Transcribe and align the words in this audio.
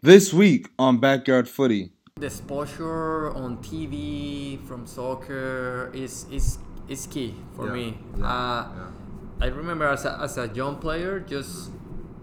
This 0.00 0.32
week 0.32 0.68
on 0.78 0.98
Backyard 0.98 1.48
Footy. 1.48 1.90
The 2.16 2.26
exposure 2.26 3.30
on 3.34 3.58
TV 3.58 4.64
from 4.66 4.86
soccer 4.86 5.90
is 5.94 6.26
is 6.30 6.58
is 6.88 7.06
key 7.06 7.34
for 7.56 7.66
Yeah, 7.66 7.72
me. 7.72 7.98
yeah, 8.18 8.24
uh, 8.26 8.68
yeah. 8.74 8.90
I 9.40 9.46
remember 9.46 9.86
as 9.86 10.04
a, 10.04 10.18
as 10.20 10.38
a 10.38 10.48
young 10.48 10.76
player, 10.76 11.20
just 11.20 11.70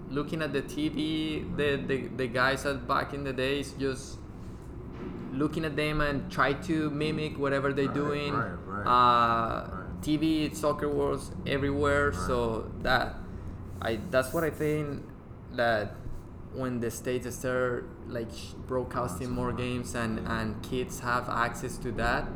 looking 0.10 0.42
at 0.42 0.52
the 0.54 0.62
TV, 0.62 1.44
the, 1.56 1.76
the, 1.86 2.08
the 2.16 2.28
guys 2.28 2.64
that 2.64 2.88
back 2.88 3.14
in 3.14 3.24
the 3.24 3.32
days, 3.34 3.74
just 3.80 4.18
looking 5.34 5.64
at 5.66 5.76
them 5.76 6.02
and 6.02 6.30
try 6.32 6.54
to 6.54 6.90
mimic 6.90 7.38
whatever 7.38 7.72
they're 7.74 7.86
Right, 7.88 7.94
doing. 7.94 8.34
right, 8.34 8.56
right, 8.68 8.88
Uh, 8.88 9.70
right. 9.70 10.02
TV, 10.02 10.54
soccer 10.56 10.90
was 10.90 11.32
everywhere, 11.46 12.12
so 12.14 12.72
that 12.84 13.16
I 13.82 14.00
that's 14.12 14.34
what 14.34 14.44
I 14.44 14.50
think 14.50 15.04
that 15.56 15.96
when 16.56 16.80
the 16.80 16.90
states 16.92 17.36
start 17.36 17.88
like 18.08 18.30
broadcasting 18.68 19.30
more 19.32 19.52
games 19.54 19.96
and 19.96 20.20
and 20.28 20.62
kids 20.64 21.00
have 21.02 21.28
access 21.30 21.78
to 21.80 21.92
that, 21.94 22.28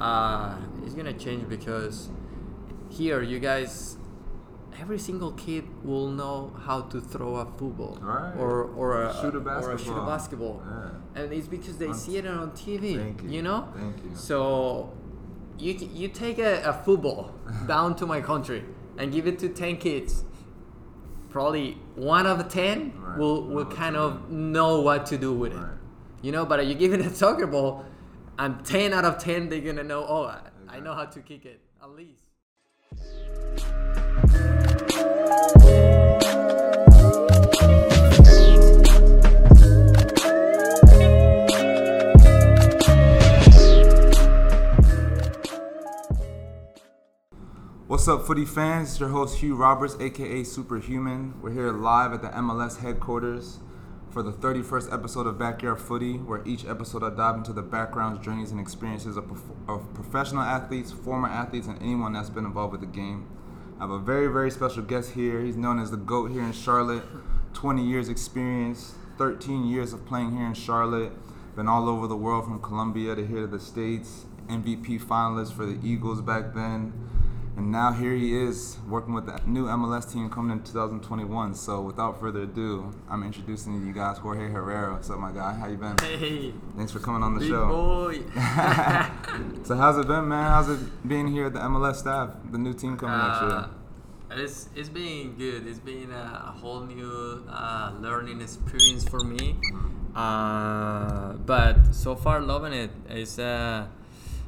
uh, 0.00 0.56
it's 0.84 0.94
gonna 0.94 1.12
change 1.12 1.48
because 1.48 2.08
here 2.88 3.22
you 3.22 3.38
guys 3.38 3.96
every 4.80 4.98
single 4.98 5.32
kid 5.32 5.64
will 5.84 6.08
know 6.08 6.52
how 6.66 6.80
to 6.82 7.00
throw 7.00 7.34
a 7.36 7.44
football 7.58 7.98
Right. 8.00 8.32
or 8.38 8.64
or 8.80 9.02
a, 9.02 9.12
Shoot 9.20 9.34
a 9.34 9.38
or 9.38 9.72
a 9.72 9.78
shoot 9.78 9.90
a 9.90 10.06
basketball. 10.06 10.06
basketball 10.06 10.62
Yeah. 10.64 11.22
and 11.22 11.32
it's 11.32 11.48
because 11.48 11.76
they 11.78 11.88
On- 11.88 11.94
see 11.94 12.16
it 12.16 12.26
on 12.26 12.52
TV 12.52 12.96
Thank 12.96 13.22
you. 13.24 13.42
know 13.42 13.68
Thank 13.74 13.96
you. 14.04 14.10
so 14.14 14.92
you 15.58 15.72
you 16.00 16.08
take 16.08 16.38
a, 16.38 16.62
a 16.62 16.72
football 16.72 17.32
down 17.66 17.96
to 17.96 18.06
my 18.06 18.20
country 18.20 18.62
and 18.96 19.10
give 19.12 19.26
it 19.26 19.38
to 19.40 19.48
10 19.48 19.76
kids 19.78 20.24
probably 21.30 21.76
one 21.98 22.26
of 22.26 22.38
the 22.38 22.44
10 22.44 22.92
Right. 22.96 23.18
will 23.18 23.42
will 23.44 23.62
of 23.66 23.70
kind 23.70 23.94
10. 23.94 24.02
of 24.04 24.30
know 24.30 24.80
what 24.80 25.06
to 25.06 25.18
do 25.18 25.32
with 25.32 25.52
it 25.52 25.66
you 26.22 26.32
know 26.32 26.44
but 26.46 26.64
you 26.66 26.74
give 26.74 26.92
it 26.92 27.00
a 27.00 27.10
soccer 27.22 27.46
ball 27.46 27.84
and 28.38 28.64
10 28.64 28.92
out 28.92 29.04
of 29.04 29.18
10 29.18 29.48
they're 29.48 29.60
gonna 29.60 29.82
know 29.82 30.04
oh 30.08 30.24
I, 30.24 30.40
I 30.76 30.80
know 30.80 30.94
how 30.94 31.04
to 31.06 31.20
kick 31.20 31.44
it 31.44 31.60
at 31.82 31.90
least 31.90 32.28
What's 47.88 48.06
up, 48.06 48.26
footy 48.26 48.44
fans? 48.44 48.90
It's 48.90 49.00
your 49.00 49.08
host 49.08 49.38
Hugh 49.38 49.54
Roberts, 49.54 49.96
aka 49.98 50.44
Superhuman. 50.44 51.40
We're 51.40 51.52
here 51.52 51.72
live 51.72 52.12
at 52.12 52.20
the 52.20 52.28
MLS 52.28 52.80
headquarters 52.80 53.60
for 54.10 54.22
the 54.22 54.30
31st 54.30 54.92
episode 54.92 55.26
of 55.26 55.38
Backyard 55.38 55.80
Footy, 55.80 56.18
where 56.18 56.46
each 56.46 56.66
episode 56.66 57.02
I 57.02 57.08
dive 57.08 57.36
into 57.36 57.54
the 57.54 57.62
backgrounds, 57.62 58.22
journeys, 58.22 58.50
and 58.50 58.60
experiences 58.60 59.16
of, 59.16 59.26
prof- 59.26 59.56
of 59.66 59.94
professional 59.94 60.42
athletes, 60.42 60.92
former 60.92 61.28
athletes, 61.28 61.66
and 61.66 61.80
anyone 61.80 62.12
that's 62.12 62.28
been 62.28 62.44
involved 62.44 62.72
with 62.72 62.82
the 62.82 62.86
game. 62.86 63.26
I 63.78 63.84
have 63.84 63.90
a 63.90 63.98
very, 63.98 64.26
very 64.26 64.50
special 64.50 64.82
guest 64.82 65.12
here. 65.12 65.40
He's 65.40 65.56
known 65.56 65.78
as 65.78 65.90
the 65.90 65.96
GOAT 65.96 66.30
here 66.30 66.42
in 66.42 66.52
Charlotte. 66.52 67.04
20 67.54 67.82
years 67.82 68.10
experience, 68.10 68.96
13 69.16 69.64
years 69.64 69.94
of 69.94 70.04
playing 70.04 70.36
here 70.36 70.46
in 70.46 70.52
Charlotte. 70.52 71.12
Been 71.56 71.68
all 71.68 71.88
over 71.88 72.06
the 72.06 72.18
world 72.18 72.44
from 72.44 72.60
Colombia 72.60 73.14
to 73.14 73.26
here 73.26 73.40
to 73.40 73.46
the 73.46 73.58
States. 73.58 74.26
MVP 74.48 75.00
finalist 75.00 75.54
for 75.54 75.64
the 75.64 75.78
Eagles 75.82 76.20
back 76.20 76.54
then. 76.54 77.07
And 77.58 77.72
now 77.72 77.90
here 77.92 78.14
he 78.14 78.36
is 78.40 78.76
working 78.88 79.14
with 79.14 79.26
the 79.26 79.40
new 79.44 79.66
MLS 79.66 80.12
team 80.12 80.30
coming 80.30 80.56
in 80.56 80.62
2021. 80.62 81.54
So 81.56 81.80
without 81.82 82.20
further 82.20 82.42
ado, 82.42 82.94
I'm 83.10 83.24
introducing 83.24 83.84
you 83.84 83.92
guys 83.92 84.18
Jorge 84.18 84.48
Herrera. 84.48 84.92
What's 84.92 85.10
up, 85.10 85.18
my 85.18 85.32
guy? 85.32 85.54
How 85.54 85.66
you 85.66 85.76
been? 85.76 85.96
hey 85.98 86.54
Thanks 86.76 86.92
for 86.92 87.00
coming 87.00 87.24
on 87.24 87.34
the 87.34 87.40
big 87.40 87.48
show. 87.48 87.66
boy 87.66 88.20
so 89.64 89.74
how's 89.74 89.98
it 89.98 90.06
been, 90.06 90.28
man? 90.28 90.52
How's 90.52 90.68
it 90.68 91.08
being 91.08 91.26
here 91.26 91.46
at 91.46 91.52
the 91.52 91.58
MLS 91.58 91.96
staff? 91.96 92.30
The 92.48 92.58
new 92.58 92.74
team 92.74 92.96
coming 92.96 93.18
next 93.18 93.40
year. 93.42 93.50
Uh, 93.50 93.68
It's 94.36 94.68
it's 94.76 94.88
been 94.88 95.34
good. 95.34 95.66
It's 95.66 95.80
been 95.80 96.12
a, 96.12 96.50
a 96.50 96.52
whole 96.60 96.82
new 96.82 97.42
uh, 97.50 97.90
learning 97.98 98.40
experience 98.40 99.02
for 99.08 99.24
me. 99.24 99.56
Uh, 100.14 101.32
but 101.44 101.92
so 101.92 102.14
far, 102.14 102.40
loving 102.40 102.72
it. 102.72 102.90
It's 103.08 103.36
uh, 103.36 103.88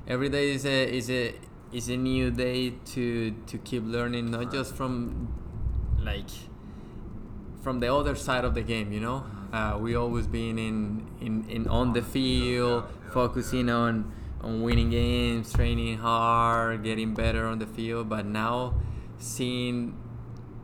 every 0.06 0.28
day 0.28 0.50
is 0.54 0.65
a 0.65 0.78
is 0.97 1.10
a 1.10 1.34
is 1.72 1.88
a 1.88 1.97
new 1.97 2.31
day 2.31 2.70
to 2.94 3.34
to 3.47 3.58
keep 3.58 3.84
learning, 3.84 4.31
not 4.31 4.53
just 4.53 4.75
from 4.75 5.28
like 6.03 6.31
from 7.62 7.81
the 7.81 7.92
other 7.92 8.14
side 8.14 8.44
of 8.44 8.54
the 8.54 8.62
game. 8.62 8.92
You 8.92 9.00
know, 9.00 9.25
uh, 9.53 9.78
we 9.80 9.94
always 9.94 10.26
been 10.26 10.59
in 10.59 11.06
in, 11.20 11.48
in 11.48 11.69
on 11.69 11.92
the 11.92 12.03
field, 12.03 12.84
focusing 13.12 13.70
on 13.70 14.12
on 14.41 14.62
winning 14.62 14.91
games, 14.91 15.53
training 15.53 15.98
hard, 15.98 16.82
getting 16.82 17.14
better 17.14 17.47
on 17.47 17.59
the 17.59 17.66
field. 17.66 18.09
But 18.09 18.26
now, 18.26 18.75
seeing 19.19 19.97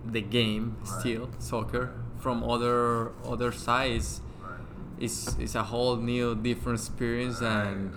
the 0.05 0.21
game 0.21 0.77
still 0.84 1.31
soccer 1.39 1.93
from 2.19 2.43
other 2.43 3.12
other 3.25 3.53
sides 3.53 4.21
is 4.99 5.37
is 5.39 5.55
a 5.55 5.65
whole 5.65 5.97
new 5.97 6.34
different 6.34 6.78
experience 6.78 7.43
and 7.43 7.93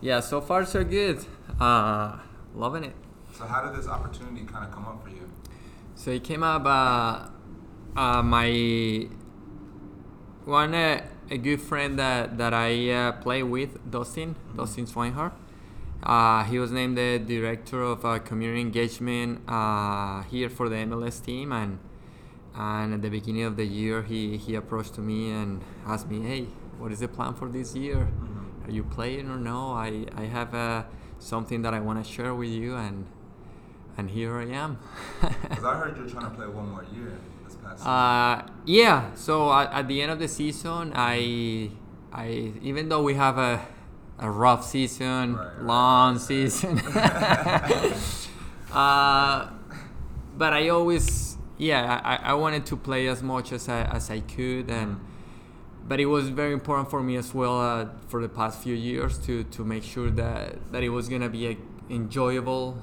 yeah 0.00 0.20
so 0.20 0.40
far 0.40 0.64
so 0.64 0.84
good. 0.84 1.24
Uh 1.58 2.18
loving 2.54 2.84
it. 2.84 2.94
So 3.36 3.44
how 3.46 3.64
did 3.64 3.78
this 3.78 3.88
opportunity 3.88 4.44
kind 4.44 4.64
of 4.64 4.70
come 4.72 4.86
up 4.86 5.02
for 5.02 5.10
you? 5.10 5.28
so 5.94 6.10
it 6.10 6.24
came 6.24 6.42
up 6.42 6.64
uh, 6.66 7.28
uh 7.96 8.22
my 8.22 9.08
one 10.44 10.74
uh, 10.74 11.00
a 11.30 11.38
good 11.38 11.60
friend 11.60 11.98
that 11.98 12.36
that 12.36 12.52
I 12.52 12.90
uh, 12.90 13.12
play 13.12 13.42
with 13.42 13.90
Dustin 13.90 14.36
Dustin 14.56 14.86
Swinehart. 14.86 15.32
Uh, 16.02 16.44
he 16.44 16.58
was 16.58 16.70
named 16.70 16.98
the 16.98 17.18
director 17.18 17.80
of 17.82 18.04
uh, 18.04 18.18
community 18.18 18.60
engagement 18.60 19.40
uh, 19.48 20.22
here 20.24 20.50
for 20.50 20.68
the 20.68 20.76
MLS 20.76 21.24
team 21.24 21.50
and 21.52 21.78
and 22.54 22.94
at 22.94 23.02
the 23.02 23.08
beginning 23.08 23.44
of 23.44 23.56
the 23.56 23.64
year 23.64 24.02
he, 24.02 24.36
he 24.36 24.54
approached 24.54 24.94
to 24.94 25.00
me 25.00 25.30
and 25.30 25.62
asked 25.86 26.08
me 26.08 26.20
hey 26.20 26.46
what 26.78 26.92
is 26.92 27.00
the 27.00 27.08
plan 27.08 27.34
for 27.34 27.48
this 27.48 27.74
year? 27.74 28.08
Are 28.64 28.70
you 28.70 28.82
playing 28.82 29.30
or 29.30 29.36
no? 29.36 29.72
I, 29.72 30.06
I 30.16 30.24
have 30.24 30.54
uh, 30.54 30.82
something 31.24 31.62
that 31.62 31.72
I 31.74 31.80
want 31.80 32.04
to 32.04 32.10
share 32.10 32.34
with 32.34 32.50
you 32.50 32.76
and 32.76 33.06
and 33.96 34.10
here 34.10 34.36
I 34.38 34.46
am. 34.64 34.78
Because 35.48 35.64
I 35.64 35.74
heard 35.78 35.96
you're 35.96 36.08
trying 36.08 36.28
to 36.30 36.34
play 36.36 36.46
one 36.46 36.68
more 36.70 36.84
year 36.94 37.12
this 37.46 37.56
past 37.56 37.86
uh, 37.86 38.42
yeah 38.66 39.14
so 39.14 39.52
at, 39.52 39.72
at 39.72 39.88
the 39.88 40.02
end 40.02 40.10
of 40.12 40.18
the 40.18 40.28
season 40.28 40.92
I 40.94 41.70
I 42.12 42.52
even 42.62 42.88
though 42.88 43.02
we 43.02 43.14
have 43.14 43.38
a 43.38 43.60
a 44.18 44.30
rough 44.30 44.64
season 44.64 45.34
Right, 45.34 45.62
long 45.62 46.12
right. 46.14 46.20
season. 46.22 46.78
Uh, 48.72 49.50
but 50.36 50.52
I 50.52 50.68
always 50.68 51.36
yeah 51.58 52.00
I, 52.04 52.32
I 52.32 52.34
wanted 52.34 52.66
to 52.66 52.76
play 52.76 53.06
as 53.06 53.22
much 53.22 53.52
as 53.52 53.68
I, 53.68 53.82
as 53.84 54.10
I 54.10 54.18
could 54.20 54.68
and 54.68 54.98
but 55.86 56.00
it 56.00 56.06
was 56.06 56.30
very 56.30 56.52
important 56.52 56.90
for 56.90 57.02
me 57.02 57.16
as 57.16 57.34
well 57.34 57.60
uh, 57.60 57.86
for 58.08 58.22
the 58.22 58.28
past 58.28 58.62
few 58.62 58.74
years 58.74 59.18
to, 59.18 59.44
to 59.44 59.64
make 59.64 59.82
sure 59.82 60.10
that, 60.10 60.72
that 60.72 60.82
it 60.82 60.88
was 60.88 61.08
gonna 61.08 61.28
be 61.28 61.48
a 61.48 61.56
enjoyable 61.90 62.82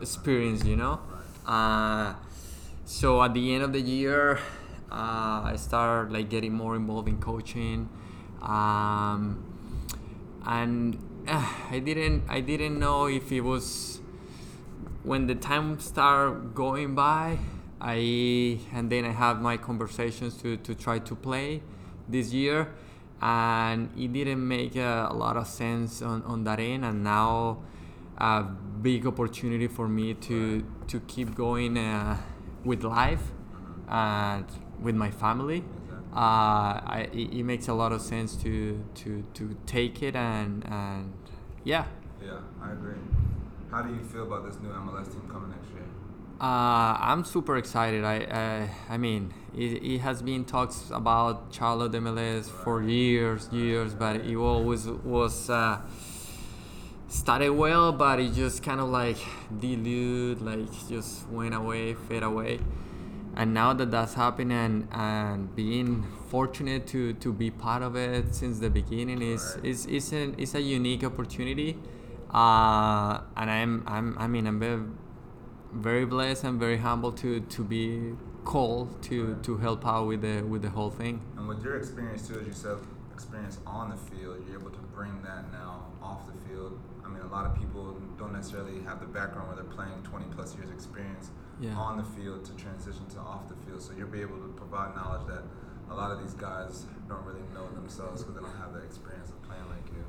experience 0.00 0.64
you 0.64 0.76
know? 0.76 1.00
Uh, 1.46 2.14
so 2.84 3.22
at 3.22 3.32
the 3.32 3.54
end 3.54 3.64
of 3.64 3.72
the 3.72 3.80
year 3.80 4.38
uh, 4.92 5.42
I 5.44 5.54
started 5.56 6.12
like 6.12 6.28
getting 6.28 6.52
more 6.52 6.76
involved 6.76 7.08
in 7.08 7.18
coaching 7.18 7.88
um, 8.42 9.42
and 10.44 10.98
uh, 11.26 11.52
I 11.70 11.78
didn't 11.78 12.24
I 12.28 12.40
didn't 12.40 12.78
know 12.78 13.06
if 13.06 13.32
it 13.32 13.40
was 13.40 14.00
when 15.02 15.26
the 15.26 15.34
time 15.34 15.80
started 15.80 16.54
going 16.54 16.94
by 16.94 17.38
I 17.80 18.58
and 18.72 18.90
then 18.90 19.06
I 19.06 19.12
have 19.12 19.40
my 19.40 19.56
conversations 19.56 20.36
to, 20.42 20.58
to 20.58 20.74
try 20.74 20.98
to 20.98 21.14
play 21.14 21.62
this 22.10 22.32
year 22.32 22.68
and 23.22 23.90
it 23.98 24.12
didn't 24.12 24.46
make 24.46 24.76
uh, 24.76 25.08
a 25.10 25.14
lot 25.14 25.36
of 25.36 25.46
sense 25.46 26.02
on, 26.02 26.22
on 26.22 26.44
that 26.44 26.58
end 26.58 26.84
and 26.84 27.04
now 27.04 27.58
a 28.18 28.42
big 28.42 29.06
opportunity 29.06 29.66
for 29.66 29.88
me 29.88 30.14
to 30.14 30.64
to 30.86 31.00
keep 31.00 31.34
going 31.34 31.76
uh, 31.76 32.16
with 32.64 32.82
life 32.82 33.32
and 33.88 34.46
with 34.80 34.94
my 34.94 35.10
family 35.10 35.64
uh, 36.12 36.80
I, 36.96 37.08
it, 37.12 37.44
makes 37.44 37.68
a 37.68 37.74
lot 37.74 37.92
of 37.92 38.00
sense 38.00 38.34
to 38.36 38.82
to, 38.94 39.22
to 39.34 39.56
take 39.66 40.02
it 40.02 40.16
and 40.16 40.64
and 40.66 41.12
yeah 41.62 41.84
yeah, 42.24 42.38
I 42.62 42.72
agree. 42.72 42.94
How 43.70 43.82
do 43.82 43.94
you 43.94 44.02
feel 44.02 44.24
about 44.24 44.44
this 44.44 44.60
new 44.60 44.68
MLS 44.68 45.10
team 45.10 45.22
coming 45.30 45.50
next 45.50 45.70
year? 45.72 45.79
Uh, 46.40 46.96
I'm 46.98 47.22
super 47.24 47.58
excited. 47.58 48.02
I 48.02 48.20
uh, 48.24 48.66
I 48.88 48.96
mean, 48.96 49.34
it, 49.54 49.82
it 49.82 49.98
has 49.98 50.22
been 50.22 50.46
talks 50.46 50.90
about 50.90 51.48
Charlotte 51.50 51.92
MLS 51.92 52.48
for 52.48 52.82
years, 52.82 53.46
years, 53.52 53.92
but 53.92 54.16
it 54.16 54.36
always 54.36 54.86
was 54.86 55.50
uh, 55.50 55.82
started 57.08 57.50
well, 57.50 57.92
but 57.92 58.20
it 58.20 58.32
just 58.32 58.62
kind 58.62 58.80
of 58.80 58.88
like 58.88 59.18
dilute, 59.58 60.40
like 60.40 60.66
just 60.88 61.28
went 61.28 61.54
away, 61.54 61.92
fade 61.92 62.22
away. 62.22 62.60
And 63.36 63.52
now 63.52 63.74
that 63.74 63.90
that's 63.90 64.14
happening 64.14 64.88
and, 64.92 65.54
being 65.54 66.06
fortunate 66.30 66.86
to, 66.86 67.12
to 67.14 67.34
be 67.34 67.50
part 67.50 67.82
of 67.82 67.96
it 67.96 68.34
since 68.34 68.60
the 68.60 68.70
beginning. 68.70 69.20
is 69.20 69.58
is 69.62 69.84
is 69.84 70.10
a 70.14 70.32
it's 70.40 70.54
a 70.54 70.62
unique 70.62 71.04
opportunity, 71.04 71.76
uh, 72.32 73.20
and 73.36 73.50
I'm 73.50 73.84
I'm 73.86 74.16
I 74.18 74.26
mean 74.26 74.46
I'm 74.46 74.58
very, 74.58 74.80
very 75.72 76.04
blessed 76.04 76.44
and 76.44 76.58
very 76.58 76.78
humble 76.78 77.12
to 77.12 77.40
to 77.40 77.62
be 77.64 78.14
called 78.44 79.02
to 79.02 79.16
Right. 79.34 79.42
to 79.44 79.56
help 79.58 79.86
out 79.86 80.06
with 80.08 80.22
the 80.22 80.42
with 80.42 80.62
the 80.62 80.70
whole 80.70 80.90
thing. 80.90 81.20
And 81.36 81.48
with 81.48 81.62
your 81.64 81.76
experience 81.76 82.26
too, 82.28 82.38
as 82.40 82.46
you 82.46 82.52
said, 82.52 82.78
experience 83.12 83.58
on 83.66 83.90
the 83.90 83.96
field, 83.96 84.36
you're 84.46 84.58
able 84.58 84.70
to 84.70 84.80
bring 84.94 85.22
that 85.22 85.52
now 85.52 85.86
off 86.02 86.26
the 86.26 86.36
field. 86.48 86.78
I 87.04 87.08
mean, 87.08 87.22
a 87.22 87.26
lot 87.28 87.44
of 87.46 87.54
people 87.54 87.96
don't 88.18 88.32
necessarily 88.32 88.80
have 88.82 89.00
the 89.00 89.06
background 89.06 89.48
where 89.48 89.56
they're 89.56 89.74
playing 89.78 90.02
20 90.02 90.26
plus 90.34 90.54
years 90.56 90.70
experience 90.70 91.30
Yeah. 91.60 91.74
on 91.76 91.98
the 91.98 92.04
field 92.04 92.44
to 92.46 92.52
transition 92.54 93.04
to 93.14 93.18
off 93.18 93.48
the 93.48 93.54
field. 93.66 93.82
So 93.82 93.92
you'll 93.96 94.08
be 94.08 94.22
able 94.22 94.38
to 94.38 94.48
provide 94.56 94.94
knowledge 94.96 95.26
that 95.28 95.42
a 95.90 95.94
lot 95.94 96.10
of 96.12 96.20
these 96.22 96.34
guys 96.34 96.86
don't 97.08 97.24
really 97.26 97.44
know 97.54 97.68
themselves 97.74 98.22
because 98.22 98.34
they 98.36 98.40
don't 98.42 98.56
have 98.64 98.72
the 98.72 98.80
experience 98.80 99.28
of 99.30 99.42
playing 99.42 99.68
like 99.68 99.86
you. 99.92 100.04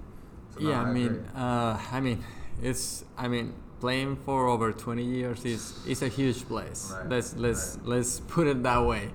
So 0.53 0.59
yeah, 0.61 0.81
I 0.81 0.91
mean, 0.93 1.25
uh, 1.35 1.79
I 1.91 1.99
mean, 1.99 2.23
it's 2.61 3.03
I 3.17 3.27
mean, 3.27 3.53
playing 3.81 4.16
for 4.16 4.48
over 4.48 4.72
20 4.72 5.04
years 5.04 5.44
is 5.44 5.74
is 5.86 6.01
a 6.01 6.07
huge 6.07 6.48
place. 6.48 6.94
Right, 6.94 7.10
Let's 7.10 7.36
let's 7.36 7.78
right. 7.78 7.88
let's 7.88 8.19
put 8.22 8.48
it 8.48 8.63
that 8.63 8.86
way. 8.86 9.10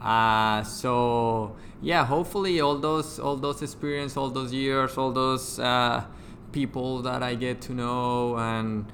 Right. 0.00 0.60
Uh, 0.60 0.64
so 0.64 1.54
yeah, 1.82 2.04
hopefully 2.04 2.60
all 2.60 2.78
those 2.78 3.20
all 3.20 3.36
those 3.36 3.62
experience, 3.62 4.16
all 4.16 4.30
those 4.30 4.52
years, 4.52 4.96
all 4.98 5.12
those 5.12 5.58
uh, 5.60 6.04
people 6.52 7.02
that 7.02 7.22
I 7.22 7.34
get 7.34 7.60
to 7.62 7.72
know, 7.72 8.36
and 8.36 8.86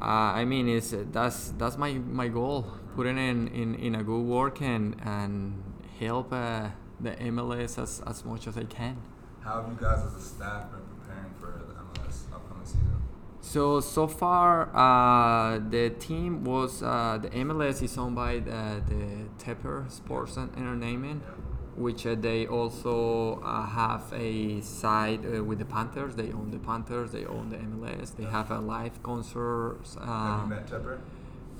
uh, 0.00 0.40
I 0.40 0.44
mean, 0.44 0.68
it's 0.68 0.94
that's 1.12 1.50
that's 1.58 1.76
my 1.76 1.92
my 1.92 2.28
goal. 2.28 2.66
Putting 2.94 3.18
in, 3.18 3.48
in, 3.48 3.74
in 3.74 3.94
a 3.96 4.04
good 4.04 4.22
work 4.22 4.60
and 4.62 4.94
and 5.04 5.62
help 5.98 6.32
uh, 6.32 6.68
the 7.00 7.10
MLS 7.10 7.82
as, 7.82 8.00
as 8.06 8.24
much 8.24 8.46
as 8.46 8.56
I 8.56 8.64
can. 8.64 8.96
How 9.40 9.62
have 9.62 9.70
you 9.70 9.76
guys 9.80 10.04
as 10.06 10.14
a 10.14 10.20
staff 10.20 10.70
been 10.70 10.80
preparing 10.94 11.34
for 11.40 11.64
the 11.66 11.74
MLS 11.74 12.32
upcoming 12.32 12.64
season? 12.64 13.02
So 13.54 13.78
so 13.78 14.08
far, 14.08 14.68
uh, 14.74 15.60
the 15.70 15.90
team 15.90 16.42
was 16.42 16.82
uh, 16.82 17.18
the 17.22 17.28
MLS 17.46 17.82
is 17.82 17.96
owned 17.96 18.16
by 18.16 18.40
the, 18.40 18.82
the 18.90 19.02
Tepper 19.38 19.88
Sports 19.88 20.36
and 20.36 20.50
Entertainment, 20.56 21.22
which 21.76 22.04
uh, 22.04 22.16
they 22.16 22.48
also 22.48 23.40
uh, 23.44 23.64
have 23.64 24.12
a 24.12 24.60
side 24.60 25.20
uh, 25.24 25.44
with 25.44 25.60
the 25.60 25.64
Panthers. 25.64 26.16
They 26.16 26.32
own 26.32 26.50
the 26.50 26.58
Panthers. 26.58 27.12
They 27.12 27.26
own 27.26 27.50
the 27.50 27.58
MLS. 27.58 28.16
They 28.16 28.24
have 28.24 28.50
a 28.50 28.58
live 28.58 29.00
concert. 29.04 29.78
have 30.00 30.08
Uh, 30.08 30.42
you 30.42 30.48
met 30.48 30.66
Tepper? 30.66 30.98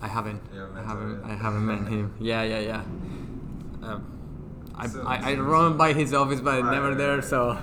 I 0.03 0.09
haven't. 0.09 0.43
Haven't 0.53 0.77
I 0.77 0.83
haven't. 0.83 1.23
Tepper 1.23 1.31
I 1.31 1.35
haven't 1.37 1.67
met 1.67 1.83
him. 1.93 2.15
Yeah, 2.19 2.43
yeah, 2.43 2.59
yeah. 2.59 2.83
Um, 3.89 4.05
I, 4.75 4.89
Soon, 4.89 5.07
I, 5.07 5.31
I 5.31 5.35
run 5.37 5.77
by 5.77 5.93
his 5.93 6.13
office, 6.13 6.41
but 6.41 6.61
Right, 6.61 6.73
never 6.75 6.89
right, 6.89 6.99
there. 6.99 7.17
right. 7.19 7.25
So 7.25 7.57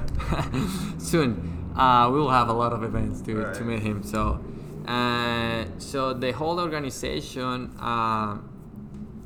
soon, 0.99 1.60
uh, 1.81 2.09
we 2.11 2.19
will 2.19 2.29
have 2.29 2.47
a 2.47 2.53
lot 2.53 2.73
of 2.73 2.83
events 2.83 3.21
to, 3.21 3.51
to 3.53 3.63
meet 3.63 3.81
him. 3.81 4.03
So, 4.03 4.39
uh, 4.87 5.65
so 5.79 6.13
the 6.13 6.31
whole 6.31 6.59
organization, 6.59 7.75
um, 7.79 8.47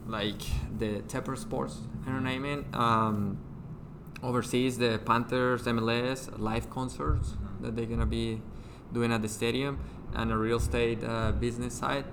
like 0.07 0.42
the 0.78 1.02
Tepper 1.12 1.38
Sports 1.38 1.80
Entertainment, 2.07 2.74
um, 2.74 3.38
oversees 4.24 4.78
the 4.78 5.02
Panthers 5.06 5.63
MLS 5.63 6.40
live 6.40 6.69
concerts 6.69 7.34
that 7.60 7.75
they're 7.75 7.86
gonna 7.86 8.06
be 8.06 8.42
doing 8.94 9.12
at 9.12 9.22
the 9.22 9.28
stadium 9.28 9.78
and 10.13 10.31
a 10.31 10.38
real 10.38 10.57
estate 10.57 11.04
uh, 11.04 11.34
business 11.34 11.74
side. 11.74 12.06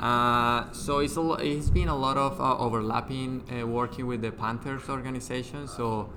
Uh, 0.00 0.72
so 0.72 1.00
it's 1.00 1.16
a 1.16 1.20
lo- 1.20 1.34
it's 1.34 1.68
been 1.68 1.88
a 1.88 1.96
lot 1.96 2.16
of 2.16 2.40
uh, 2.40 2.56
overlapping 2.56 3.44
uh, 3.52 3.66
working 3.66 4.06
with 4.06 4.22
the 4.22 4.32
Panthers 4.32 4.88
organization. 4.88 5.68
So 5.68 6.10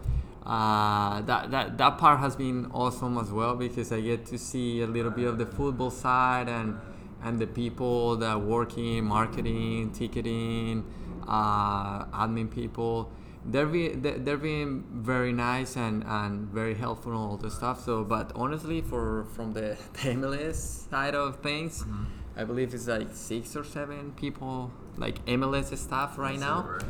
uh, 0.45 1.21
that, 1.21 1.49
that 1.51 1.77
that 1.77 1.97
part 1.97 2.19
has 2.19 2.35
been 2.35 2.67
awesome 2.73 3.17
as 3.17 3.31
well 3.31 3.55
because 3.55 3.91
I 3.91 4.01
get 4.01 4.25
to 4.27 4.37
see 4.37 4.81
a 4.81 4.87
little 4.87 5.11
bit 5.11 5.25
of 5.27 5.37
the 5.37 5.45
football 5.45 5.89
side 5.91 6.47
and 6.49 6.77
and 7.23 7.39
the 7.39 7.47
people 7.47 8.17
that 8.17 8.39
work 8.39 8.77
in 8.77 9.05
marketing, 9.05 9.91
ticketing, 9.91 10.85
uh, 11.27 12.05
admin 12.05 12.51
people. 12.51 13.11
They're, 13.47 13.67
be, 13.67 13.89
they're 13.89 14.37
being 14.37 14.83
very 14.91 15.31
nice 15.31 15.75
and, 15.75 16.03
and 16.07 16.47
very 16.49 16.73
helpful 16.73 17.11
and 17.11 17.21
all 17.21 17.37
the 17.37 17.51
stuff. 17.51 17.83
So, 17.83 18.03
but 18.03 18.31
honestly, 18.35 18.81
for 18.81 19.25
from 19.35 19.53
the, 19.53 19.77
the 19.93 19.99
MLS 20.15 20.89
side 20.89 21.13
of 21.15 21.37
things, 21.41 21.83
Mhm. 21.83 22.05
I 22.37 22.43
believe 22.43 22.73
it's 22.73 22.87
like 22.87 23.07
six 23.13 23.55
or 23.55 23.63
seven 23.63 24.11
people, 24.15 24.71
like 24.97 25.23
MLS 25.25 25.75
staff 25.77 26.17
right 26.17 26.39
That's 26.39 26.41
now. 26.41 26.67
right? 26.67 26.83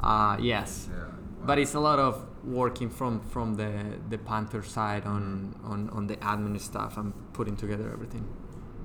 Uh, 0.00 0.36
yes, 0.40 0.88
Yeah. 0.90 1.04
but 1.44 1.58
it's 1.58 1.74
a 1.74 1.80
lot 1.80 1.98
of 1.98 2.24
working 2.46 2.88
from 2.88 3.20
from 3.20 3.54
the 3.54 3.72
the 4.08 4.18
Panther 4.18 4.62
side 4.62 5.04
on 5.04 5.54
on 5.64 5.90
on 5.90 6.06
the 6.06 6.16
admin 6.18 6.58
stuff 6.60 6.96
and 6.96 7.12
putting 7.32 7.56
together 7.56 7.90
everything. 7.92 8.26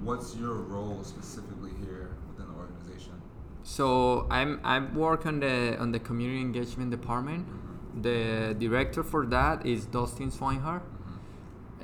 What's 0.02 0.36
your 0.36 0.56
role 0.56 1.04
specifically 1.04 1.72
here 1.80 2.18
within 2.28 2.52
the 2.52 2.58
organization? 2.60 3.22
So 3.64 4.28
I'm 4.32 4.60
I 4.64 4.80
work 4.80 5.26
on 5.26 5.40
the 5.40 5.78
on 5.80 5.92
the 5.92 6.00
community 6.00 6.42
engagement 6.42 6.92
department. 6.92 7.48
The 8.02 8.56
director 8.58 9.04
for 9.04 9.26
that 9.28 9.66
is 9.66 9.86
Dustin 9.86 10.32
Swinehart, 10.32 10.82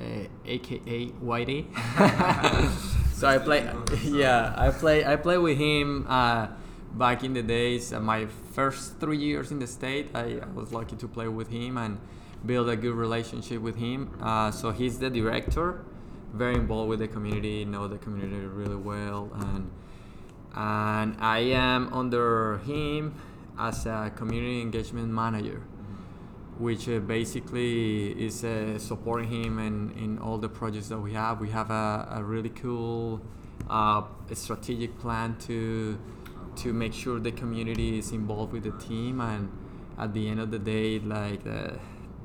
uh, 0.00 0.24
aka 0.46 1.06
Whitey. 1.22 1.66
so 3.12 3.28
I 3.28 3.38
play, 3.38 3.70
yeah, 4.04 4.54
I 4.56 4.70
play 4.70 5.04
I 5.04 5.16
play 5.16 5.38
with 5.38 5.58
him. 5.58 6.06
Uh, 6.08 6.48
back 6.92 7.24
in 7.24 7.34
the 7.34 7.42
days, 7.42 7.92
uh, 7.92 8.00
my 8.00 8.26
first 8.52 8.98
three 9.00 9.18
years 9.18 9.50
in 9.50 9.58
the 9.58 9.66
state, 9.66 10.10
I, 10.14 10.40
I 10.42 10.46
was 10.54 10.72
lucky 10.72 10.96
to 10.96 11.08
play 11.08 11.28
with 11.28 11.48
him 11.48 11.76
and 11.76 11.98
build 12.44 12.68
a 12.68 12.76
good 12.76 12.94
relationship 12.94 13.60
with 13.60 13.76
him. 13.76 14.10
Uh, 14.20 14.50
so 14.50 14.70
he's 14.70 14.98
the 14.98 15.10
director, 15.10 15.84
very 16.32 16.54
involved 16.54 16.88
with 16.88 17.00
the 17.00 17.08
community, 17.08 17.64
know 17.64 17.88
the 17.88 17.98
community 17.98 18.46
really 18.46 18.76
well, 18.76 19.30
and 19.34 19.70
and 20.54 21.16
I 21.20 21.38
am 21.38 21.92
under 21.92 22.58
him 22.58 23.14
as 23.58 23.86
a 23.86 24.10
community 24.16 24.60
engagement 24.60 25.08
manager, 25.08 25.62
which 26.58 26.88
uh, 26.88 27.00
basically 27.00 28.10
is 28.12 28.44
uh, 28.44 28.78
supporting 28.78 29.28
him 29.30 29.58
in, 29.58 29.92
in 29.92 30.18
all 30.18 30.38
the 30.38 30.48
projects 30.48 30.88
that 30.88 30.98
we 30.98 31.12
have. 31.12 31.40
We 31.40 31.50
have 31.50 31.70
a, 31.70 32.08
a 32.10 32.24
really 32.24 32.48
cool 32.48 33.20
uh, 33.68 34.02
strategic 34.32 34.98
plan 34.98 35.36
to 35.46 35.98
to 36.58 36.72
make 36.72 36.92
sure 36.92 37.18
the 37.20 37.32
community 37.32 37.98
is 37.98 38.12
involved 38.12 38.52
with 38.52 38.64
the 38.64 38.72
team 38.86 39.20
and 39.20 39.48
at 39.98 40.12
the 40.14 40.28
end 40.28 40.40
of 40.40 40.50
the 40.50 40.58
day 40.58 40.98
like 41.00 41.42
the, 41.44 41.78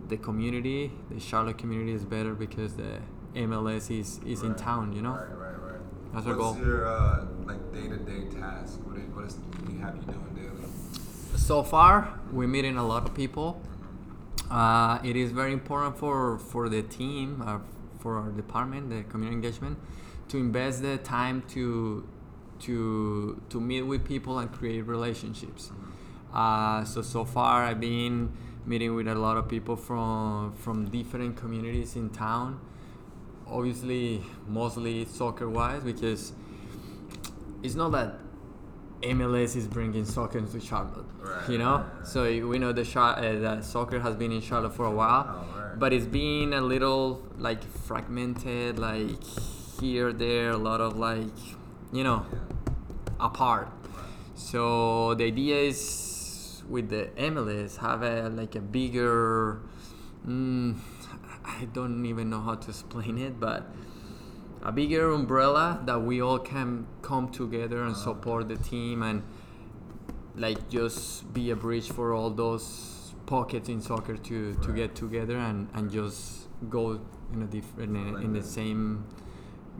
the 0.10 0.18
community 0.18 0.92
the 1.12 1.20
charlotte 1.20 1.58
community 1.58 1.92
is 1.92 2.06
better 2.06 2.34
because 2.34 2.76
the 2.76 3.00
mls 3.36 3.90
is, 4.00 4.20
is 4.26 4.44
in 4.44 4.54
town 4.56 4.94
you 4.94 5.02
know 5.02 5.12
Right, 5.16 5.38
right, 5.38 5.72
right. 5.72 5.80
That's 6.14 6.28
our 6.28 6.38
What's 6.38 6.58
goal. 6.58 6.66
your 6.68 6.86
uh, 6.88 7.26
like 7.46 7.62
day-to-day 7.74 8.22
task? 8.40 8.80
What 8.86 8.98
is, 8.98 9.08
what 9.16 9.26
is 9.26 9.38
we 9.68 9.80
have 9.80 9.96
you 9.96 10.04
doing 10.04 10.34
daily? 10.36 10.68
so 11.36 11.64
far 11.64 12.20
we're 12.32 12.48
meeting 12.48 12.78
a 12.78 12.86
lot 12.86 13.04
of 13.08 13.14
people 13.16 13.60
uh, 14.52 15.00
it 15.04 15.16
is 15.16 15.32
very 15.32 15.54
important 15.54 15.98
for 15.98 16.38
for 16.38 16.70
the 16.70 16.84
team 16.84 17.42
uh, 17.46 17.58
for 18.00 18.18
our 18.18 18.30
department 18.30 18.90
the 18.90 19.02
community 19.12 19.36
engagement 19.36 19.78
to 20.30 20.38
invest 20.38 20.82
the 20.84 20.98
time 21.00 21.42
to 21.50 22.08
to 22.66 23.42
to 23.50 23.60
meet 23.62 23.82
with 23.84 24.04
people 24.06 24.40
and 24.40 24.52
create 24.52 24.82
relationships 24.88 25.72
uh, 26.34 26.84
so 26.84 27.02
so 27.02 27.24
far 27.26 27.64
i've 27.66 27.80
been 27.80 28.32
meeting 28.66 28.96
with 28.96 29.08
a 29.08 29.16
lot 29.16 29.36
of 29.38 29.48
people 29.48 29.76
from 29.76 30.54
from 30.54 30.86
different 30.90 31.36
communities 31.36 31.96
in 31.96 32.10
town 32.10 32.60
obviously 33.48 34.22
mostly 34.48 35.06
soccer 35.06 35.50
wise 35.50 35.84
because 35.84 36.34
it's 37.62 37.76
not 37.76 37.92
that 37.92 38.20
MLS 39.02 39.56
is 39.58 39.68
bringing 39.68 40.06
soccer 40.06 40.40
to 40.40 40.60
Charlotte, 40.62 41.04
Right, 41.20 41.50
you 41.50 41.58
know. 41.58 41.76
right, 41.78 41.86
right. 41.98 42.08
So 42.08 42.48
we 42.48 42.58
know 42.58 42.72
the 42.72 42.86
Char- 42.86 43.18
uh, 43.20 43.40
that 43.40 43.66
soccer 43.66 44.00
has 44.00 44.16
been 44.16 44.32
in 44.32 44.40
Charlotte 44.42 44.74
for 44.74 44.86
a 44.86 44.92
while, 44.92 45.26
Oh, 45.28 45.72
but 45.78 45.92
it's 45.92 46.06
been 46.06 46.54
a 46.54 46.62
little 46.62 47.22
like 47.38 47.62
fragmented, 47.64 48.80
like 48.80 49.22
here, 49.82 50.14
there, 50.14 50.52
a 50.52 50.58
lot 50.58 50.80
of 50.80 50.96
like, 50.98 51.36
you 51.92 52.06
know, 52.06 52.26
Yeah. 52.32 52.40
Apart. 53.24 53.70
Right. 53.96 54.06
So 54.36 55.14
the 55.16 55.26
idea 55.26 55.58
is 55.58 56.64
with 56.70 56.90
the 56.90 57.10
MLS 57.18 57.78
have 57.78 58.04
a 58.04 58.30
like 58.30 58.56
a 58.56 58.62
bigger. 58.62 59.62
Mm, 60.28 60.78
I 61.46 61.66
don't 61.74 62.06
even 62.06 62.30
know 62.30 62.42
how 62.42 62.56
to 62.56 62.70
explain 62.70 63.18
it, 63.18 63.40
but 63.40 63.68
a 64.62 64.72
bigger 64.72 65.12
umbrella 65.12 65.82
that 65.86 66.02
we 66.02 66.22
all 66.22 66.40
can 66.40 66.88
come 67.02 67.30
together 67.30 67.84
and 67.84 67.96
support 67.98 68.48
the 68.48 68.56
team 68.56 69.04
and 69.04 69.24
like 70.36 70.70
just 70.70 71.34
be 71.34 71.52
a 71.52 71.56
bridge 71.56 71.90
for 71.92 72.14
all 72.14 72.30
those 72.30 73.14
pockets 73.26 73.68
in 73.70 73.82
soccer 73.82 74.16
to, 74.18 74.54
to 74.56 74.68
Right. 74.68 74.76
get 74.76 74.96
together 74.96 75.38
and, 75.38 75.68
and 75.74 75.92
just 75.92 76.48
go 76.70 77.00
in 77.34 77.42
a 77.42 77.46
different 77.46 77.96
in, 77.98 78.24
in 78.24 78.34
the 78.34 78.42
same 78.42 79.04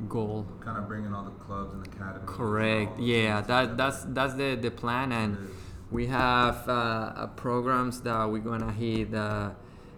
goal. 0.10 0.46
Kind 0.62 0.78
of 0.78 0.88
bringing 0.88 1.14
all 1.14 1.24
the 1.24 1.32
clubs 1.46 1.74
and 1.74 1.86
academies. 1.86 2.20
and 2.20 2.28
Correct. 2.28 2.98
those 2.98 3.08
Yeah, 3.08 3.42
that 3.42 3.78
that's 3.78 4.04
that's 4.10 4.34
the 4.36 4.56
the 4.56 4.72
plan, 4.72 5.12
and 5.12 5.38
We 5.92 6.08
have 6.08 6.68
uh, 6.68 6.72
uh, 6.74 7.28
programs 7.36 8.02
that 8.02 8.26
we're 8.32 8.40
gonna 8.42 8.72
hit 8.72 9.14
uh, 9.14 9.52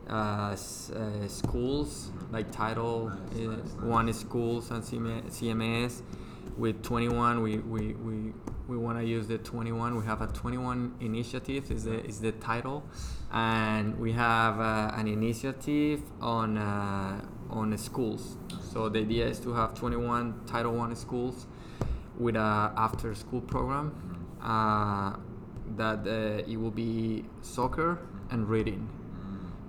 uh, 0.09 0.49
s- 0.51 0.91
uh, 0.91 1.25
schools 1.29 2.11
like 2.31 2.51
title 2.51 3.09
Nice, 3.09 3.17
uh, 3.17 3.51
nice, 3.51 3.73
nice. 3.75 3.81
one 3.81 4.09
is 4.09 4.19
schools 4.19 4.71
and 4.71 4.83
CM- 4.83 5.23
CMS. 5.31 6.01
With 6.57 6.83
21, 6.83 7.41
we 7.41 7.57
we, 7.59 7.93
we, 7.93 8.33
we 8.67 8.77
want 8.77 8.97
to 8.99 9.05
use 9.05 9.27
the 9.27 9.37
21. 9.37 9.95
We 9.97 10.05
have 10.05 10.21
a 10.21 10.27
21 10.27 10.95
initiative 10.99 11.71
is 11.71 11.83
the 11.85 12.03
is 12.05 12.19
the 12.19 12.31
title, 12.33 12.83
and 13.31 13.97
we 13.97 14.11
have 14.13 14.59
uh, 14.59 14.91
an 14.99 15.07
initiative 15.07 16.01
on 16.21 16.57
uh, 16.57 17.21
on 17.49 17.77
schools. 17.77 18.37
So 18.73 18.89
the 18.89 18.99
idea 18.99 19.27
is 19.27 19.39
to 19.39 19.53
have 19.53 19.73
21 19.73 20.41
Title 20.47 20.73
One 20.73 20.95
schools 20.95 21.47
with 22.17 22.35
a 22.35 22.71
after 22.77 23.13
school 23.15 23.41
program 23.41 23.93
uh, 24.41 25.15
that 25.77 26.07
uh, 26.07 26.49
it 26.51 26.57
will 26.59 26.71
be 26.71 27.25
soccer 27.41 27.99
and 28.31 28.47
reading. 28.49 28.89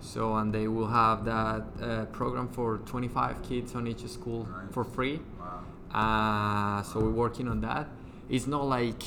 So 0.01 0.37
and 0.37 0.53
they 0.53 0.69
will 0.69 0.87
have 0.89 1.25
that 1.25 1.65
uh, 1.83 2.05
program 2.07 2.49
for 2.49 2.79
25 2.79 3.43
kids 3.43 3.75
on 3.75 3.87
each 3.87 4.07
school 4.07 4.45
Nice. 4.47 4.73
for 4.73 4.85
free. 4.85 5.21
Wow. 5.41 5.65
Uh, 5.93 6.83
so 6.83 7.01
we're 7.01 7.11
working 7.11 7.49
on 7.49 7.61
that. 7.63 7.89
It's 8.29 8.47
not 8.47 8.67
like 8.67 9.03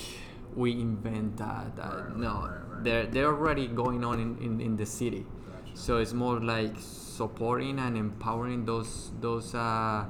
we 0.55 0.71
invent 0.71 1.37
that. 1.37 1.75
that 1.75 1.93
Right, 1.93 2.17
no, 2.17 2.27
right, 2.33 2.49
right. 2.71 2.83
they're 2.83 3.05
they're 3.05 3.27
already 3.27 3.67
going 3.67 4.03
on 4.03 4.19
in, 4.19 4.37
in, 4.43 4.59
in 4.61 4.75
the 4.77 4.85
city. 4.85 5.25
Gotcha. 5.45 5.77
So 5.77 5.97
it's 5.97 6.13
more 6.13 6.39
like 6.39 6.75
supporting 7.19 7.75
and 7.85 7.93
empowering 7.97 8.63
those 8.63 9.11
those 9.19 9.51
uh, 9.53 10.05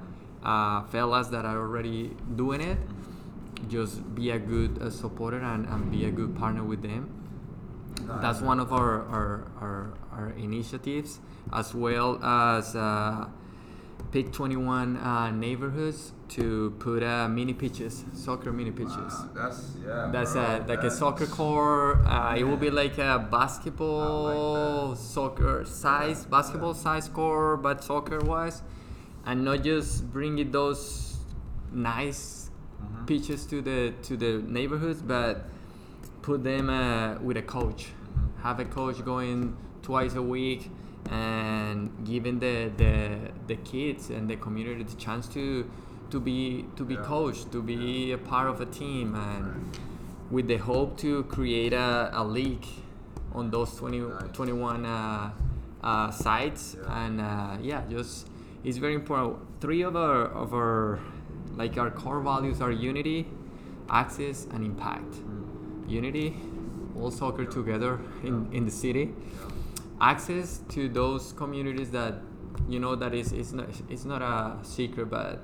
uh, 0.46 0.78
fellas 0.94 1.28
that 1.34 1.44
are 1.50 1.58
already 1.66 2.14
doing 2.36 2.62
it. 2.62 2.78
Just 3.68 3.96
be 4.16 4.30
a 4.32 4.40
good 4.40 4.72
uh, 4.80 4.90
supporter 4.90 5.42
and, 5.42 5.66
and 5.66 5.92
be 5.92 6.06
a 6.06 6.14
good 6.20 6.38
partner 6.38 6.64
with 6.64 6.82
them. 6.82 7.04
That's 8.22 8.42
one 8.42 8.60
of 8.64 8.70
our 8.72 8.94
our, 9.16 9.32
our, 9.60 9.80
our 10.16 10.30
initiatives, 10.38 11.20
as 11.52 11.74
well 11.74 12.24
as 12.24 12.76
uh, 12.76 13.28
pick 14.12 14.32
21 14.32 14.98
uh, 14.98 15.32
neighborhoods 15.32 16.14
to 16.30 16.72
put 16.80 17.04
uh, 17.04 17.28
mini 17.28 17.54
pitches, 17.54 18.06
soccer 18.14 18.52
mini 18.52 18.72
pitches. 18.72 18.96
Wow, 18.96 19.30
that's 19.36 19.74
yeah. 19.86 20.10
That's 20.12 20.34
bro, 20.34 20.42
a, 20.42 20.66
like 20.68 20.84
a 20.84 20.92
soccer 20.92 21.26
court. 21.28 22.00
Uh, 22.06 22.36
it 22.38 22.44
will 22.44 22.58
be 22.58 22.70
like 22.70 22.98
a 22.98 23.28
basketball, 23.32 24.92
that. 24.92 24.98
soccer 24.98 25.66
size, 25.66 26.24
Yeah, 26.24 26.30
basketball 26.30 26.74
yeah. 26.74 26.82
size 26.82 27.08
court, 27.10 27.62
but 27.62 27.84
soccer 27.84 28.20
wise, 28.20 28.62
and 29.26 29.44
not 29.46 29.64
just 29.64 30.12
bringing 30.12 30.52
those 30.52 31.18
nice 31.72 32.50
Mhm. 32.82 33.06
pitches 33.08 33.46
to 33.48 33.62
the 33.62 33.94
to 34.04 34.16
the 34.18 34.42
neighborhoods, 34.48 35.02
but 35.02 35.46
put 36.22 36.44
them 36.44 36.70
uh, 36.70 37.16
with 37.22 37.38
a 37.38 37.42
coach. 37.42 37.88
Mhm. 37.92 38.44
Have 38.44 38.60
a 38.60 38.66
coach 38.66 39.04
going 39.04 39.56
twice 39.82 40.16
a 40.16 40.22
week 40.22 40.72
and 41.10 41.92
giving 42.06 42.40
the, 42.40 42.72
the 42.78 43.18
the 43.48 43.56
kids 43.58 44.10
and 44.10 44.30
the 44.30 44.36
community 44.36 44.84
the 44.84 44.96
chance 44.96 45.28
to 45.28 45.70
to 46.12 46.20
be 46.20 46.66
to 46.76 46.84
be 46.84 46.96
Yeah. 46.96 47.02
coached, 47.04 47.52
to 47.52 47.62
be 47.62 47.76
Yeah. 48.10 48.16
a 48.16 48.18
part 48.18 48.48
of 48.48 48.62
a 48.62 48.66
team, 48.66 49.16
and 49.16 49.46
Right. 49.46 49.80
with 50.32 50.48
the 50.48 50.58
hope 50.58 50.98
to 50.98 51.24
create 51.24 51.74
a, 51.74 52.10
a 52.14 52.24
league 52.24 52.66
on 53.34 53.50
those 53.52 53.76
20, 53.76 54.00
Nice. 54.00 54.32
21 54.34 54.86
uh, 54.86 55.32
uh, 55.84 56.12
sites 56.12 56.76
Yeah. 56.78 57.04
and 57.06 57.22
uh, 57.22 57.58
yeah 57.62 57.82
just 57.90 58.28
it's 58.64 58.78
very 58.78 58.94
important 58.96 59.38
three 59.62 59.82
of 59.84 59.96
our 59.96 60.26
of 60.26 60.54
our 60.54 61.00
like 61.56 61.78
our 61.78 61.90
core 61.92 62.22
values 62.22 62.60
are 62.62 62.72
unity 62.72 63.28
access 63.90 64.46
and 64.54 64.64
impact 64.66 65.14
Mm. 65.16 65.90
unity 65.90 66.38
all 67.00 67.12
soccer 67.12 67.46
together 67.46 67.98
in, 68.24 68.48
in 68.52 68.66
the 68.66 68.72
city. 68.72 69.14
Access 70.02 70.62
to 70.70 70.88
those 70.90 71.34
communities 71.34 71.92
that 71.92 72.16
you 72.68 72.80
know 72.80 72.96
that 72.96 73.14
is 73.14 73.32
it's 73.32 73.52
not 73.52 73.68
it's 73.90 74.06
not 74.06 74.22
a 74.22 74.58
secret 74.64 75.10
but 75.10 75.42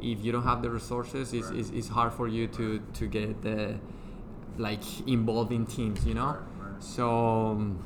if 0.00 0.24
you 0.24 0.30
don't 0.32 0.44
have 0.44 0.62
the 0.62 0.70
resources 0.70 1.32
it's, 1.32 1.48
Right. 1.48 1.58
it's, 1.58 1.70
it's 1.70 1.88
hard 1.88 2.12
for 2.12 2.28
you 2.28 2.46
to 2.48 2.80
to 2.94 3.06
get 3.06 3.42
the 3.42 3.76
like 4.56 4.82
involved 5.06 5.52
in 5.52 5.66
teams 5.66 6.04
you 6.06 6.14
know 6.14 6.26
Right, 6.26 6.72
right. 6.72 6.82
so 6.82 7.08
um, 7.10 7.82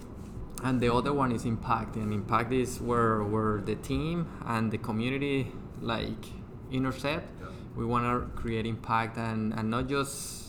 and 0.65 0.81
the 0.81 0.93
other 0.93 1.13
one 1.13 1.33
is 1.33 1.45
impact 1.45 1.97
and 1.97 2.13
impact 2.13 2.53
is 2.53 2.81
where 2.81 3.23
where 3.25 3.61
the 3.61 3.75
team 3.77 4.27
and 4.47 4.71
the 4.71 4.79
community 4.79 5.53
like 5.81 6.25
intercept 6.71 7.27
Yeah. 7.41 7.49
we 7.77 7.85
want 7.85 8.05
to 8.05 8.41
create 8.41 8.67
impact 8.67 9.19
and 9.19 9.53
and 9.55 9.71
not 9.71 9.89
just 9.89 10.42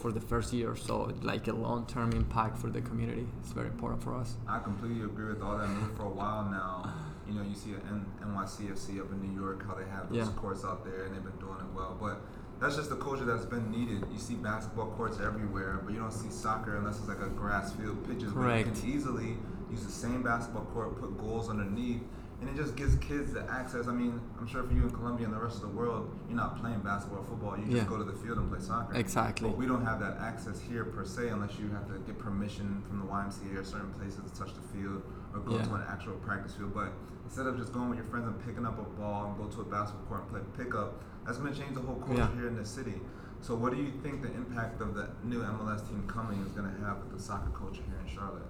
for 0.00 0.10
the 0.10 0.20
first 0.20 0.52
year 0.52 0.70
or 0.70 0.76
so 0.76 1.12
like 1.22 1.46
a 1.46 1.52
long-term 1.52 2.12
impact 2.12 2.56
for 2.58 2.68
the 2.70 2.80
community 2.80 3.26
it's 3.40 3.52
very 3.52 3.66
important 3.68 4.02
for 4.02 4.14
us 4.14 4.36
I 4.48 4.58
completely 4.60 5.02
agree 5.04 5.26
with 5.32 5.42
all 5.42 5.58
that. 5.58 5.68
I 5.68 5.74
mean, 5.74 5.94
for 5.94 6.04
a 6.04 6.08
while 6.20 6.44
now, 6.50 6.90
you 7.28 7.34
know, 7.34 7.42
you 7.42 7.54
see 7.54 7.72
N- 7.74 8.06
NYCFC 8.24 8.98
up 9.00 9.12
in 9.12 9.20
New 9.20 9.38
York, 9.40 9.64
how 9.66 9.74
they 9.74 9.84
have 9.90 10.08
those 10.08 10.26
Yeah. 10.26 10.32
courts 10.42 10.64
out 10.64 10.84
there, 10.84 11.04
and 11.04 11.14
they've 11.14 11.22
been 11.22 11.38
doing 11.38 11.58
it 11.60 11.70
well. 11.76 11.96
But 12.00 12.22
that's 12.58 12.76
just 12.76 12.88
the 12.90 12.96
culture 12.96 13.24
that's 13.24 13.44
been 13.44 13.70
needed. 13.70 14.04
You 14.12 14.18
see 14.18 14.34
basketball 14.34 14.88
courts 14.96 15.18
everywhere, 15.20 15.80
but 15.84 15.92
you 15.94 16.00
don't 16.00 16.12
see 16.12 16.30
soccer 16.30 16.76
unless 16.76 16.98
it's 16.98 17.08
like 17.08 17.20
a 17.20 17.28
grass 17.28 17.72
field 17.72 17.98
pitches. 18.08 18.32
But 18.32 18.58
you 18.58 18.64
can 18.64 18.76
easily 18.84 19.36
use 19.70 19.84
the 19.84 19.92
same 19.92 20.22
basketball 20.22 20.64
court, 20.74 20.98
put 21.00 21.16
goals 21.18 21.48
underneath, 21.48 22.02
and 22.40 22.48
it 22.48 22.56
just 22.56 22.74
gives 22.76 22.96
kids 22.96 23.32
the 23.32 23.42
access. 23.50 23.86
I 23.86 23.92
mean, 23.92 24.20
I'm 24.38 24.46
sure 24.46 24.62
for 24.62 24.72
you 24.72 24.82
in 24.84 24.90
Colombia 24.90 25.26
and 25.26 25.34
the 25.34 25.38
rest 25.40 25.56
of 25.56 25.62
the 25.62 25.68
world, 25.76 26.10
you're 26.28 26.36
not 26.36 26.58
playing 26.60 26.80
basketball 26.80 27.20
or 27.20 27.24
football. 27.24 27.56
You 27.58 27.64
just 27.66 27.76
Yeah. 27.76 27.84
go 27.84 27.98
to 27.98 28.04
the 28.04 28.14
field 28.14 28.38
and 28.38 28.50
play 28.50 28.60
soccer. 28.60 28.94
Exactly. 28.94 29.48
But 29.50 29.58
we 29.58 29.66
don't 29.66 29.84
have 29.84 30.00
that 30.00 30.16
access 30.18 30.58
here 30.58 30.84
per 30.84 31.04
se 31.04 31.28
unless 31.28 31.58
you 31.58 31.68
have 31.70 31.86
to 31.92 31.98
get 32.00 32.18
permission 32.18 32.82
from 32.88 33.00
the 33.00 33.06
YMCA 33.06 33.56
or 33.58 33.64
certain 33.64 33.92
places 33.94 34.20
to 34.30 34.38
touch 34.38 34.54
the 34.54 34.62
field 34.76 35.02
or 35.34 35.40
go 35.40 35.56
Yeah. 35.56 35.64
to 35.64 35.74
an 35.74 35.82
actual 35.88 36.14
practice 36.14 36.54
field. 36.54 36.72
But 36.74 36.92
instead 37.24 37.46
of 37.46 37.58
just 37.58 37.72
going 37.74 37.90
with 37.90 37.98
your 37.98 38.06
friends 38.08 38.26
and 38.26 38.38
picking 38.44 38.64
up 38.64 38.78
a 38.78 38.82
ball 38.98 39.26
and 39.26 39.36
go 39.36 39.46
to 39.46 39.60
a 39.60 39.64
basketball 39.64 40.06
court 40.06 40.20
and 40.22 40.30
play 40.30 40.64
pickup, 40.64 40.94
that's 41.26 41.36
going 41.38 41.52
to 41.52 41.58
change 41.60 41.74
the 41.74 41.80
whole 41.82 41.96
culture 41.96 42.14
Yeah. 42.14 42.34
here 42.34 42.48
in 42.48 42.56
the 42.56 42.64
city. 42.64 43.00
So, 43.42 43.54
what 43.54 43.72
do 43.72 43.78
you 43.78 43.90
think 44.02 44.20
the 44.22 44.32
impact 44.34 44.80
of 44.82 44.94
the 44.94 45.08
new 45.24 45.42
MLS 45.42 45.80
team 45.82 46.02
coming 46.06 46.40
is 46.40 46.52
going 46.52 46.70
to 46.70 46.84
have 46.84 46.98
with 46.98 47.12
the 47.12 47.18
soccer 47.22 47.50
culture 47.50 47.82
here 47.82 47.96
in 48.02 48.06
Charlotte? 48.06 48.46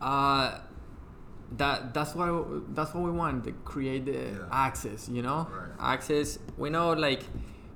uh 0.00 0.58
that 1.56 1.92
that's 1.94 2.14
what 2.14 2.74
that's 2.74 2.92
what 2.94 3.04
we 3.04 3.10
want 3.10 3.44
to 3.44 3.52
create 3.64 4.04
the 4.06 4.12
Yeah. 4.12 4.48
access 4.66 5.08
you 5.08 5.22
know 5.22 5.46
Right. 5.50 5.94
access 5.94 6.38
we 6.56 6.68
know 6.70 6.92
like 6.94 7.22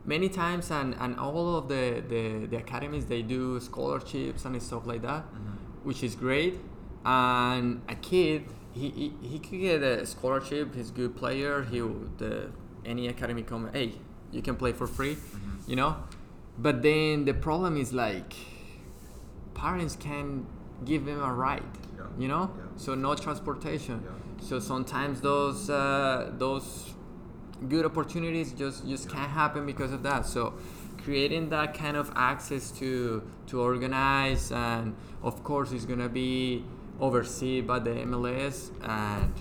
many 0.05 0.29
times 0.29 0.71
and 0.71 0.95
and 1.03 1.19
all 1.19 1.57
of 1.59 1.69
the 1.69 2.03
the, 2.13 2.47
the 2.47 2.57
academies 2.57 3.05
they 3.07 3.23
do 3.23 3.61
scholarships 3.61 4.45
and 4.47 4.61
stuff 4.63 4.87
like 4.87 5.03
that 5.03 5.23
which 5.85 6.03
is 6.03 6.15
great 6.17 6.55
and 7.05 7.83
a 7.89 7.95
kid 7.95 8.45
he, 8.73 8.89
he, 9.01 9.13
he 9.33 9.39
could 9.39 9.61
get 9.61 9.83
a 9.83 10.07
scholarship 10.07 10.75
he's 10.75 10.91
a 10.91 10.93
good 11.01 11.15
player 11.17 11.63
he 11.71 11.79
the 12.23 12.51
any 12.85 13.09
academy 13.09 13.43
come 13.43 13.69
hey 13.73 13.93
you 14.33 14.43
can 14.43 14.57
play 14.57 14.73
for 14.73 14.87
free 14.87 15.15
Mhm. 15.17 15.69
you 15.71 15.77
know 15.77 15.97
but 16.59 16.83
then 16.83 17.25
the 17.25 17.35
problem 17.35 17.77
is 17.77 17.93
like 17.93 18.33
parents 19.55 19.97
can 19.97 20.47
give 20.85 21.07
him 21.07 21.21
a 21.21 21.33
ride 21.33 21.63
Yeah. 21.97 22.05
you 22.19 22.29
know 22.29 22.51
Yeah. 22.57 22.65
So 22.85 22.95
no 22.95 23.15
transportation 23.15 23.97
Yeah. 24.05 24.47
so 24.49 24.55
sometimes 24.73 25.21
those 25.21 25.69
uh, 25.69 26.31
those 26.39 26.95
good 27.69 27.85
opportunities 27.91 28.49
just 28.53 28.79
just 28.89 29.05
Yeah. 29.07 29.15
can't 29.15 29.31
happen 29.43 29.63
because 29.73 29.93
of 29.93 30.03
that 30.09 30.23
so 30.27 30.43
creating 31.05 31.45
that 31.51 31.69
kind 31.83 31.97
of 32.03 32.07
access 32.17 32.65
to 32.81 33.23
to 33.49 33.61
organize 33.61 34.45
and 34.53 34.95
of 35.23 35.35
course 35.49 35.69
it's 35.73 35.85
gonna 35.93 36.09
be 36.09 36.65
overseen 37.01 37.67
by 37.67 37.79
the 37.87 37.91
MLS 38.13 38.71
and 38.83 39.33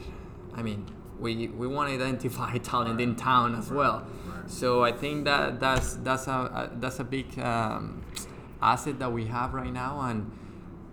I 0.56 0.62
mean 0.68 0.86
we 1.20 1.48
we 1.62 1.68
want 1.76 1.90
to 1.90 1.96
identify 1.96 2.58
talent 2.74 3.00
in 3.02 3.16
town 3.16 3.56
as 3.56 3.70
well 3.72 3.98
Right. 4.28 4.50
so 4.60 4.68
I 4.84 4.92
think 5.02 5.26
that 5.26 5.60
that's 5.60 5.90
that's 6.08 6.28
a, 6.28 6.40
a 6.62 6.70
that's 6.82 7.00
a 7.00 7.04
big 7.04 7.28
um, 7.40 8.02
asset 8.62 8.96
that 9.00 9.12
we 9.12 9.26
have 9.26 9.54
right 9.54 9.74
now 9.84 9.94
and 10.10 10.20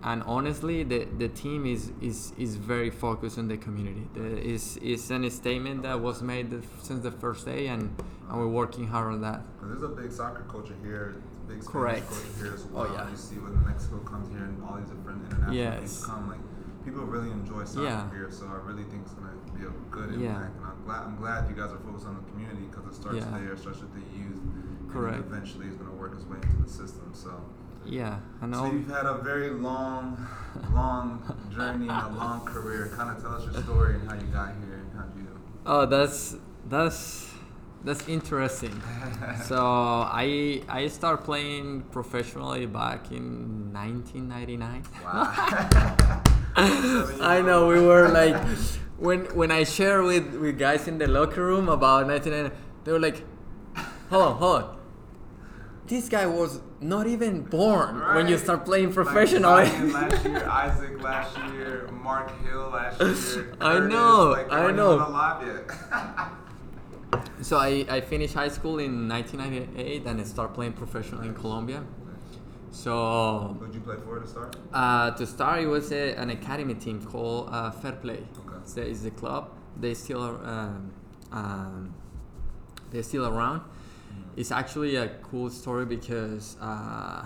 and 0.05 0.21
honestly 0.23 0.83
the, 0.83 0.99
the 1.17 1.27
team 1.29 1.65
is, 1.65 1.91
is 2.01 2.31
is 2.37 2.55
very 2.55 2.89
focused 2.89 3.37
on 3.37 3.47
the 3.47 3.57
community 3.57 4.07
the, 4.13 4.25
is 4.53 4.77
is 4.77 5.09
an 5.11 5.29
statement 5.31 5.81
that 5.83 5.99
was 5.99 6.21
made 6.21 6.47
since 6.81 7.01
the 7.03 7.11
first 7.11 7.45
day 7.45 7.67
and, 7.67 7.83
and 8.29 8.37
we're 8.39 8.47
working 8.61 8.87
hard 8.87 9.11
on 9.13 9.21
that 9.21 9.41
there's 9.61 9.81
a 9.83 9.87
big 9.87 10.11
soccer 10.11 10.45
culture 10.49 10.75
here, 10.83 11.15
big 11.47 11.61
Spanish 11.63 11.65
Correct. 11.71 12.07
culture 12.09 12.43
here 12.43 12.53
as 12.53 12.63
well. 12.65 12.83
Oh, 12.85 12.93
well. 12.93 13.05
yeah. 13.05 13.09
You 13.09 13.17
see 13.17 13.35
when 13.35 13.53
Mexico 13.65 13.97
comes 13.99 14.29
here 14.29 14.45
and 14.45 14.61
all 14.63 14.77
these 14.77 14.89
different 14.89 15.25
international 15.25 15.55
Yes. 15.55 15.79
teams 15.79 16.05
come, 16.05 16.29
like 16.29 16.43
people 16.85 17.03
really 17.05 17.31
enjoy 17.31 17.63
soccer 17.65 17.85
Yeah. 17.89 18.09
here. 18.11 18.29
So 18.31 18.45
I 18.45 18.57
really 18.61 18.83
think 18.85 19.01
it's 19.05 19.13
gonna 19.17 19.33
be 19.57 19.65
a 19.65 19.73
good 19.89 20.13
impact. 20.13 20.21
Yeah. 20.21 20.57
And 20.57 20.65
I'm 20.69 20.81
glad 20.85 21.01
I'm 21.01 21.17
glad 21.17 21.49
you 21.49 21.55
guys 21.57 21.71
are 21.73 21.81
focused 21.81 22.05
on 22.05 22.15
the 22.21 22.25
community 22.31 22.65
because 22.69 22.85
it 22.85 22.95
starts 22.95 23.25
Yeah. 23.25 23.37
there, 23.41 23.57
starts 23.57 23.81
with 23.81 23.93
the 23.97 24.05
youth, 24.13 24.37
and 24.37 24.89
Correct. 24.91 25.17
then 25.17 25.25
eventually 25.33 25.65
it's 25.67 25.77
gonna 25.81 25.97
work 25.97 26.13
its 26.13 26.25
way 26.25 26.37
into 26.37 26.61
the 26.61 26.69
system. 26.69 27.09
So. 27.13 27.33
Yeah 27.85 28.19
and 28.41 28.53
So 28.53 28.61
all, 28.61 28.73
you've 28.73 28.89
had 28.89 29.05
a 29.05 29.15
very 29.19 29.49
long, 29.49 30.17
long 30.73 31.21
journey 31.53 31.87
and 31.87 32.15
a 32.15 32.17
long 32.17 32.45
career. 32.45 32.91
Kind 32.95 33.15
of 33.15 33.21
tell 33.21 33.33
us 33.35 33.45
your 33.45 33.63
story 33.63 33.95
and 33.95 34.09
how 34.09 34.15
you 34.15 34.27
got 34.27 34.53
here 34.65 34.81
and 34.83 34.91
how 34.97 35.05
you. 35.15 35.27
oh 35.65 35.85
that's 35.85 36.35
that's 36.67 37.31
that's 37.83 38.07
interesting. 38.07 38.81
so 39.45 39.57
I 39.61 40.61
I 40.67 40.87
started 40.87 41.23
playing 41.23 41.83
professionally 41.91 42.65
back 42.65 43.11
in 43.11 43.71
1999. 43.73 44.83
Wow. 45.03 46.21
I 47.21 47.41
know 47.41 47.67
we 47.67 47.79
were 47.79 48.09
like 48.09 48.35
when 48.97 49.25
when 49.35 49.51
I 49.51 49.63
share 49.65 50.01
with 50.03 50.33
with 50.35 50.57
guys 50.57 50.87
in 50.87 50.97
the 50.97 51.07
locker 51.07 51.45
room 51.45 51.69
about 51.69 52.07
1999, 52.07 52.51
they 52.83 52.91
were 52.91 52.99
like, 52.99 53.23
hold 54.09 54.23
on, 54.23 54.35
hold 54.37 54.63
on. 54.63 54.74
This 55.87 56.09
guy 56.09 56.25
was 56.25 56.61
not 56.81 57.05
even 57.05 57.41
born 57.43 57.99
when 58.15 58.27
you 58.27 58.37
start 58.39 58.65
playing 58.65 58.91
professionally. 58.91 59.65
Zion 59.67 59.93
last 59.93 60.25
year, 60.25 60.47
Isaac 60.49 61.01
last 61.03 61.37
year, 61.53 61.87
Mark 61.91 62.31
Hill 62.43 62.69
last 62.73 62.99
year. 63.35 63.53
I 63.61 63.79
know, 63.79 64.29
like, 64.31 64.51
I 64.51 64.71
know. 64.71 64.93
alive 64.95 65.45
yet. 65.47 66.31
So 67.41 67.57
I, 67.57 67.85
I 67.87 68.01
finished 68.01 68.33
high 68.33 68.47
school 68.49 68.79
in 68.79 69.07
1998 69.07 70.05
and 70.05 70.19
I 70.19 70.23
started 70.23 70.53
playing 70.53 70.73
professionally 70.73 71.27
in 71.27 71.35
Colombia. 71.35 71.83
So 72.71 73.55
Who'd 73.59 73.73
you 73.73 73.79
play 73.81 73.95
for 74.03 74.19
to 74.19 74.27
start? 74.27 74.55
uh, 74.73 75.11
to 75.11 75.25
start, 75.27 75.61
it 75.61 75.67
was 75.67 75.91
a, 75.91 76.13
an 76.15 76.31
academy 76.31 76.73
team 76.73 77.01
called 77.05 77.49
uh, 77.51 77.71
Fair 77.71 77.93
Play. 77.93 78.23
Okay. 78.45 78.57
So 78.65 78.81
it's 78.81 79.01
the 79.01 79.11
club. 79.11 79.51
They 79.79 79.93
still 79.93 80.21
are, 80.23 80.43
um, 80.45 80.91
um, 81.31 81.93
they're 82.91 83.03
still 83.03 83.27
around. 83.27 83.61
It's 84.35 84.51
actually 84.51 84.97
a 84.97 85.07
cool 85.23 85.49
story 85.49 85.85
because 85.85 86.57
uh, 86.59 87.25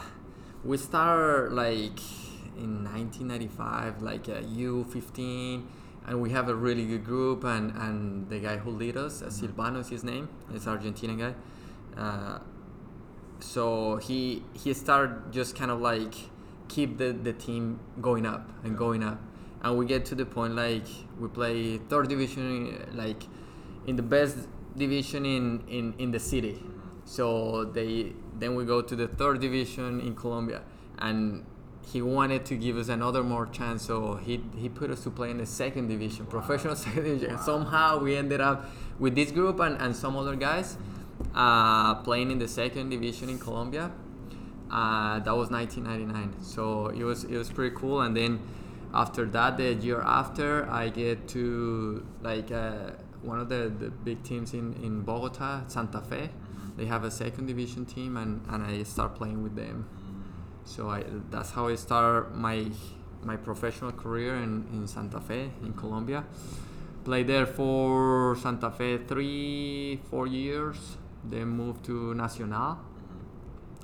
we 0.64 0.78
started 0.78 1.54
like 1.54 2.00
in 2.56 2.84
1995, 2.84 4.02
like 4.02 4.28
a 4.28 4.42
U15, 4.44 5.66
and 6.06 6.22
we 6.22 6.30
have 6.30 6.50
a 6.50 6.56
really 6.56 6.86
good 6.86 7.04
group. 7.04 7.44
And, 7.44 7.72
and 7.72 8.30
the 8.30 8.40
guy 8.40 8.58
who 8.58 8.70
lead 8.72 8.96
us, 8.96 9.22
uh, 9.22 9.26
Silvano 9.26 9.80
is 9.80 9.90
his 9.90 10.04
name, 10.04 10.30
is 10.54 10.66
Argentinian 10.66 11.18
guy. 11.18 11.34
Uh, 11.98 12.40
so 13.40 13.96
he 13.98 14.44
he 14.54 14.74
started 14.74 15.32
just 15.32 15.56
kind 15.56 15.72
of 15.72 15.80
like 15.82 16.14
keep 16.68 16.98
the, 16.98 17.12
the 17.12 17.34
team 17.34 17.80
going 18.02 18.26
up 18.26 18.50
and 18.64 18.78
going 18.78 19.04
up 19.04 19.20
and 19.64 19.78
we 19.78 19.86
get 19.86 20.06
to 20.06 20.16
the 20.16 20.26
point 20.26 20.56
like 20.56 20.86
we 21.20 21.28
play 21.28 21.78
third 21.78 22.08
division 22.08 22.86
like 22.94 23.24
in 23.88 23.96
the 23.96 24.04
best 24.04 24.38
division 24.78 25.26
in, 25.26 25.64
in, 25.68 25.94
in 25.98 26.12
the 26.12 26.20
city 26.20 26.62
so 27.10 27.66
they 27.66 28.14
then 28.38 28.56
we 28.56 28.64
go 28.66 28.82
to 28.82 28.96
the 28.96 29.08
third 29.08 29.40
division 29.40 30.00
in 30.00 30.16
colombia 30.16 30.62
and 31.00 31.44
he 31.92 32.02
wanted 32.04 32.46
to 32.46 32.56
give 32.56 32.78
us 32.78 32.88
another 32.88 33.24
more 33.24 33.48
chance 33.48 33.88
so 33.88 34.16
he, 34.16 34.44
he 34.56 34.70
put 34.70 34.92
us 34.92 35.02
to 35.02 35.10
play 35.10 35.32
in 35.32 35.38
the 35.38 35.46
second 35.46 35.88
division 35.88 36.26
professional 36.26 36.76
second 36.88 37.04
division 37.04 37.32
And 37.32 37.40
somehow 37.40 38.00
we 38.00 38.16
ended 38.16 38.42
up 38.42 38.70
with 39.00 39.16
this 39.16 39.32
group 39.32 39.60
and, 39.60 39.82
and 39.82 39.96
some 39.96 40.16
other 40.16 40.36
guys 40.36 40.78
uh, 41.34 41.96
playing 41.96 42.32
in 42.32 42.40
the 42.40 42.48
second 42.48 42.90
division 42.90 43.30
in 43.30 43.40
Colombia. 43.40 43.92
Uh, 44.72 45.20
that 45.20 45.36
was 45.36 45.50
1999. 45.50 46.44
So 46.44 46.88
it 46.88 47.04
was 47.04 47.24
it 47.24 47.38
was 47.38 47.52
pretty 47.52 47.76
cool. 47.76 48.02
And 48.02 48.16
then 48.16 48.40
after 48.94 49.26
that, 49.26 49.58
the 49.58 49.74
year 49.74 50.02
after, 50.02 50.70
I 50.70 50.90
get 50.90 51.28
to 51.30 52.06
like 52.22 52.52
uh, 52.52 52.92
one 53.22 53.40
of 53.40 53.50
the, 53.50 53.72
the 53.78 53.90
big 53.90 54.24
teams 54.24 54.54
in, 54.54 54.74
in 54.84 55.02
Bogota, 55.02 55.64
Santa 55.68 56.02
Fe. 56.02 56.30
They 56.80 56.86
have 56.86 57.04
a 57.04 57.12
second 57.12 57.48
division 57.48 57.86
team, 57.86 58.16
and, 58.16 58.42
and 58.48 58.64
I 58.64 58.84
start 58.84 59.14
playing 59.14 59.44
with 59.44 59.54
them. 59.54 59.90
So 60.64 60.90
I, 60.90 61.04
that's 61.30 61.52
how 61.52 61.68
I 61.68 61.76
start 61.76 62.34
my 62.34 62.68
my 63.22 63.36
professional 63.36 63.92
career 63.92 64.36
in, 64.38 64.66
in 64.72 64.88
Santa 64.88 65.20
Fe 65.20 65.52
in 65.62 65.74
Colombia. 65.74 66.24
Played 67.04 67.28
there 67.28 67.46
for 67.46 68.38
Santa 68.38 68.72
Fe 68.72 68.98
three, 69.00 70.00
four 70.10 70.26
years. 70.26 70.78
Then 71.26 71.48
moved 71.50 71.84
to 71.86 72.14
Nacional. 72.14 72.78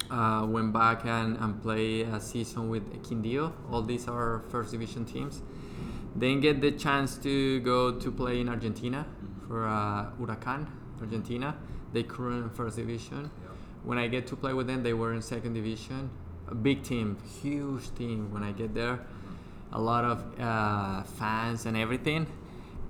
Uh, 0.10 0.46
went 0.48 0.72
back 0.72 1.04
and, 1.04 1.36
and 1.38 1.62
play 1.62 2.04
a 2.04 2.22
season 2.22 2.70
with 2.70 2.86
Quindío. 3.04 3.52
All 3.70 3.82
these 3.82 4.08
are 4.08 4.42
first 4.48 4.72
division 4.72 5.04
teams. 5.04 5.42
Then 6.16 6.40
get 6.40 6.62
the 6.62 6.72
chance 6.72 7.18
to 7.18 7.60
go 7.60 8.00
to 8.00 8.10
play 8.10 8.40
in 8.40 8.48
Argentina 8.48 9.06
for 9.50 9.68
uh, 9.68 10.12
Huracan, 10.18 10.66
Argentina. 11.02 11.58
They 11.96 12.04
current 12.04 12.44
in 12.44 12.50
first 12.50 12.75
division. 12.75 13.31
When 13.86 13.98
I 13.98 14.08
get 14.08 14.27
to 14.27 14.36
play 14.36 14.53
with 14.53 14.68
them, 14.68 14.84
they 14.84 14.94
were 14.94 15.14
in 15.14 15.22
second 15.22 15.53
division. 15.53 16.10
A 16.50 16.53
big 16.53 16.84
team, 16.84 17.18
huge 17.42 17.96
team. 17.96 18.34
When 18.34 18.44
I 18.44 18.51
get 18.51 18.74
there, 18.74 19.00
a 19.72 19.79
lot 19.79 20.03
of 20.03 20.18
uh, 20.38 21.03
fans 21.03 21.66
and 21.66 21.77
everything. 21.77 22.27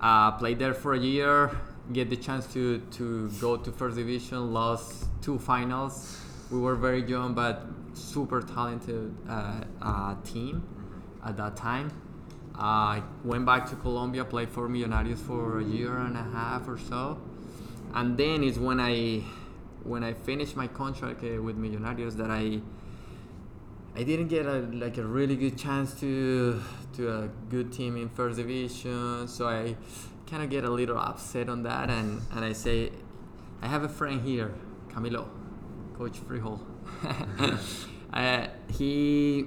Uh, 0.00 0.32
played 0.32 0.58
there 0.58 0.74
for 0.74 0.94
a 0.94 0.98
year. 0.98 1.56
Get 1.92 2.10
the 2.10 2.16
chance 2.16 2.52
to 2.54 2.80
to 2.98 3.30
go 3.40 3.56
to 3.56 3.70
first 3.70 3.96
division. 3.96 4.52
Lost 4.52 5.06
two 5.22 5.38
finals. 5.38 6.20
We 6.50 6.58
were 6.58 6.74
very 6.74 7.02
young, 7.06 7.32
but 7.32 7.62
super 7.94 8.42
talented 8.42 9.14
uh, 9.28 9.60
uh, 9.80 10.14
team 10.24 10.64
at 11.24 11.36
that 11.36 11.56
time. 11.56 11.92
I 12.58 13.04
went 13.22 13.46
back 13.46 13.70
to 13.70 13.76
Colombia, 13.76 14.24
played 14.24 14.50
for 14.50 14.68
Millonarios 14.68 15.18
for 15.18 15.60
a 15.60 15.64
year 15.64 15.96
and 15.96 16.16
a 16.16 16.24
half 16.24 16.66
or 16.66 16.78
so, 16.78 17.18
and 17.96 18.16
then 18.18 18.44
it's 18.44 18.58
when 18.58 18.78
I 18.78 19.22
when 19.82 20.04
I 20.04 20.12
finished 20.12 20.54
my 20.54 20.66
contract 20.66 21.24
uh, 21.24 21.40
with 21.42 21.56
Millonarios 21.56 22.16
that 22.18 22.30
I 22.30 22.60
I 23.98 24.02
didn't 24.02 24.28
get 24.28 24.44
a 24.44 24.58
like 24.84 24.98
a 24.98 25.02
really 25.02 25.34
good 25.34 25.56
chance 25.56 25.98
to 26.00 26.60
to 26.96 27.10
a 27.10 27.28
good 27.48 27.72
team 27.72 27.96
in 27.96 28.10
first 28.10 28.36
division, 28.36 29.26
so 29.26 29.48
I 29.48 29.76
kind 30.26 30.42
of 30.42 30.50
get 30.50 30.64
a 30.64 30.70
little 30.70 30.98
upset 30.98 31.48
on 31.48 31.62
that, 31.62 31.88
and 31.88 32.20
and 32.34 32.44
I 32.44 32.52
say, 32.52 32.92
I 33.62 33.68
have 33.68 33.82
a 33.82 33.88
friend 33.88 34.20
here, 34.20 34.52
Camilo, 34.90 35.26
Coach 35.96 36.18
Freehold. 36.18 36.60
uh, 38.12 38.46
he 38.76 39.46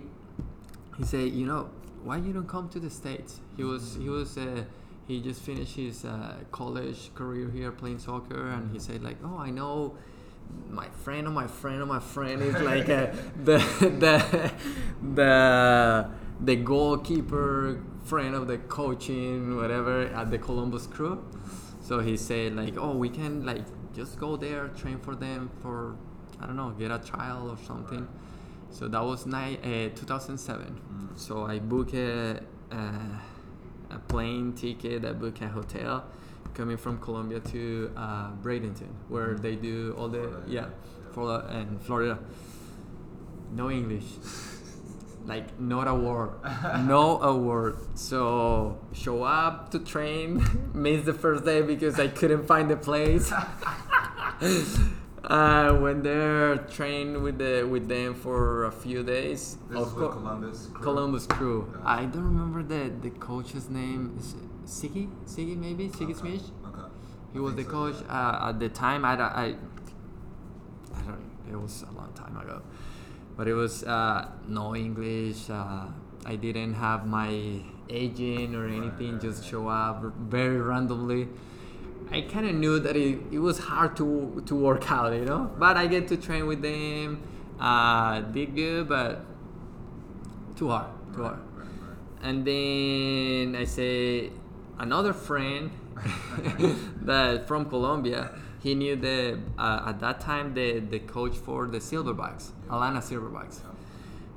he 0.98 1.04
said, 1.04 1.32
you 1.32 1.46
know, 1.46 1.70
why 2.04 2.18
you 2.18 2.34
don't 2.34 2.48
come 2.48 2.68
to 2.70 2.80
the 2.80 2.90
states? 2.90 3.42
He 3.56 3.64
was 3.64 3.96
he 4.02 4.10
was 4.10 4.40
uh, 4.40 4.64
he 5.10 5.20
just 5.20 5.42
finished 5.42 5.76
his 5.76 6.06
uh, 6.06 6.36
college 6.52 7.14
career 7.16 7.50
here 7.50 7.72
playing 7.72 7.98
soccer, 7.98 8.50
and 8.50 8.72
he 8.72 8.78
said 8.78 9.02
like, 9.04 9.18
oh, 9.24 9.38
I 9.40 9.50
know 9.50 9.96
my 10.70 10.88
friend 11.04 11.26
of 11.26 11.34
my 11.34 11.48
friend 11.48 11.82
of 11.82 11.88
my 11.88 12.00
friend 12.00 12.42
is 12.44 12.54
like 12.62 12.90
uh, 12.90 13.08
the 13.44 13.58
the 14.04 14.52
the 15.16 16.10
the 16.40 16.56
goalkeeper 16.56 17.84
friend 18.04 18.36
of 18.36 18.48
the 18.48 18.60
coaching 18.60 19.58
whatever 19.58 20.04
at 20.04 20.30
the 20.30 20.38
Columbus 20.38 20.86
Crew. 20.86 21.24
So 21.82 22.00
he 22.02 22.16
said 22.16 22.56
like, 22.56 22.78
oh, 22.78 22.96
we 22.96 23.10
can 23.10 23.44
like 23.46 23.66
just 23.96 24.20
go 24.20 24.38
there, 24.38 24.68
train 24.70 25.00
for 25.00 25.16
them 25.16 25.50
for 25.64 25.96
I 26.40 26.46
don't 26.46 26.56
know, 26.56 26.70
get 26.70 26.92
a 26.92 27.00
trial 27.00 27.50
or 27.50 27.58
something. 27.66 28.08
So 28.70 28.88
that 28.88 29.04
was 29.04 29.26
ni- 29.26 29.58
uh, 29.64 29.90
2007. 29.96 30.80
So 31.16 31.46
I 31.46 31.58
booked 31.58 31.96
a, 31.96 32.42
a, 32.72 32.76
a 33.90 34.00
plane 34.00 34.54
ticket, 34.54 35.06
I 35.06 35.14
booked 35.14 35.42
a 35.42 35.48
hotel 35.48 36.06
coming 36.54 36.78
from 36.78 37.00
Colombia 37.00 37.40
to 37.40 37.92
uh, 37.96 38.32
Bradenton, 38.42 38.90
where 39.08 39.36
they 39.36 39.56
do 39.56 39.96
all 39.98 40.10
the 40.10 40.20
Florida, 40.20 40.44
yeah, 40.48 40.62
yeah. 40.62 41.14
Florida 41.14 41.48
and 41.50 41.82
Florida. 41.82 42.20
No 43.52 43.72
English, 43.72 44.04
like 45.26 45.60
not 45.60 45.88
a 45.88 45.96
word, 45.96 46.32
no 46.86 47.22
a 47.22 47.36
word. 47.36 47.78
So 47.96 48.80
show 48.94 49.24
up 49.24 49.72
to 49.72 49.80
train, 49.80 50.72
miss 50.74 51.06
the 51.06 51.14
first 51.14 51.46
day 51.46 51.62
because 51.62 52.00
I 52.00 52.08
couldn't 52.10 52.46
find 52.46 52.70
the 52.70 52.78
place. 52.78 53.32
uh, 55.30 55.78
went 55.80 56.04
there, 56.04 56.58
trained 56.58 57.22
with 57.22 57.38
the 57.38 57.64
with 57.64 57.88
them 57.88 58.16
for 58.16 58.66
a 58.66 58.72
few 58.72 59.04
days. 59.04 59.58
This 59.70 59.78
Of 59.78 59.96
with 59.96 60.12
Columbus. 60.12 60.68
Crew? 60.74 60.84
Columbus 60.84 61.28
Crew. 61.28 61.74
Okay. 61.76 61.84
I 61.86 62.06
don't 62.06 62.24
remember 62.24 62.64
the 62.64 62.92
the 63.02 63.12
coach's 63.12 63.70
name. 63.70 64.16
Is 64.18 64.36
Sigi? 64.66 65.10
Sigi 65.26 65.56
maybe? 65.56 65.90
Sigi 65.90 66.12
Okay. 66.12 66.20
Schmid? 66.20 66.42
Okay. 66.66 66.88
He 67.34 67.40
I 67.40 67.42
was 67.42 67.56
the 67.56 67.64
so, 67.64 67.70
coach 67.70 67.96
yeah. 68.02 68.30
uh, 68.30 68.50
at 68.50 68.60
the 68.60 68.70
time. 68.70 69.06
I, 69.06 69.14
I, 69.14 69.46
I 70.96 71.02
don't. 71.06 71.32
It 71.52 71.60
was 71.60 71.84
a 71.84 71.92
long 71.94 72.12
time 72.14 72.36
ago, 72.38 72.62
but 73.38 73.48
it 73.48 73.54
was 73.54 73.84
uh, 73.84 74.28
no 74.48 74.76
English. 74.76 75.50
Uh, 75.50 75.86
I 76.26 76.36
didn't 76.36 76.74
have 76.74 77.08
my 77.08 77.62
agent 77.90 78.56
or 78.56 78.68
anything. 78.68 79.14
right, 79.14 79.22
just 79.22 79.42
right. 79.44 79.50
show 79.52 79.68
up 79.68 80.04
very 80.18 80.60
randomly. 80.60 81.30
I 82.12 82.22
kind 82.22 82.48
of 82.48 82.56
knew 82.56 82.80
that 82.80 82.96
it, 82.96 83.20
it 83.32 83.40
was 83.40 83.60
hard 83.60 83.96
to 83.98 84.42
to 84.46 84.56
work 84.56 84.90
out, 84.92 85.14
you 85.14 85.26
know. 85.26 85.52
But 85.58 85.78
I 85.78 85.88
get 85.88 86.08
to 86.10 86.18
train 86.18 86.48
with 86.48 86.62
them. 86.62 87.22
Uh, 87.60 88.22
did 88.22 88.56
good, 88.56 88.88
but 88.90 89.26
too 90.56 90.70
hard. 90.70 90.88
Too 91.14 91.22
Right, 91.22 91.28
hard. 91.30 91.40
right, 91.58 91.68
right. 91.88 91.98
And 92.24 92.46
then 92.46 93.56
I 93.62 93.66
say 93.66 94.32
another 94.80 95.14
friend 95.14 95.72
that 97.02 97.48
from 97.48 97.66
Colombia. 97.70 98.32
He 98.62 98.76
knew 98.76 98.96
the 98.96 99.40
uh, 99.58 99.84
at 99.88 100.00
that 100.02 100.20
time 100.20 100.54
the 100.54 100.80
the 100.80 101.00
coach 101.00 101.36
for 101.38 101.68
the 101.68 101.80
Silverbacks, 101.80 102.52
Yeah. 102.68 102.74
Atlanta 102.76 103.00
Silverbacks. 103.00 103.60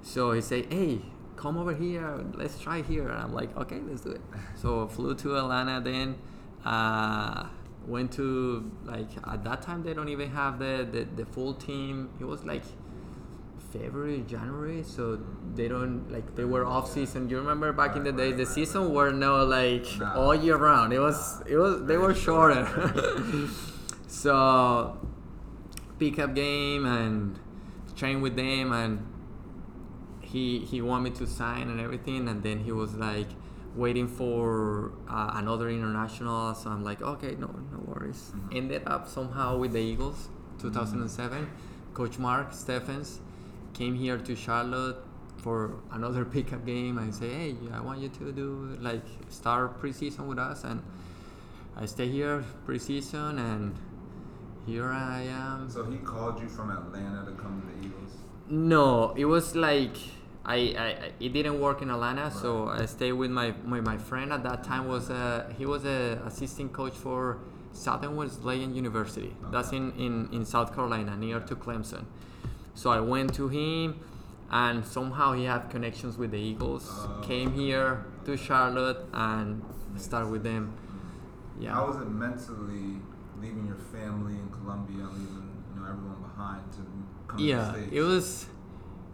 So 0.03 0.33
he 0.33 0.40
said, 0.40 0.72
"Hey, 0.72 1.01
come 1.37 1.57
over 1.57 1.75
here. 1.75 2.25
Let's 2.35 2.59
try 2.59 2.83
here." 2.83 3.09
And 3.09 3.18
I'm 3.18 3.33
like, 3.35 3.57
"Okay, 3.57 3.81
let's 3.88 4.03
do 4.03 4.11
it." 4.11 4.20
So 4.57 4.87
flew 4.88 5.14
to 5.16 5.37
Atlanta. 5.38 5.81
Then 5.81 6.16
uh, 6.64 7.46
went 7.87 8.12
to 8.12 8.70
like 8.85 9.11
at 9.27 9.44
that 9.44 9.62
time 9.62 9.83
they 9.83 9.92
don't 9.94 10.09
even 10.09 10.31
have 10.31 10.59
the, 10.59 10.87
the, 10.90 11.07
the 11.16 11.27
full 11.27 11.55
team. 11.55 12.11
It 12.20 12.25
was 12.25 12.44
like 12.44 12.62
February, 13.72 14.22
January, 14.27 14.83
so 14.83 15.18
they 15.55 15.68
don't 15.68 16.11
like 16.11 16.35
they 16.37 16.44
were 16.44 16.66
off 16.66 16.90
season. 16.90 17.29
You 17.29 17.38
remember 17.38 17.72
back 17.72 17.96
in 17.96 18.05
the 18.05 18.12
day, 18.12 18.33
the 18.33 18.46
season 18.46 18.92
were 18.92 19.12
no 19.12 19.44
like 19.44 19.87
all 20.14 20.35
year 20.35 20.57
round. 20.57 20.92
It 20.92 21.01
was 21.01 21.42
it 21.46 21.57
was 21.57 21.85
they 21.85 21.96
were 21.96 22.14
shorter. 22.14 22.68
so 24.07 24.98
pickup 25.98 26.35
game 26.35 26.85
and 26.85 27.38
train 27.96 28.20
with 28.20 28.37
them 28.37 28.72
and 28.72 29.07
he 30.20 30.61
he 30.61 30.83
wanted 30.83 31.12
me 31.12 31.16
to 31.16 31.27
sign 31.27 31.68
and 31.68 31.81
everything 31.81 32.29
and 32.29 32.42
then 32.42 32.59
he 32.59 32.72
was 32.72 32.94
like 32.94 33.29
waiting 33.74 34.06
for 34.06 34.92
uh, 35.08 35.32
another 35.37 35.68
international 35.68 36.54
so 36.54 36.68
i'm 36.70 36.85
like 36.85 37.00
okay 37.02 37.35
no 37.38 37.46
no 37.72 37.78
worries. 37.87 38.32
Mhm. 38.35 38.56
ended 38.56 38.82
up 38.87 39.08
somehow 39.08 39.56
with 39.56 39.72
the 39.72 39.80
eagles 39.80 40.28
2007 40.58 41.48
coach 41.94 42.18
mark 42.18 42.52
steffens 42.52 43.20
came 43.72 43.94
here 43.94 44.18
to 44.18 44.37
charlotte 44.37 44.96
for 45.38 45.76
another 45.92 46.24
pickup 46.35 46.64
game 46.66 46.98
and 46.98 47.14
say 47.14 47.28
hey 47.30 47.56
i 47.72 47.80
want 47.80 47.98
you 48.00 48.08
to 48.11 48.30
do 48.32 48.76
like 48.80 49.02
start 49.28 49.80
preseason 49.80 50.26
with 50.26 50.38
us. 50.38 50.64
And 50.64 50.82
i 51.76 51.87
stay 51.87 52.08
here 52.08 52.44
preseason 52.66 53.38
and 53.38 53.74
here 54.66 54.90
i 54.92 55.22
am. 55.22 55.68
So 55.70 55.85
he 55.85 55.96
called 55.98 56.40
you 56.40 56.48
from 56.48 56.70
Atlanta 56.70 57.24
to 57.24 57.32
come 57.32 57.61
to 57.62 57.66
the 57.66 57.87
Eagles. 57.87 58.12
no, 58.48 59.12
it 59.16 59.24
was 59.24 59.56
like 59.56 59.96
I, 60.44 60.57
I 60.57 61.12
it 61.20 61.33
didn't 61.33 61.61
work 61.61 61.83
in 61.83 61.90
Atlanta, 61.90 62.31
so 62.31 62.68
I 62.68 62.87
stayed 62.87 63.12
with 63.12 63.31
my 63.31 63.55
my, 63.64 63.81
my 63.81 63.96
friend 63.96 64.33
at 64.33 64.42
that 64.42 64.64
time 64.64 64.88
was 64.88 65.11
uh, 65.11 65.52
he 65.57 65.66
was 65.66 65.85
a 65.85 66.20
assistant 66.26 66.72
coach 66.72 66.94
for 66.94 67.38
Southern 67.72 68.16
Wesleyan 68.16 68.74
University. 68.74 69.35
That's 69.50 69.72
in, 69.72 69.92
in, 69.92 70.28
in 70.33 70.44
South 70.44 70.74
Carolina, 70.74 71.16
near 71.16 71.40
to 71.40 71.57
Clemson. 71.57 72.05
So 72.74 72.90
I 72.90 73.00
went 73.00 73.35
to 73.35 73.48
him, 73.48 74.00
and 74.50 74.85
somehow 74.85 75.33
he 75.33 75.44
had 75.44 75.70
connections 75.70 76.16
with 76.16 76.31
the 76.31 76.38
Eagles. 76.38 76.88
Oh. 76.88 77.20
Came 77.22 77.52
here 77.52 78.05
to 78.24 78.37
Charlotte 78.37 79.05
and 79.12 79.62
started 79.96 80.31
with 80.31 80.42
them. 80.42 80.74
Yeah. 81.59 81.72
How 81.72 81.87
was 81.87 81.96
it 81.96 82.11
mentally 82.11 83.00
leaving 83.40 83.66
your 83.66 83.76
family 83.76 84.35
in 84.35 84.48
Colombia, 84.50 85.05
leaving 85.05 85.50
you 85.74 85.81
know 85.81 85.88
everyone 85.88 86.22
behind 86.22 86.72
to 86.72 86.78
come 87.28 87.38
to 87.38 87.44
yeah 87.44 87.66
the 87.66 87.72
States? 87.72 87.92
it 87.92 88.00
was 88.00 88.46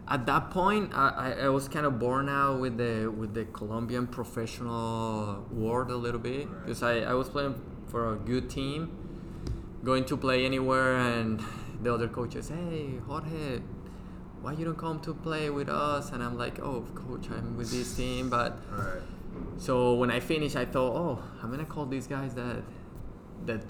at 0.09 0.25
that 0.25 0.49
point 0.49 0.91
I, 0.93 1.33
I, 1.43 1.49
was 1.49 1.67
kind 1.67 1.85
of 1.85 1.99
born 1.99 2.29
out 2.29 2.59
with 2.59 2.77
the 2.77 3.07
with 3.15 3.33
the 3.33 3.45
colombian 3.45 4.07
professional 4.07 5.45
world 5.51 5.91
a 5.91 5.95
little 5.95 6.19
bit 6.19 6.47
Right. 6.47 6.65
because 6.65 6.81
I, 6.83 6.99
I 7.01 7.13
was 7.13 7.29
playing 7.29 7.55
for 7.87 8.13
a 8.13 8.15
good 8.15 8.49
team 8.49 8.91
going 9.83 10.05
to 10.05 10.17
play 10.17 10.45
anywhere 10.45 10.97
and 10.97 11.41
the 11.83 11.93
other 11.93 12.07
coaches 12.07 12.49
hey 12.49 12.97
jorge 13.07 13.61
why 14.41 14.53
you 14.53 14.65
don't 14.65 14.77
come 14.77 14.99
to 15.01 15.13
play 15.13 15.49
with 15.49 15.69
us 15.69 16.11
and 16.11 16.23
i'm 16.23 16.37
like 16.37 16.59
oh 16.59 16.85
coach 16.95 17.29
i'm 17.29 17.55
with 17.57 17.69
this 17.71 17.95
team 17.95 18.29
but 18.29 18.57
Right. 18.71 19.01
so 19.57 19.93
when 19.93 20.09
I 20.11 20.19
finished, 20.19 20.55
I 20.55 20.65
thought, 20.65 20.93
oh, 20.95 21.23
I'm 21.41 21.51
gonna 21.51 21.63
call 21.75 21.85
these 21.85 22.07
guys 22.07 22.33
that 22.33 22.63
that 23.45 23.61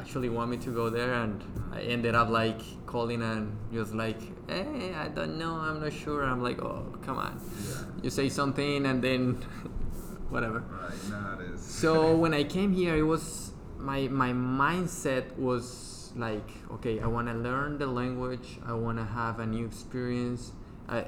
actually 0.00 0.28
want 0.28 0.50
me 0.50 0.56
to 0.58 0.70
go 0.70 0.90
there, 0.90 1.12
and 1.14 1.42
I 1.72 1.82
ended 1.82 2.14
up 2.14 2.28
like 2.30 2.60
calling 2.86 3.22
and 3.22 3.56
just 3.72 3.94
like, 3.94 4.20
hey, 4.48 4.94
I 4.94 5.08
don't 5.08 5.38
know, 5.38 5.54
I'm 5.54 5.80
not 5.80 5.92
sure. 5.92 6.24
I'm 6.24 6.42
like, 6.42 6.60
oh, 6.62 6.86
come 7.02 7.18
on, 7.18 7.40
Yeah. 7.68 7.84
you 8.02 8.10
say 8.10 8.28
something 8.28 8.86
and 8.86 9.02
then 9.04 9.20
whatever. 10.30 10.60
Right. 10.60 10.92
You 11.38 11.44
it 11.44 11.54
is. 11.54 11.60
So 11.62 12.16
when 12.22 12.34
I 12.34 12.44
came 12.44 12.72
here, 12.72 12.96
it 12.96 13.02
was 13.02 13.52
my 13.78 14.08
my 14.08 14.32
mindset 14.32 15.36
was 15.36 16.12
like, 16.16 16.48
okay, 16.72 17.00
I 17.00 17.06
want 17.06 17.28
to 17.28 17.34
learn 17.34 17.78
the 17.78 17.86
language. 17.86 18.58
I 18.66 18.72
want 18.72 18.98
to 18.98 19.04
have 19.04 19.38
a 19.38 19.46
new 19.46 19.64
experience. 19.66 20.52
I, 20.88 21.04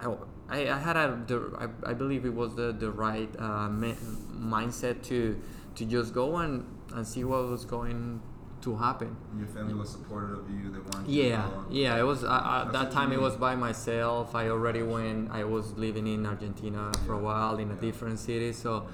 I, 0.00 0.68
I 0.68 0.78
had 0.78 0.96
a, 0.96 1.22
the, 1.28 1.36
I, 1.84 1.90
I 1.90 1.94
believe 1.94 2.24
it 2.26 2.34
was 2.34 2.56
the, 2.56 2.72
the 2.72 2.90
right 2.90 3.30
uh, 3.38 3.68
mi- 3.68 3.94
mindset 4.34 5.02
to 5.04 5.40
to 5.76 5.84
just 5.86 6.12
go 6.12 6.36
and, 6.38 6.66
and 6.94 7.06
see 7.06 7.24
what 7.24 7.48
was 7.48 7.64
going 7.64 8.20
to 8.62 8.76
happen. 8.76 9.16
your 9.36 9.48
family 9.48 9.74
was 9.74 9.90
supportive 9.90 10.38
of 10.38 10.48
you. 10.50 10.70
They 10.70 10.78
wanted 10.78 11.08
Yeah, 11.10 11.42
to 11.42 11.66
yeah. 11.70 11.98
It 11.98 12.04
was 12.04 12.22
uh, 12.22 12.68
that 12.72 12.92
time. 12.92 13.10
It 13.12 13.20
was 13.20 13.34
by 13.36 13.54
myself. 13.56 14.34
I 14.36 14.48
already 14.50 14.82
went. 14.82 15.30
I 15.32 15.42
was 15.44 15.72
living 15.72 16.06
in 16.06 16.24
Argentina 16.26 16.92
for 17.04 17.14
a 17.14 17.18
while 17.18 17.56
in 17.58 17.70
a 17.70 17.74
yeah. 17.74 17.80
different 17.80 18.18
city. 18.20 18.52
So, 18.52 18.86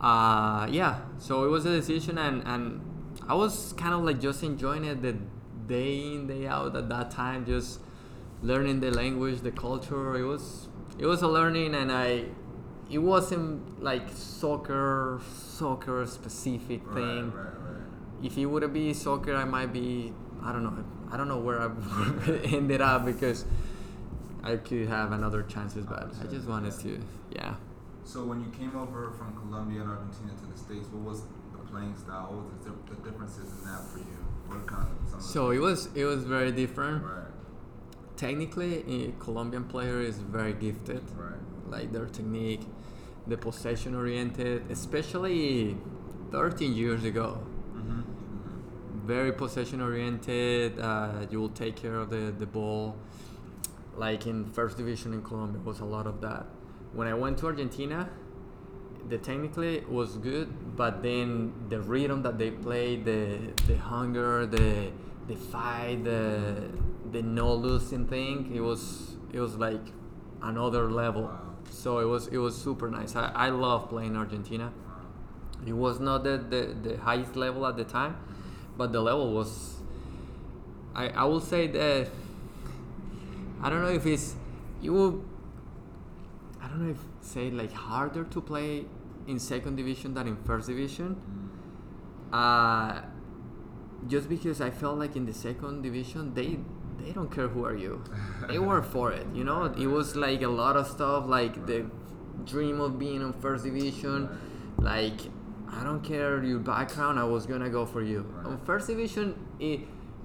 Yeah. 0.00 0.06
uh, 0.08 0.66
yeah. 0.70 1.00
So 1.18 1.44
it 1.44 1.48
was 1.48 1.66
a 1.66 1.70
decision, 1.80 2.16
and 2.18 2.42
and 2.46 2.80
I 3.28 3.34
was 3.34 3.72
kind 3.72 3.94
of 3.94 4.02
like 4.04 4.20
just 4.20 4.42
enjoying 4.42 4.84
it 4.84 5.02
the 5.02 5.14
day 5.66 6.14
in 6.14 6.26
day 6.28 6.46
out 6.46 6.76
at 6.76 6.88
that 6.88 7.10
time, 7.10 7.44
just 7.44 7.80
learning 8.42 8.80
the 8.80 8.90
language, 8.92 9.40
the 9.40 9.50
culture. 9.52 10.14
It 10.16 10.24
was 10.24 10.68
it 10.98 11.06
was 11.06 11.22
a 11.22 11.28
learning, 11.28 11.74
and 11.74 11.90
I. 11.90 12.26
It 12.92 12.98
wasn't 12.98 13.82
like 13.82 14.08
soccer, 14.14 15.20
soccer 15.34 16.04
specific 16.06 16.82
thing 16.92 17.32
Right. 17.32 17.46
Right. 17.46 17.82
if 18.22 18.36
it 18.36 18.46
would 18.46 18.70
be 18.72 18.92
soccer, 18.92 19.34
I 19.34 19.44
might 19.44 19.72
be. 19.72 20.12
I 20.44 20.52
don't 20.52 20.62
know. 20.64 20.84
I 21.10 21.16
don't 21.16 21.28
know 21.28 21.38
where 21.38 21.60
I 21.60 21.70
ended 22.44 22.80
up 22.80 23.04
because 23.06 23.44
I 24.42 24.56
could 24.56 24.88
have 24.88 25.12
another 25.12 25.42
chances, 25.42 25.84
but 25.86 26.12
I 26.22 26.26
just 26.26 26.46
wanted 26.48 26.74
to. 26.80 27.00
Yeah. 27.30 27.54
So 28.04 28.24
when 28.24 28.40
you 28.40 28.50
came 28.50 28.76
over 28.76 29.10
from 29.12 29.34
Colombia 29.36 29.80
and 29.82 29.90
Argentina 29.90 30.32
to 30.40 30.46
the 30.52 30.58
States, 30.58 30.88
what 30.92 31.02
was 31.12 31.22
the 31.52 31.58
playing 31.70 31.96
style? 31.96 32.26
What 32.32 32.44
was 32.44 32.64
the, 32.64 32.70
di- 32.70 32.76
the 32.90 33.10
differences 33.10 33.48
in 33.58 33.64
that 33.70 33.82
for 33.90 33.98
you? 33.98 34.18
What 34.48 34.56
are 34.58 34.64
kind 34.64 34.88
of 34.90 35.08
some 35.08 35.18
of 35.20 35.24
So 35.24 35.50
it 35.50 35.60
was 35.60 35.88
it 35.94 36.04
was 36.04 36.24
very 36.24 36.52
different. 36.52 37.04
Right. 37.04 37.30
Technically, 38.16 38.84
a 39.06 39.12
Colombian 39.22 39.64
player 39.64 40.00
is 40.00 40.18
very 40.18 40.52
gifted. 40.52 41.02
Right. 41.16 41.38
Like 41.68 41.92
their 41.92 42.06
technique, 42.06 42.62
the 43.26 43.36
possession 43.36 43.94
oriented, 43.94 44.70
especially 44.70 45.76
13 46.30 46.74
years 46.74 47.04
ago. 47.04 47.46
Mm-hmm. 47.74 49.06
very 49.06 49.32
possession 49.32 49.80
oriented. 49.80 50.78
Uh, 50.78 51.26
you 51.30 51.40
will 51.40 51.48
take 51.48 51.76
care 51.76 51.96
of 51.96 52.10
the, 52.10 52.32
the 52.38 52.46
ball. 52.46 52.96
Like 53.96 54.26
in 54.26 54.46
first 54.46 54.76
division 54.76 55.12
in 55.12 55.22
Colombia 55.22 55.60
was 55.62 55.80
a 55.80 55.84
lot 55.84 56.06
of 56.06 56.20
that. 56.22 56.46
When 56.92 57.06
I 57.06 57.14
went 57.14 57.38
to 57.38 57.46
Argentina, 57.46 58.10
the 59.08 59.18
technically 59.18 59.80
was 59.88 60.16
good, 60.16 60.76
but 60.76 61.02
then 61.02 61.52
the 61.68 61.80
rhythm 61.80 62.22
that 62.22 62.38
they 62.38 62.50
played, 62.50 63.04
the 63.04 63.38
the 63.66 63.76
hunger, 63.76 64.46
the 64.46 64.90
the 65.28 65.36
fight, 65.36 66.04
the 66.04 66.70
the 67.10 67.22
no 67.22 67.54
losing 67.54 68.06
thing, 68.06 68.52
it 68.54 68.60
was 68.60 69.16
it 69.32 69.40
was 69.40 69.56
like 69.56 69.92
another 70.40 70.90
level. 70.90 71.24
Wow. 71.24 71.51
So 71.72 71.98
it 71.98 72.04
was 72.04 72.28
it 72.28 72.36
was 72.36 72.54
super 72.56 72.90
nice. 72.90 73.16
I, 73.16 73.32
I 73.34 73.48
love 73.48 73.88
playing 73.88 74.16
Argentina. 74.16 74.72
It 75.66 75.72
was 75.72 76.00
not 76.00 76.24
the, 76.24 76.38
the, 76.38 76.74
the 76.88 76.96
highest 76.98 77.34
level 77.36 77.66
at 77.66 77.76
the 77.76 77.84
time, 77.84 78.16
but 78.76 78.92
the 78.92 79.00
level 79.00 79.32
was. 79.32 79.76
I, 80.94 81.08
I 81.08 81.24
will 81.24 81.40
say 81.40 81.66
that. 81.68 82.08
I 83.62 83.70
don't 83.70 83.80
know 83.80 83.88
if 83.88 84.04
it's. 84.04 84.34
You 84.82 84.92
will. 84.92 85.24
I 86.60 86.68
don't 86.68 86.84
know 86.84 86.90
if 86.90 86.98
say 87.22 87.50
like 87.50 87.72
harder 87.72 88.24
to 88.24 88.40
play 88.40 88.84
in 89.26 89.38
second 89.38 89.76
division 89.76 90.14
than 90.14 90.28
in 90.28 90.36
first 90.36 90.68
division. 90.68 91.16
Uh, 92.32 93.00
just 94.06 94.28
because 94.28 94.60
I 94.60 94.70
felt 94.70 94.98
like 94.98 95.16
in 95.16 95.26
the 95.26 95.32
second 95.32 95.82
division 95.82 96.34
they 96.34 96.58
they 97.04 97.12
don't 97.12 97.30
care 97.30 97.48
who 97.48 97.64
are 97.64 97.76
you. 97.76 98.02
they 98.48 98.58
were 98.58 98.82
for 98.82 99.12
it, 99.12 99.26
you 99.34 99.44
know. 99.44 99.64
It 99.64 99.86
was 99.86 100.16
like 100.16 100.42
a 100.42 100.48
lot 100.48 100.76
of 100.76 100.86
stuff 100.86 101.26
like 101.26 101.66
the 101.66 101.86
dream 102.44 102.80
of 102.80 102.98
being 102.98 103.22
on 103.22 103.32
first 103.34 103.64
division, 103.64 104.28
like 104.78 105.20
I 105.70 105.84
don't 105.84 106.02
care 106.02 106.42
your 106.42 106.58
background, 106.58 107.18
I 107.18 107.24
was 107.24 107.46
gonna 107.46 107.70
go 107.70 107.86
for 107.86 108.02
you. 108.02 108.20
Right. 108.20 108.46
On 108.46 108.58
first 108.58 108.88
division, 108.88 109.34
it, 109.58 109.80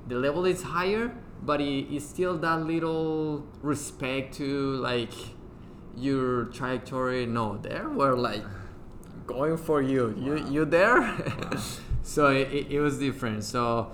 the 0.07 0.15
level 0.15 0.45
is 0.45 0.61
higher, 0.61 1.15
but 1.41 1.61
it, 1.61 1.93
it's 1.93 2.05
still 2.05 2.37
that 2.39 2.65
little 2.65 3.45
respect 3.61 4.35
to 4.35 4.75
like 4.75 5.13
your 5.95 6.45
trajectory. 6.45 7.25
No, 7.25 7.57
there 7.57 7.89
were 7.89 8.15
like 8.15 8.43
going 9.25 9.57
for 9.57 9.81
you. 9.81 10.15
You 10.17 10.45
you 10.49 10.65
there? 10.65 10.99
Wow. 11.01 11.51
so 12.03 12.27
it, 12.27 12.51
it, 12.51 12.71
it 12.71 12.79
was 12.79 12.99
different. 12.99 13.43
So 13.43 13.91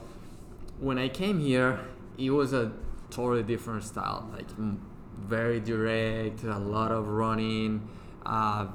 when 0.79 0.97
I 0.97 1.07
came 1.07 1.39
here, 1.39 1.79
it 2.17 2.29
was 2.29 2.53
a 2.53 2.71
totally 3.09 3.43
different 3.43 3.83
style. 3.83 4.29
Like 4.33 4.47
mm, 4.49 4.77
very 5.19 5.59
direct, 5.59 6.43
a 6.43 6.57
lot 6.57 6.91
of 6.91 7.07
running. 7.07 7.87
Uh, 8.25 8.67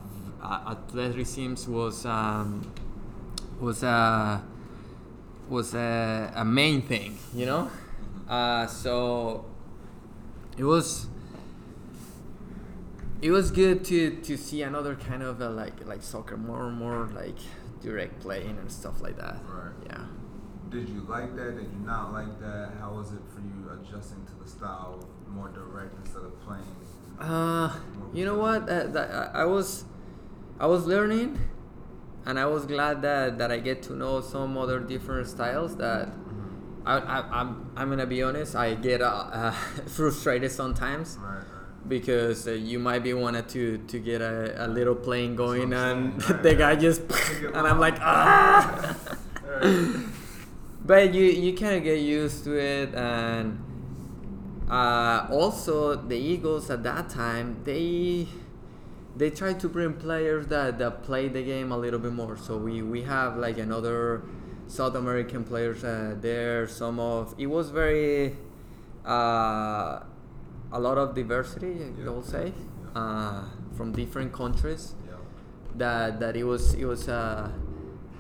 uh, 0.42 0.77
athleticism 0.77 1.72
was 1.72 2.07
um, 2.07 2.70
was 3.61 3.83
a 3.83 4.42
was 5.48 5.74
a, 5.74 6.33
a 6.35 6.44
main 6.44 6.83
thing, 6.83 7.18
you 7.35 7.46
know. 7.46 7.70
Uh, 8.29 8.66
so 8.66 9.46
it 10.57 10.64
was 10.64 11.07
it 13.22 13.31
was 13.31 13.51
good 13.51 13.85
to 13.87 14.16
to 14.22 14.37
see 14.37 14.62
another 14.62 14.94
kind 14.94 15.22
of 15.22 15.40
uh, 15.40 15.51
like 15.51 15.87
like 15.87 16.03
soccer 16.03 16.37
more 16.37 16.66
and 16.68 16.79
more 16.79 17.09
like 17.14 17.38
direct 17.83 18.20
playing 18.20 18.59
and 18.59 18.70
stuff 18.70 19.01
like 19.01 19.16
that. 19.16 19.37
Right. 19.46 19.72
Yeah. 19.87 20.05
Did 20.70 20.88
you 20.88 21.07
like 21.09 21.35
that? 21.37 21.57
Did 21.57 21.64
you 21.72 21.81
not 21.85 22.12
like 22.12 22.38
that? 22.40 22.72
How 22.81 22.92
was 22.92 23.12
it 23.12 23.20
for 23.35 23.40
you 23.40 23.70
adjusting 23.72 24.24
to 24.26 24.35
the 24.42 24.48
style 24.48 24.98
of 25.00 25.33
more 25.33 25.48
direct 25.48 25.94
instead 26.04 26.22
of 26.22 26.38
playing? 26.42 26.62
Uh, 27.18 27.74
you 28.12 28.24
know 28.24 28.37
what? 28.37 28.68
Uh, 28.68 28.87
that, 28.88 29.31
I, 29.35 29.44
was, 29.44 29.85
I 30.61 30.66
was 30.66 30.87
learning, 30.87 31.38
and 32.26 32.38
I 32.38 32.46
was 32.46 32.66
glad 32.66 33.02
that, 33.02 33.38
that 33.38 33.50
I 33.50 33.59
get 33.59 33.83
to 33.85 33.94
know 33.94 34.20
some 34.20 34.57
other 34.59 34.78
different 34.78 35.26
styles. 35.26 35.76
That 35.76 36.11
I, 36.85 36.98
I 36.98 37.40
I'm 37.40 37.70
I'm 37.76 37.88
gonna 37.90 38.07
be 38.07 38.22
honest. 38.22 38.54
I 38.54 38.74
get 38.74 39.00
uh, 39.02 39.07
uh, 39.33 39.50
frustrated 39.87 40.50
sometimes 40.52 41.18
Right, 41.20 41.37
right. 41.38 41.88
because 41.88 42.46
uh, 42.46 42.52
you 42.52 42.78
might 42.78 43.00
be 43.02 43.14
wanted 43.14 43.48
to 43.50 43.78
to 43.78 43.98
get 43.98 44.20
a, 44.20 44.66
a 44.66 44.68
little 44.68 44.94
plane 44.94 45.35
going, 45.35 45.72
and 45.72 46.22
right, 46.31 46.42
the 46.42 46.48
right. 46.50 46.59
guy 46.59 46.76
just 46.76 47.02
and 47.54 47.57
I'm 47.66 47.81
like 47.81 47.98
ah. 48.00 48.96
But 50.85 51.12
you 51.14 51.25
you 51.25 51.55
kind 51.57 51.77
of 51.77 51.85
get 51.85 52.01
used 52.01 52.45
to 52.45 52.57
it 52.59 52.95
and 52.95 53.59
uh, 54.71 55.27
also 55.31 55.95
the 55.95 56.17
eagles 56.17 56.71
at 56.71 56.83
that 56.83 57.09
time 57.09 57.57
they 57.64 58.27
they 59.17 59.31
try 59.31 59.53
to 59.55 59.69
bring 59.69 59.95
players 59.95 60.47
that, 60.49 60.79
that 60.79 61.03
play 61.03 61.29
the 61.29 61.43
game 61.43 61.73
a 61.73 61.79
little 61.79 61.99
bit 61.99 62.12
more 62.12 62.37
so 62.37 62.57
we 62.57 62.83
we 62.83 63.03
have 63.03 63.37
like 63.37 63.59
another 63.59 64.23
south 64.67 64.95
american 64.95 65.45
players 65.45 65.83
uh, 65.85 66.14
there 66.21 66.69
some 66.69 67.01
of 67.01 67.35
it 67.38 67.47
was 67.47 67.71
very 67.71 68.37
uh, 69.07 70.01
a 70.73 70.79
lot 70.81 70.99
of 70.99 71.14
diversity 71.14 71.77
Yeah. 71.99 72.11
i 72.12 72.23
say 72.23 72.53
Yeah. 72.53 73.01
uh, 73.01 73.45
from 73.77 73.93
different 73.93 74.33
countries 74.33 74.95
Yeah. 75.07 75.14
that 75.77 76.21
that 76.21 76.37
it 76.37 76.45
was 76.45 76.75
it 76.75 76.85
was 76.85 77.09
a 77.09 77.53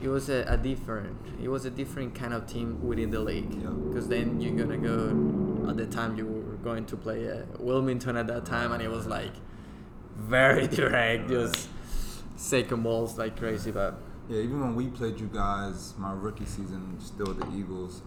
it 0.00 0.08
was 0.08 0.28
a, 0.28 0.44
a 0.48 0.56
different 0.56 1.16
it 1.42 1.48
was 1.48 1.64
a 1.64 1.70
different 1.70 2.14
kind 2.14 2.32
of 2.32 2.46
team 2.46 2.80
within 2.86 3.10
the 3.10 3.20
league 3.20 3.52
Yeah. 3.54 3.70
because 3.70 4.08
then 4.08 4.40
you're 4.40 4.54
gonna 4.56 4.76
go 4.78 5.68
at 5.68 5.76
the 5.76 5.86
time 5.86 6.16
you 6.16 6.26
were 6.26 6.56
going 6.62 6.86
to 6.86 6.96
play 6.96 7.28
uh, 7.30 7.42
Wilmington 7.58 8.16
at 8.16 8.26
that 8.28 8.44
time 8.44 8.72
and 8.72 8.82
it 8.82 8.90
was 8.90 9.06
like 9.06 9.32
very 10.16 10.66
direct 10.80 11.28
just 11.28 11.68
second 12.36 12.82
balls 12.82 13.18
like 13.18 13.36
crazy 13.36 13.70
but 13.70 14.00
Yeah, 14.28 14.40
even 14.42 14.60
when 14.60 14.74
we 14.76 14.88
played 14.88 15.18
you 15.18 15.26
guys, 15.32 15.94
my 15.96 16.12
rookie 16.12 16.44
season, 16.44 16.98
still 17.00 17.32
the 17.34 17.46
Eagles, 17.56 18.02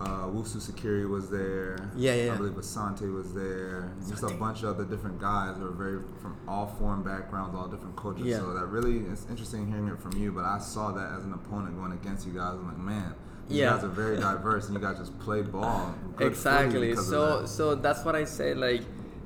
uh, 0.00 0.26
Wusu 0.26 0.58
Sakiri 0.58 1.08
was 1.08 1.30
there. 1.30 1.90
Yeah, 1.96 2.14
yeah, 2.14 2.34
I 2.34 2.36
believe 2.36 2.52
Asante 2.54 3.12
was 3.12 3.32
there. 3.34 3.92
Just 4.08 4.22
a 4.22 4.28
bunch 4.28 4.62
of 4.62 4.70
other 4.70 4.84
different 4.84 5.20
guys 5.20 5.56
who 5.56 5.66
are 5.66 5.70
very 5.70 6.00
from 6.20 6.36
all 6.48 6.66
foreign 6.66 7.02
backgrounds, 7.02 7.54
all 7.56 7.68
different 7.68 7.96
cultures. 7.96 8.26
Yeah. 8.26 8.38
So 8.38 8.52
that 8.54 8.66
really 8.66 8.98
it's 9.10 9.26
interesting 9.30 9.66
hearing 9.68 9.88
it 9.88 10.00
from 10.00 10.12
you. 10.20 10.32
But 10.32 10.44
I 10.44 10.58
saw 10.58 10.92
that 10.92 11.12
as 11.16 11.24
an 11.24 11.32
opponent 11.32 11.76
going 11.76 11.92
against 11.92 12.26
you 12.26 12.32
guys. 12.32 12.54
I'm 12.54 12.66
like, 12.68 12.78
man, 12.78 13.14
these 13.48 13.58
Yeah. 13.58 13.70
guys 13.74 13.84
are 13.84 13.88
very 13.88 14.16
diverse, 14.18 14.66
and 14.66 14.74
you 14.74 14.80
guys 14.80 14.98
just 14.98 15.18
play 15.20 15.42
ball. 15.42 15.94
exactly 16.20 16.94
so 16.96 17.40
that. 17.42 17.48
so 17.48 17.74
that's 17.74 18.04
what 18.04 18.14
i 18.14 18.24
say 18.24 18.54
like 18.54 18.82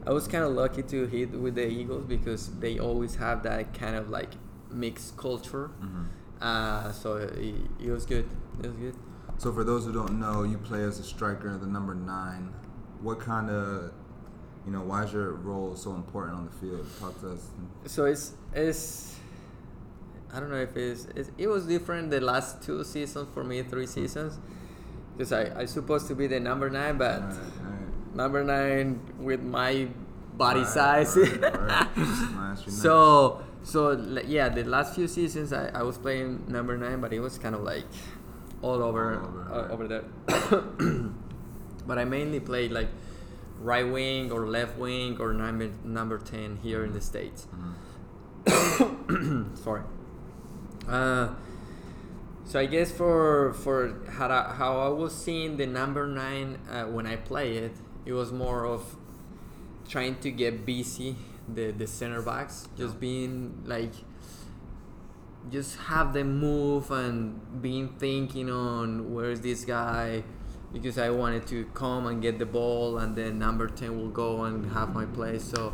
i 0.06 0.10
was 0.10 0.26
kind 0.28 0.42
of 0.44 0.52
lucky 0.52 0.82
to 0.82 1.06
hit 1.06 1.30
with 1.32 1.54
the 1.54 1.66
eagles 1.68 2.04
because 2.04 2.48
they 2.60 2.78
always 2.78 3.16
have 3.16 3.42
that 3.42 3.74
kind 3.74 3.94
of 3.96 4.08
like 4.08 4.30
mixed 4.70 5.16
culture 5.16 5.70
Mhm. 5.82 6.06
uh, 6.40 6.92
so 6.92 7.16
it, 7.16 7.54
it 7.80 7.90
was 7.90 8.06
good 8.06 8.26
it 8.62 8.66
was 8.66 8.76
good 8.76 8.94
So 9.38 9.52
for 9.52 9.64
those 9.64 9.84
who 9.84 9.92
don't 9.92 10.18
know, 10.18 10.42
you 10.44 10.58
play 10.58 10.82
as 10.82 10.98
a 10.98 11.02
striker, 11.02 11.56
the 11.58 11.66
number 11.66 11.94
nine. 11.94 12.52
What 13.02 13.20
kind 13.20 13.50
of, 13.50 13.92
you 14.64 14.72
know, 14.72 14.80
why 14.80 15.04
is 15.04 15.12
your 15.12 15.32
role 15.34 15.76
so 15.76 15.94
important 15.94 16.36
on 16.38 16.44
the 16.46 16.52
field? 16.52 16.86
Talk 16.98 17.20
to 17.20 17.32
us. 17.32 17.48
so 17.84 18.06
it's 18.06 18.32
it's 18.54 19.14
I 20.32 20.40
don't 20.40 20.50
know 20.50 20.56
if 20.56 20.76
it's, 20.76 21.06
it's 21.14 21.30
it 21.38 21.46
was 21.48 21.66
different 21.66 22.10
the 22.10 22.20
last 22.20 22.62
two 22.62 22.82
seasons 22.84 23.28
for 23.34 23.44
me 23.44 23.62
three 23.62 23.86
seasons 23.86 24.38
because 25.16 25.32
I 25.32 25.60
I 25.60 25.64
supposed 25.66 26.08
to 26.08 26.14
be 26.14 26.26
the 26.26 26.40
number 26.40 26.68
nine 26.70 26.96
but 26.98 27.20
Alright, 27.20 27.36
alright. 27.36 28.14
number 28.16 28.42
nine 28.44 29.00
with 29.18 29.42
my 29.42 29.88
body 30.36 30.60
Right, 30.60 30.68
size 30.68 31.16
right, 31.16 31.42
right. 31.42 31.96
Nice, 31.96 32.64
so 32.82 33.40
so 33.62 33.92
yeah 34.26 34.48
the 34.48 34.64
last 34.64 34.94
few 34.94 35.06
seasons 35.08 35.52
I, 35.52 35.68
I 35.68 35.82
was 35.82 35.96
playing 35.98 36.44
number 36.48 36.76
nine 36.76 37.00
but 37.00 37.12
it 37.12 37.20
was 37.20 37.38
kind 37.38 37.54
of 37.54 37.62
like 37.62 37.84
all 38.66 38.82
over 38.82 39.20
All 39.20 39.28
over, 39.28 39.42
uh, 39.52 39.74
over 39.74 39.86
there. 39.88 40.04
But 41.86 41.98
I 41.98 42.04
mainly 42.04 42.40
played 42.40 42.72
like 42.72 42.88
right 43.60 43.88
wing 43.88 44.32
or 44.32 44.48
left 44.48 44.76
wing 44.76 45.18
or 45.20 45.32
number 45.32 45.70
number 45.84 46.18
10 46.18 46.58
here 46.62 46.84
in 46.84 46.92
the 46.92 47.00
states. 47.00 47.46
Mhm. 47.54 47.74
sorry. 49.64 49.82
Uh, 50.88 51.28
so 52.44 52.58
I 52.58 52.66
guess 52.66 52.90
for 52.90 53.54
for 53.54 54.00
how 54.10 54.28
I, 54.28 54.54
how 54.54 54.80
I 54.80 54.88
was 54.88 55.14
seeing 55.14 55.56
the 55.56 55.66
number 55.66 56.06
nine 56.06 56.58
uh, 56.70 56.84
when 56.84 57.06
I 57.06 57.16
play 57.16 57.56
it, 57.56 57.72
it 58.04 58.12
was 58.12 58.32
more 58.32 58.66
of 58.66 58.96
trying 59.88 60.16
to 60.20 60.30
get 60.30 60.66
busy 60.66 61.16
the 61.48 61.70
the 61.70 61.86
center 61.86 62.22
backs, 62.22 62.68
just 62.76 63.00
being 63.00 63.62
like 63.64 63.92
just 65.50 65.76
have 65.76 66.12
them 66.12 66.38
move 66.40 66.90
and 66.90 67.40
being 67.62 67.88
thinking 67.98 68.50
on 68.50 69.14
where's 69.14 69.40
this 69.40 69.64
guy 69.64 70.22
because 70.72 70.98
I 70.98 71.10
wanted 71.10 71.46
to 71.48 71.64
come 71.74 72.06
and 72.06 72.20
get 72.20 72.38
the 72.38 72.46
ball 72.46 72.98
and 72.98 73.14
then 73.16 73.38
number 73.38 73.68
10 73.68 73.96
will 73.96 74.08
go 74.10 74.44
and 74.44 74.72
have 74.72 74.92
my 74.92 75.06
place. 75.06 75.44
So 75.44 75.72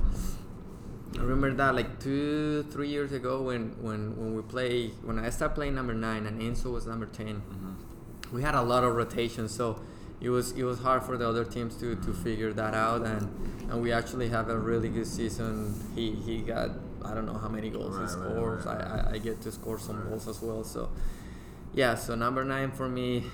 I 1.19 1.23
remember 1.23 1.53
that 1.55 1.75
like 1.75 1.99
two 2.01 2.65
three 2.71 2.89
years 2.89 3.13
ago 3.13 3.43
when 3.43 3.75
when 3.83 4.17
when 4.17 4.35
we 4.35 4.43
play 4.43 4.89
when 5.03 5.19
I 5.19 5.31
started 5.31 5.55
playing 5.55 5.75
number 5.75 5.95
9 5.95 6.27
and 6.27 6.41
Enzo 6.41 6.73
was 6.73 6.87
number 6.87 7.07
10 7.07 7.43
Mhm. 7.43 8.33
we 8.33 8.43
had 8.43 8.55
a 8.55 8.63
lot 8.63 8.85
of 8.85 8.95
rotation. 8.95 9.49
So 9.49 9.81
it 10.21 10.31
was 10.31 10.53
it 10.53 10.65
was 10.65 10.79
hard 10.81 11.03
for 11.03 11.17
the 11.17 11.29
other 11.29 11.45
teams 11.45 11.75
to, 11.77 11.97
to 11.97 12.13
figure 12.13 12.53
that 12.53 12.75
out 12.75 13.03
and 13.05 13.29
and 13.71 13.83
we 13.83 13.91
actually 13.93 14.29
have 14.29 14.49
a 14.49 14.59
really 14.59 14.89
good 14.89 15.07
season. 15.07 15.75
He 15.95 16.13
he 16.13 16.43
got 16.43 16.71
I 17.05 17.15
don't 17.15 17.27
know 17.27 17.39
how 17.39 17.49
many 17.49 17.71
goals 17.71 17.97
Right, 17.97 18.09
he 18.09 18.17
right, 18.17 18.33
scores. 18.33 18.65
right, 18.67 18.81
I, 18.81 19.11
I 19.11 19.15
I 19.15 19.19
get 19.19 19.41
to 19.43 19.53
score 19.53 19.79
some 19.79 20.03
goals 20.09 20.29
as 20.29 20.41
well. 20.43 20.65
So 20.65 20.89
yeah 21.75 21.95
so 21.95 22.15
number 22.15 22.45
nine 22.45 22.71
for 22.73 22.89
me 22.89 23.25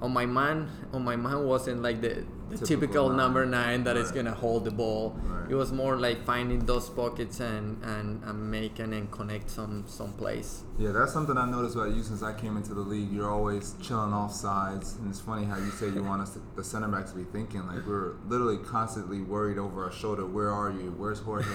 on 0.00 0.12
my 0.12 0.26
mind 0.26 0.68
on 0.92 1.02
my 1.04 1.16
mind 1.16 1.46
wasn't 1.48 1.80
like 1.82 2.00
the, 2.02 2.24
the 2.50 2.58
Typical 2.58 2.66
typical, 2.66 3.08
number 3.10 3.44
nine 3.46 3.82
that 3.84 3.96
is 3.96 4.06
Right. 4.08 4.16
gonna 4.16 4.34
hold 4.34 4.64
the 4.64 4.70
ball 4.70 5.18
Right. 5.24 5.50
it 5.50 5.54
was 5.54 5.72
more 5.72 5.96
like 5.96 6.24
finding 6.24 6.60
those 6.66 6.88
pockets 6.90 7.40
and 7.40 7.82
and, 7.82 8.22
and 8.24 8.50
making 8.50 8.92
and 8.92 9.10
connect 9.10 9.50
some 9.50 9.84
some 9.86 10.12
plays 10.12 10.62
Yeah, 10.78 10.92
that's 10.92 11.12
something 11.12 11.36
I 11.38 11.50
noticed 11.50 11.74
about 11.76 11.94
you 11.96 12.02
since 12.02 12.22
I 12.22 12.34
came 12.34 12.56
into 12.58 12.74
the 12.74 12.82
league. 12.82 13.10
You're 13.10 13.30
always 13.30 13.74
chilling 13.80 14.12
off 14.12 14.32
sides, 14.34 14.96
and 14.98 15.08
it's 15.10 15.20
funny 15.20 15.46
how 15.46 15.56
you 15.56 15.70
say 15.70 15.88
you 15.88 16.02
want 16.04 16.20
us, 16.20 16.34
to, 16.34 16.40
the 16.54 16.62
center 16.62 16.88
back 16.88 17.06
to 17.06 17.14
be 17.14 17.24
thinking 17.24 17.66
like 17.66 17.86
we're 17.86 18.12
literally 18.28 18.58
constantly 18.58 19.20
worried 19.22 19.56
over 19.58 19.84
our 19.84 19.90
shoulder. 20.02 20.26
Where 20.26 20.50
are 20.50 20.70
you? 20.70 20.94
Where's 20.98 21.20
Jorge? 21.20 21.46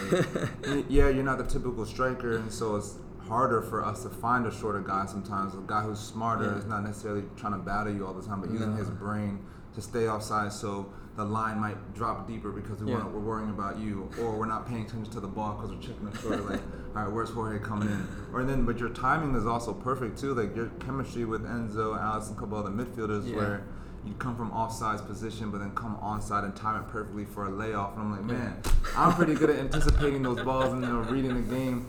Yeah, 0.89 1.09
you're 1.09 1.23
not 1.31 1.37
the 1.37 1.43
typical 1.45 1.85
striker, 1.85 2.31
and 2.37 2.51
so 2.51 2.75
it's 2.77 2.95
harder 3.27 3.61
for 3.61 3.83
us 3.85 4.03
to 4.03 4.09
find 4.09 4.45
a 4.45 4.51
shorter 4.51 4.81
guy 4.81 5.05
sometimes. 5.05 5.53
A 5.53 5.57
guy 5.65 5.81
who's 5.81 5.99
smarter 5.99 6.45
Yeah. 6.45 6.57
is 6.57 6.65
not 6.65 6.83
necessarily 6.83 7.23
trying 7.37 7.53
to 7.53 7.59
battle 7.59 7.93
you 7.93 8.05
all 8.05 8.13
the 8.13 8.21
time, 8.25 8.41
but 8.41 8.49
using 8.51 8.71
No. 8.71 8.77
his 8.77 8.89
brain 8.89 9.39
to 9.73 9.81
stay 9.81 10.09
offside 10.09 10.51
so 10.51 10.87
the 11.15 11.23
line 11.25 11.59
might 11.59 11.93
drop 11.93 12.27
deeper 12.27 12.51
because 12.51 12.81
we 12.83 12.91
Yeah. 12.91 13.05
we're 13.05 13.19
worrying 13.19 13.49
about 13.49 13.77
you, 13.77 14.09
or 14.21 14.37
we're 14.37 14.45
not 14.45 14.65
paying 14.65 14.85
attention 14.85 15.11
to 15.13 15.19
the 15.19 15.27
ball 15.27 15.55
because 15.55 15.71
we're 15.71 15.81
checking 15.81 16.09
the 16.09 16.17
shoulder. 16.17 16.37
Like, 16.41 16.61
all 16.95 17.03
right, 17.03 17.11
where's 17.11 17.29
Jorge 17.29 17.59
coming 17.59 17.89
in? 17.89 18.07
Or 18.33 18.43
then, 18.43 18.65
but 18.65 18.79
your 18.79 18.89
timing 18.89 19.35
is 19.35 19.45
also 19.45 19.73
perfect 19.73 20.17
too. 20.17 20.33
Like 20.33 20.55
your 20.55 20.67
chemistry 20.79 21.25
with 21.25 21.43
Enzo, 21.43 21.99
Alex, 22.01 22.29
and 22.29 22.37
a 22.37 22.39
couple 22.39 22.57
other 22.57 22.69
midfielders, 22.71 23.27
Yeah. 23.29 23.35
where 23.35 23.63
you 24.05 24.13
come 24.15 24.35
from 24.35 24.51
offside 24.51 25.05
position, 25.05 25.51
but 25.51 25.59
then 25.59 25.71
come 25.75 25.95
onside 25.97 26.43
and 26.43 26.55
time 26.55 26.81
it 26.81 26.87
perfectly 26.89 27.23
for 27.25 27.45
a 27.45 27.51
layoff. 27.51 27.93
And 27.93 28.01
I'm 28.01 28.11
like, 28.11 28.23
man, 28.23 28.57
I'm 28.97 29.13
pretty 29.13 29.35
good 29.35 29.49
at 29.51 29.57
anticipating 29.59 30.23
those 30.23 30.41
balls 30.43 30.73
and 30.73 30.81
you 30.81 30.87
know, 30.87 30.99
reading 31.01 31.35
the 31.35 31.55
game, 31.55 31.85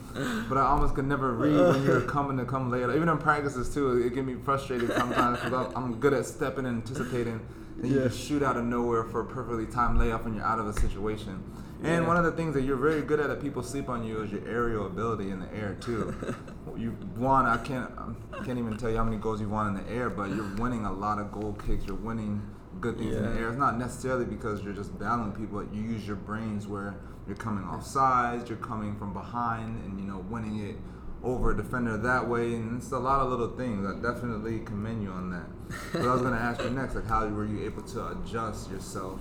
but 0.47 0.57
I 0.57 0.61
almost 0.61 0.93
could 0.93 1.05
never 1.07 1.31
read 1.33 1.57
when 1.73 1.83
you're 1.83 2.01
coming 2.01 2.37
to 2.37 2.45
come 2.45 2.71
it. 2.73 2.95
Even 2.95 3.09
in 3.09 3.17
practices 3.17 3.73
too, 3.73 3.97
it 3.97 4.13
get 4.13 4.25
me 4.25 4.35
frustrated 4.35 4.91
sometimes 4.93 5.39
because 5.39 5.73
I'm 5.75 5.99
good 5.99 6.13
at 6.13 6.25
stepping 6.25 6.65
and 6.67 6.83
anticipating. 6.87 7.39
Then 7.77 7.91
you 7.91 7.97
Yeah. 7.97 8.07
just 8.07 8.19
shoot 8.19 8.43
out 8.43 8.57
of 8.57 8.63
nowhere 8.65 9.03
for 9.03 9.21
a 9.21 9.25
perfectly 9.25 9.65
timed 9.65 9.97
layoff 9.99 10.25
and 10.27 10.35
you're 10.35 10.45
out 10.45 10.59
of 10.59 10.67
a 10.67 10.73
situation. 10.73 11.43
And 11.83 12.03
Yeah. 12.03 12.07
one 12.07 12.15
of 12.17 12.23
the 12.23 12.31
things 12.31 12.53
that 12.53 12.61
you're 12.61 12.77
very 12.77 13.01
good 13.01 13.19
at 13.19 13.27
that 13.27 13.41
people 13.41 13.61
sleep 13.61 13.89
on 13.89 14.03
you 14.05 14.21
is 14.21 14.31
your 14.31 14.41
aerial 14.47 14.87
ability 14.87 15.29
in 15.31 15.39
the 15.41 15.53
air 15.53 15.75
too. 15.81 16.13
you 16.77 16.95
won. 17.17 17.45
I 17.45 17.57
can't. 17.57 17.91
I 18.33 18.43
can't 18.43 18.57
even 18.57 18.77
tell 18.77 18.89
you 18.89 18.97
how 18.97 19.03
many 19.03 19.17
goals 19.17 19.41
you 19.41 19.49
won 19.49 19.67
in 19.75 19.83
the 19.83 19.91
air, 19.91 20.09
but 20.09 20.29
you're 20.29 20.55
winning 20.55 20.85
a 20.85 20.91
lot 20.93 21.19
of 21.19 21.31
goal 21.31 21.53
kicks. 21.65 21.85
You're 21.85 21.97
winning 21.97 22.41
good 22.79 22.97
things 22.97 23.15
in 23.15 23.23
the 23.23 23.39
air. 23.39 23.49
It's 23.49 23.57
not 23.59 23.77
necessarily 23.77 24.25
because 24.25 24.63
you're 24.63 24.73
just 24.73 24.97
battling 24.97 25.33
people. 25.33 25.63
You 25.73 25.81
use 25.81 26.07
your 26.07 26.15
brains 26.15 26.67
where 26.67 26.95
you're 27.27 27.35
coming 27.37 27.63
off 27.65 27.85
sides, 27.85 28.49
you're 28.49 28.57
coming 28.59 28.95
from 28.95 29.13
behind, 29.13 29.83
and 29.83 29.99
you 29.99 30.05
know 30.05 30.19
winning 30.29 30.59
it 30.59 30.77
over 31.21 31.51
a 31.51 31.55
defender 31.57 31.97
that 31.97 32.27
way. 32.27 32.53
And 32.55 32.77
it's 32.81 32.91
a 32.91 32.99
lot 32.99 33.19
of 33.19 33.29
little 33.29 33.55
things. 33.57 33.85
I 33.85 33.93
definitely 34.01 34.59
commend 34.61 35.03
you 35.03 35.09
on 35.11 35.29
that. 35.31 35.47
But 35.91 36.01
I 36.07 36.11
was 36.13 36.21
going 36.21 36.33
to 36.33 36.39
ask 36.39 36.61
you 36.63 36.69
next, 36.69 36.95
like 36.95 37.07
how 37.07 37.27
were 37.27 37.45
you 37.45 37.65
able 37.65 37.81
to 37.83 38.07
adjust 38.07 38.71
yourself 38.71 39.19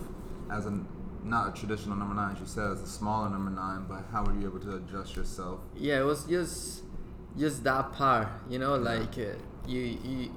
as 0.51 0.67
a 0.67 0.81
not 1.25 1.57
a 1.57 1.61
traditional 1.61 1.97
number 1.97 2.15
nine, 2.15 2.35
as 2.35 2.41
you 2.41 2.47
said, 2.47 2.73
as 2.73 2.83
a 2.83 2.87
smaller 2.87 3.31
number 3.31 3.51
nine, 3.51 3.85
but 3.89 4.05
how 4.11 4.25
were 4.25 4.35
you 4.35 4.47
able 4.47 4.61
to 4.61 4.77
adjust 4.77 5.17
yourself? 5.17 5.61
yeah 5.77 6.01
it 6.01 6.05
was 6.05 6.25
just 6.25 6.83
just 7.39 7.65
that 7.65 7.93
part, 7.93 8.29
you 8.49 8.59
know, 8.59 8.77
like 8.77 9.17
uh, 9.19 9.37
you 9.67 9.81
you 10.05 10.31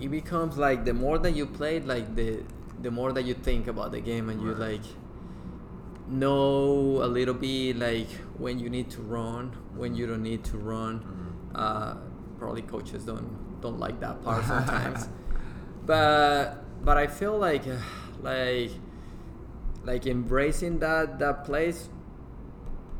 it 0.00 0.08
becomes 0.08 0.56
like 0.56 0.84
the 0.84 0.94
more 0.94 1.18
that 1.18 1.32
you 1.32 1.46
play, 1.46 1.76
it, 1.76 1.86
like 1.86 2.14
the 2.14 2.42
the 2.80 2.90
more 2.90 3.12
that 3.12 3.24
you 3.24 3.34
think 3.34 3.66
about 3.66 3.92
the 3.92 4.00
game 4.00 4.28
and 4.28 4.40
you 4.40 4.54
like 4.54 4.82
know 6.08 7.02
a 7.02 7.06
little 7.06 7.34
bit 7.34 7.76
like 7.76 8.08
when 8.38 8.58
you 8.58 8.70
need 8.70 8.90
to 8.90 9.02
run, 9.02 9.52
when 9.76 9.94
you 9.94 10.06
don't 10.06 10.22
need 10.22 10.44
to 10.44 10.56
run. 10.56 11.00
Mm-hmm. 11.00 11.56
Uh, 11.56 11.94
probably 12.38 12.62
coaches 12.62 13.04
don't 13.04 13.60
don't 13.60 13.78
like 13.78 14.00
that 14.00 14.22
part 14.22 14.44
sometimes, 14.52 15.08
but 15.84 16.64
but 16.84 16.96
I 16.96 17.06
feel 17.06 17.38
like 17.38 17.66
uh, 17.66 17.76
like 18.22 18.70
like 19.84 20.06
embracing 20.06 20.78
that 20.80 21.18
that 21.18 21.44
place 21.44 21.88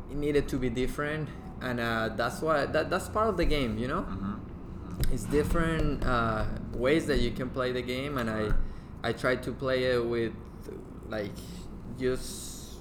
it 0.09 0.15
needed 0.17 0.47
to 0.47 0.57
be 0.57 0.69
different 0.69 1.29
and 1.61 1.79
uh, 1.79 2.09
that's 2.15 2.41
why 2.41 2.65
that, 2.65 2.89
that's 2.89 3.07
part 3.09 3.27
of 3.27 3.37
the 3.37 3.45
game 3.45 3.77
you 3.77 3.87
know 3.87 4.01
Mm-hmm. 4.03 5.13
it's 5.13 5.25
different 5.25 6.03
uh, 6.05 6.45
ways 6.73 7.05
that 7.07 7.19
you 7.19 7.31
can 7.31 7.49
play 7.49 7.71
the 7.71 7.81
game 7.81 8.17
and 8.17 8.29
i 8.29 8.49
i 9.03 9.11
try 9.13 9.35
to 9.35 9.51
play 9.51 9.83
it 9.85 10.05
with 10.05 10.33
like 11.09 11.31
just 11.99 12.79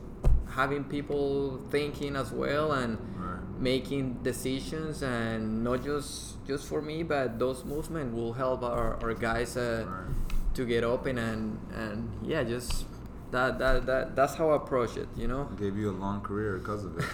having 0.51 0.85
people 0.85 1.59
thinking 1.71 2.17
as 2.17 2.31
well 2.33 2.73
and 2.73 2.99
Right. 3.19 3.61
making 3.61 4.15
decisions 4.23 5.03
and 5.03 5.63
not 5.65 5.85
just 5.85 6.45
just 6.47 6.67
for 6.67 6.81
me 6.81 7.03
but 7.03 7.39
those 7.39 7.65
movements 7.65 8.15
will 8.15 8.33
help 8.33 8.63
our, 8.63 8.97
our 9.03 9.15
guys 9.15 9.57
uh, 9.57 9.85
Right. 9.87 10.55
to 10.55 10.65
get 10.65 10.83
open 10.85 11.19
and 11.19 11.59
and 11.75 12.09
yeah 12.23 12.43
just 12.45 12.85
that, 13.31 13.59
that 13.59 13.87
that 13.87 14.17
that's 14.17 14.35
how 14.35 14.51
I 14.51 14.57
approach 14.57 14.97
it 14.97 15.09
you 15.17 15.29
know 15.29 15.45
Gave 15.59 15.77
you 15.77 15.91
a 15.91 15.97
long 16.05 16.21
career 16.23 16.59
because 16.59 16.85
of 16.85 16.99
it. 16.99 17.05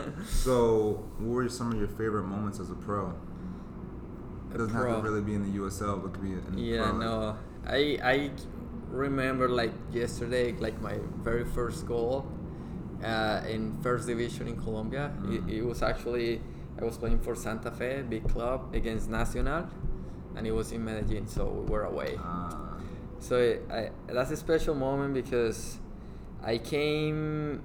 so, 0.26 1.04
what 1.18 1.28
were 1.34 1.48
some 1.48 1.72
of 1.72 1.78
your 1.78 1.88
favorite 1.88 2.24
moments 2.24 2.58
as 2.60 2.70
a 2.70 2.74
pro? 2.74 3.12
It 4.54 4.58
doesn't 4.58 4.74
have 4.74 4.96
to 4.96 5.00
really 5.02 5.20
be 5.22 5.34
in 5.34 5.42
the 5.50 5.58
USL, 5.58 6.00
but 6.02 6.08
it 6.08 6.12
could 6.14 6.22
be 6.22 6.32
in 6.32 6.58
yeah 6.58 6.90
pro. 6.90 6.98
no 6.98 7.36
I 7.66 7.98
I 8.02 8.30
remember 8.90 9.48
like 9.48 9.72
yesterday 9.92 10.52
like 10.52 10.80
my 10.82 10.98
very 11.22 11.44
first 11.44 11.86
goal 11.86 12.26
uh, 13.02 13.40
in 13.48 13.78
first 13.82 14.06
division 14.06 14.48
in 14.48 14.56
Colombia 14.60 15.10
Mm. 15.22 15.48
it, 15.48 15.54
it 15.58 15.62
was 15.64 15.82
actually 15.82 16.40
I 16.80 16.84
was 16.84 16.96
playing 16.98 17.20
for 17.20 17.34
Santa 17.34 17.70
Fe 17.70 18.02
big 18.08 18.28
club 18.28 18.74
against 18.74 19.08
Nacional 19.08 19.66
and 20.36 20.46
it 20.46 20.52
was 20.52 20.72
in 20.72 20.84
Medellin 20.84 21.26
so 21.26 21.44
we 21.48 21.64
were 21.72 21.84
away 21.84 22.16
Ah, 22.18 22.71
So 23.22 23.38
it, 23.38 23.62
I, 23.70 23.90
that's 24.10 24.32
a 24.32 24.36
special 24.36 24.74
moment 24.74 25.14
because 25.14 25.78
I 26.42 26.58
came 26.58 27.62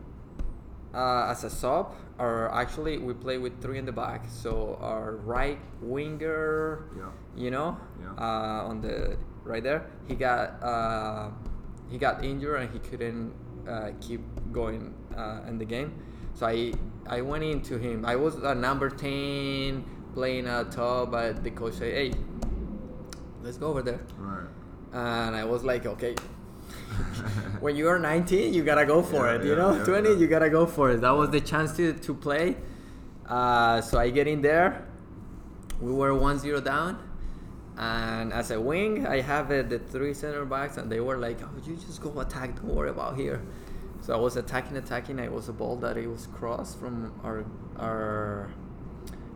uh, 0.93 1.33
as 1.33 1.43
a 1.43 1.49
sub, 1.49 1.95
or 2.19 2.53
actually 2.53 2.99
we 2.99 3.13
play 3.17 3.39
with 3.39 3.59
three 3.59 3.79
in 3.79 3.85
the 3.85 3.91
back. 3.91 4.25
So 4.29 4.77
our 4.79 5.15
right 5.17 5.57
winger, 5.81 6.85
yeah. 6.95 7.09
you 7.35 7.49
know, 7.49 7.75
Yeah. 7.99 8.13
uh, 8.21 8.69
on 8.69 8.81
the 8.81 9.17
right 9.43 9.63
there, 9.63 9.89
he 10.07 10.13
got 10.13 10.61
uh, 10.61 11.31
he 11.89 11.97
got 11.97 12.23
injured 12.23 12.61
and 12.61 12.69
he 12.69 12.77
couldn't 12.77 13.33
uh, 13.67 13.91
keep 13.99 14.21
going 14.53 14.93
uh, 15.17 15.41
in 15.49 15.57
the 15.57 15.65
game. 15.65 15.97
So 16.35 16.45
I 16.45 16.73
I 17.09 17.21
went 17.21 17.43
into 17.43 17.79
him. 17.81 18.05
I 18.05 18.15
was 18.15 18.35
a 18.35 18.53
number 18.53 18.91
ten 18.91 19.83
playing 20.13 20.45
at 20.45 20.69
top, 20.71 21.09
but 21.09 21.41
the 21.43 21.49
coach 21.49 21.73
said, 21.81 21.93
"Hey, 21.97 22.13
let's 23.41 23.57
go 23.57 23.67
over 23.73 23.81
there." 23.81 24.01
Right. 24.17 24.45
And 24.93 25.35
I 25.35 25.43
was 25.45 25.63
like, 25.63 25.85
okay. 25.85 26.15
when 27.59 27.75
you 27.75 27.87
are 27.87 27.99
19, 27.99 28.53
you 28.53 28.63
gotta 28.63 28.85
go 28.85 29.01
for 29.01 29.25
Yeah, 29.27 29.35
it. 29.35 29.43
You 29.45 29.55
know, 29.55 29.75
yeah, 29.75 29.83
20, 29.83 30.09
yeah. 30.09 30.15
you 30.15 30.27
gotta 30.27 30.49
go 30.49 30.65
for 30.65 30.91
it. 30.91 31.01
That 31.01 31.11
was 31.11 31.29
the 31.29 31.41
chance 31.41 31.75
to, 31.77 31.93
to 31.93 32.13
play. 32.13 32.57
Uh, 33.27 33.81
so 33.81 33.99
I 33.99 34.09
get 34.09 34.27
in 34.27 34.41
there. 34.41 34.85
We 35.81 35.91
were 35.91 36.11
1-0 36.11 36.63
down, 36.63 36.97
and 37.77 38.33
as 38.33 38.49
a 38.51 38.59
wing, 38.59 39.05
I 39.05 39.21
have 39.21 39.51
uh, 39.51 39.61
the 39.63 39.77
three 39.79 40.13
center 40.13 40.43
backs, 40.45 40.77
and 40.77 40.91
they 40.91 40.99
were 41.01 41.17
like, 41.17 41.39
"Oh, 41.43 41.49
you 41.67 41.75
just 41.75 42.01
go 42.01 42.19
attack. 42.19 42.55
Don't 42.55 42.73
worry 42.73 42.89
about 42.89 43.15
here." 43.15 43.41
So 44.01 44.13
I 44.13 44.17
was 44.17 44.37
attacking, 44.37 44.75
attacking. 44.77 45.19
It 45.19 45.31
was 45.31 45.49
a 45.49 45.53
ball 45.53 45.75
that 45.77 45.97
it 45.97 46.07
was 46.07 46.27
crossed 46.27 46.79
from 46.79 47.13
our 47.23 47.45
our 47.77 48.49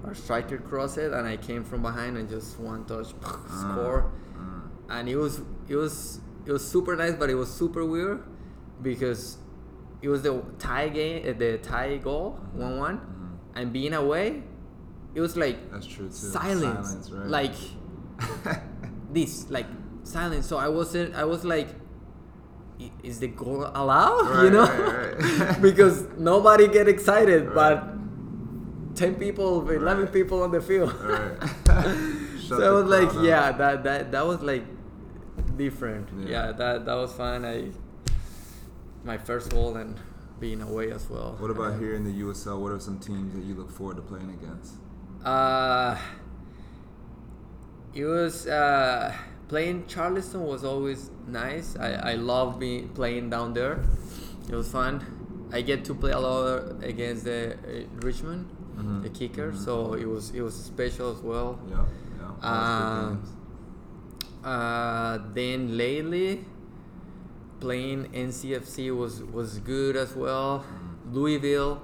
our 0.03 0.15
striker 0.15 0.57
crossed 0.57 0.97
it, 0.97 1.11
and 1.13 1.27
I 1.27 1.37
came 1.37 1.63
from 1.63 1.83
behind 1.83 2.17
and 2.17 2.27
just 2.27 2.59
one 2.59 2.85
touch 2.85 3.07
score 3.49 4.05
Mm. 4.09 4.20
And 4.91 5.07
it 5.09 5.15
was 5.15 5.41
it 5.67 5.75
was 5.75 6.19
it 6.45 6.51
was 6.51 6.63
super 6.67 6.95
nice, 6.95 7.15
but 7.15 7.29
it 7.29 7.35
was 7.35 7.49
super 7.61 7.83
weird 7.85 8.23
because 8.81 9.37
it 10.01 10.09
was 10.09 10.21
the 10.23 10.33
tie 10.59 10.89
game, 10.89 11.23
uh, 11.29 11.33
the 11.37 11.57
tie 11.59 11.97
goal, 11.97 12.39
one 12.53 12.77
one, 12.79 12.97
Mhm. 12.97 13.59
and 13.61 13.73
being 13.73 13.93
away, 13.93 14.43
it 15.15 15.21
was 15.21 15.37
like 15.37 15.57
That's 15.71 15.85
true 15.85 16.07
too. 16.07 16.13
silence, 16.13 16.87
Silence, 16.89 17.11
right? 17.11 17.27
like 17.37 17.55
this, 19.13 19.49
like 19.49 19.67
silence. 20.03 20.45
So 20.47 20.57
I 20.57 20.67
wasn't, 20.69 21.15
I 21.15 21.25
was 21.25 21.43
like, 21.45 21.69
is 23.03 23.19
the 23.19 23.27
goal 23.27 23.69
allowed? 23.73 24.43
you 24.43 24.49
know, 24.49 24.65
right, 24.65 25.39
right. 25.39 25.61
because 25.67 26.05
nobody 26.17 26.67
get 26.67 26.87
excited, 26.87 27.45
Right. 27.45 27.55
but 27.55 28.95
ten 28.95 29.15
people, 29.15 29.61
eleven 29.69 30.05
Right. 30.05 30.13
people 30.13 30.41
on 30.43 30.51
the 30.51 30.61
field. 30.61 30.93
Right. 31.03 31.37
So 32.47 32.57
I 32.59 32.71
was 32.81 32.85
like, 32.89 33.11
yeah, 33.23 33.51
that 33.53 33.83
that 33.83 34.11
that 34.11 34.25
was 34.27 34.41
like 34.41 34.65
different. 35.57 36.09
Yeah. 36.17 36.29
Yeah, 36.29 36.51
that 36.53 36.85
that 36.85 36.95
was 36.95 37.13
fun. 37.13 37.45
I 37.45 37.71
my 39.03 39.17
first 39.17 39.51
goal 39.51 39.77
and 39.77 39.99
being 40.39 40.61
away 40.61 40.91
as 40.91 41.09
well. 41.09 41.35
What 41.39 41.51
about 41.51 41.73
And, 41.73 41.81
here 41.81 41.93
in 41.95 42.03
the 42.03 42.21
USL? 42.21 42.59
What 42.59 42.71
are 42.71 42.79
some 42.79 42.99
teams 42.99 43.33
that 43.33 43.43
you 43.43 43.53
look 43.55 43.69
forward 43.71 43.95
to 43.97 44.01
playing 44.01 44.29
against? 44.31 44.73
Uh, 45.23 45.97
it 47.93 48.05
was 48.05 48.47
uh, 48.47 49.13
playing 49.47 49.85
Charleston 49.87 50.43
was 50.45 50.63
always 50.63 51.09
nice. 51.27 51.75
I 51.77 51.93
I 52.11 52.13
love 52.15 52.59
being 52.59 52.89
playing 52.89 53.29
down 53.29 53.53
there. 53.53 53.83
It 54.49 54.55
was 54.55 54.69
fun. 54.71 55.03
I 55.53 55.61
get 55.61 55.83
to 55.85 55.93
play 55.93 56.11
a 56.11 56.19
lot 56.19 56.81
against 56.83 57.25
the 57.25 57.53
uh, 57.53 57.83
Richmond, 58.01 58.45
Mhm. 58.77 59.03
the 59.03 59.09
kicker. 59.09 59.51
Mhm. 59.51 59.57
So 59.65 59.93
it 59.93 60.07
was 60.07 60.31
it 60.31 60.41
was 60.41 60.55
special 60.55 61.11
as 61.11 61.21
well. 61.21 61.59
Yeah, 61.69 61.85
yeah. 62.17 62.49
Um. 62.49 63.21
Uh, 64.43 65.19
then 65.33 65.77
lately, 65.77 66.45
playing 67.59 68.05
NCFC 68.11 68.95
was 68.95 69.23
was 69.23 69.59
good 69.59 69.95
as 69.95 70.15
well. 70.15 70.65
Mm. 70.65 71.13
Louisville, 71.13 71.81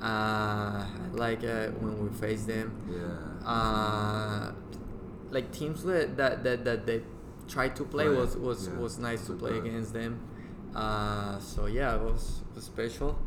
uh, 0.00 0.86
like 1.12 1.44
uh, 1.44 1.68
when 1.80 2.02
we 2.02 2.08
faced 2.16 2.46
them, 2.46 2.72
Yeah. 2.88 3.48
uh, 3.48 4.52
like 5.30 5.52
teams 5.52 5.84
that 5.84 6.16
that 6.16 6.44
that, 6.44 6.64
that 6.64 6.86
they 6.86 7.02
tried 7.48 7.76
to 7.76 7.84
play 7.84 8.08
Right, 8.08 8.18
was 8.18 8.36
was, 8.36 8.68
yeah, 8.68 8.78
was 8.78 8.98
nice 8.98 9.26
to 9.26 9.34
play 9.34 9.58
against 9.58 9.92
them. 9.92 10.20
Uh, 10.74 11.38
so 11.38 11.66
yeah, 11.66 11.94
it 11.96 12.02
was, 12.02 12.42
was 12.54 12.64
special 12.64 13.18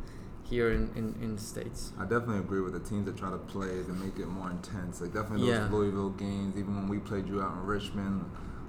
here 0.50 0.72
in, 0.72 0.90
in, 0.96 1.16
in 1.22 1.36
the 1.36 1.42
states. 1.42 1.92
I 2.00 2.04
definitely 2.04 2.40
agree 2.40 2.62
with 2.62 2.74
the 2.74 2.80
teams 2.80 3.06
that 3.06 3.18
try 3.18 3.30
to 3.30 3.38
play 3.38 3.68
to 3.84 3.94
make 3.94 4.18
it 4.18 4.28
more 4.28 4.50
intense. 4.50 5.02
Like 5.02 5.14
definitely 5.14 5.48
those 5.52 5.60
Yeah. 5.60 5.70
Louisville 5.72 6.10
games. 6.12 6.58
Even 6.58 6.76
when 6.76 6.88
we 6.88 6.98
played 7.00 7.28
you 7.28 7.42
out 7.42 7.54
in 7.54 7.66
Richmond, 7.66 8.26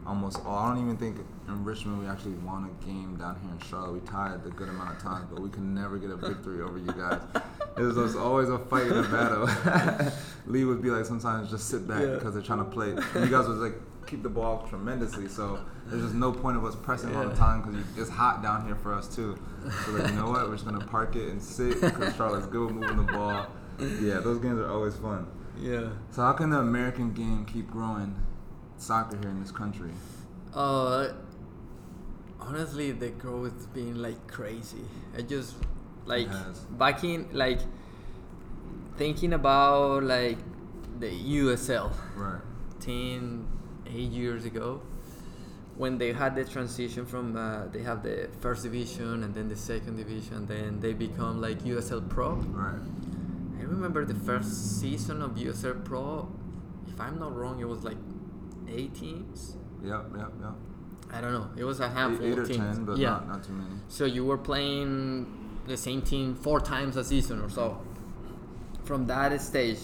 almost 0.07 0.41
all. 0.45 0.59
I 0.59 0.69
don't 0.75 0.83
even 0.85 0.97
think 0.97 1.17
in 1.49 1.65
Richmond 1.65 2.01
we 2.01 2.07
actually 2.07 2.35
won 2.35 2.65
a 2.71 2.85
game 2.85 3.17
down 3.17 3.39
here 3.43 3.51
in 3.51 3.59
Charlotte. 3.61 3.93
We 3.93 4.01
tied 4.01 4.41
a 4.45 4.51
good 4.51 4.69
amount 4.69 4.97
of 4.97 5.03
times, 5.03 5.27
but 5.33 5.41
we 5.41 5.49
could 5.49 5.63
never 5.63 5.99
get 5.99 6.11
a 6.11 6.17
victory 6.17 6.61
over 6.63 6.79
you 6.79 6.93
guys. 6.93 7.21
It 7.77 7.83
was, 7.83 7.97
just 7.97 8.17
always 8.17 8.49
a 8.49 8.59
fight 8.59 8.87
and 8.89 9.05
a 9.07 9.09
battle. 9.09 10.13
Lee 10.47 10.65
would 10.65 10.83
be 10.83 10.91
like 10.91 11.05
sometimes 11.07 11.51
just 11.51 11.69
sit 11.69 11.87
back 11.89 12.03
Yeah. 12.03 12.15
because 12.15 12.35
they're 12.35 12.43
trying 12.43 12.59
to 12.59 12.65
play. 12.65 12.91
And 12.91 13.25
you 13.25 13.31
guys 13.31 13.47
was 13.49 13.59
like 13.59 13.75
keep 14.11 14.23
the 14.23 14.29
ball 14.29 14.67
tremendously. 14.69 15.29
So 15.29 15.61
there's 15.87 16.03
just 16.03 16.15
no 16.15 16.33
point 16.33 16.57
of 16.57 16.65
us 16.65 16.75
pressing 16.75 17.15
all 17.15 17.29
the 17.29 17.37
time 17.37 17.63
because 17.63 17.81
it's 17.97 18.11
hot 18.11 18.43
down 18.43 18.67
here 18.67 18.75
for 18.77 18.93
us 18.93 19.15
too. 19.15 19.39
So 19.85 19.93
like 19.93 20.11
you 20.11 20.17
know 20.17 20.31
what, 20.31 20.49
we're 20.49 20.55
just 20.55 20.65
gonna 20.65 20.85
park 20.85 21.17
it 21.17 21.29
and 21.29 21.41
sit 21.43 21.81
because 21.81 22.17
Charlotte's 22.17 22.47
good 22.47 22.67
with 22.67 22.75
moving 22.75 23.07
the 23.07 23.13
ball. 23.13 23.47
Yeah, 23.79 24.21
those 24.21 24.39
games 24.39 24.59
are 24.59 24.69
always 24.71 24.97
fun. 24.97 25.27
Yeah. 25.59 25.91
So 26.11 26.23
how 26.23 26.33
can 26.33 26.51
the 26.51 26.59
American 26.59 27.13
game 27.13 27.45
keep 27.47 27.71
growing 27.71 28.15
soccer 28.77 29.17
here 29.17 29.31
in 29.31 29.41
this 29.41 29.51
country? 29.53 29.91
Uh, 30.55 31.09
honestly, 32.41 32.93
the 32.93 33.11
growth 33.11 33.55
has 33.55 33.67
been 33.67 34.03
like 34.03 34.27
crazy. 34.27 34.85
I 35.17 35.23
just 35.23 35.55
like 36.07 36.29
back 36.79 37.05
in 37.05 37.29
like 37.33 37.61
thinking 38.97 39.33
about 39.33 40.03
like 40.03 40.39
the 40.99 41.09
USL 41.11 41.93
Right. 42.15 42.41
10, 42.81 43.47
8 43.91 44.11
years 44.11 44.45
ago 44.45 44.81
when 45.77 45.99
they 45.99 46.13
had 46.13 46.35
the 46.35 46.45
transition 46.45 47.07
from 47.07 47.37
uh, 47.37 47.67
they 47.73 47.83
have 47.83 48.03
the 48.03 48.29
first 48.41 48.63
division 48.65 49.23
and 49.25 49.35
then 49.35 49.49
the 49.49 49.57
second 49.57 49.97
division 49.97 50.47
then 50.47 50.81
they 50.81 50.93
become 50.93 51.41
like 51.41 51.59
USL 51.65 52.07
Pro. 52.09 52.35
Right. 52.35 52.81
I 53.59 53.63
remember 53.63 54.05
the 54.05 54.15
first 54.15 54.81
season 54.81 55.23
of 55.23 55.33
USL 55.37 55.85
Pro. 55.85 56.29
If 56.89 57.01
I'm 57.01 57.19
not 57.19 57.35
wrong, 57.37 57.61
it 57.61 57.69
was 57.69 57.83
like 57.85 57.97
eight 58.69 58.95
teams. 58.95 59.57
Yep. 59.83 60.07
Yep. 60.17 60.33
Yep. 60.43 60.53
I 61.13 61.21
don't 61.21 61.33
know. 61.33 61.51
It 61.57 61.65
was 61.65 61.81
a 61.81 61.85
Eight, 61.87 61.93
handful 61.93 62.27
eight 62.27 62.39
or 62.39 62.43
of 62.43 62.49
teams. 62.49 62.77
ten, 62.77 62.85
but 62.85 62.99
yeah. 62.99 63.11
not 63.11 63.29
not 63.29 63.45
too 63.45 63.53
many. 63.53 63.77
So 63.89 64.05
you 64.05 64.25
were 64.25 64.39
playing 64.39 65.27
the 65.67 65.77
same 65.77 66.03
team 66.03 66.35
four 66.35 66.61
times 66.61 66.97
a 66.97 67.05
season 67.05 67.41
or 67.41 67.49
so. 67.49 67.81
From 68.85 69.07
that 69.07 69.41
stage, 69.41 69.79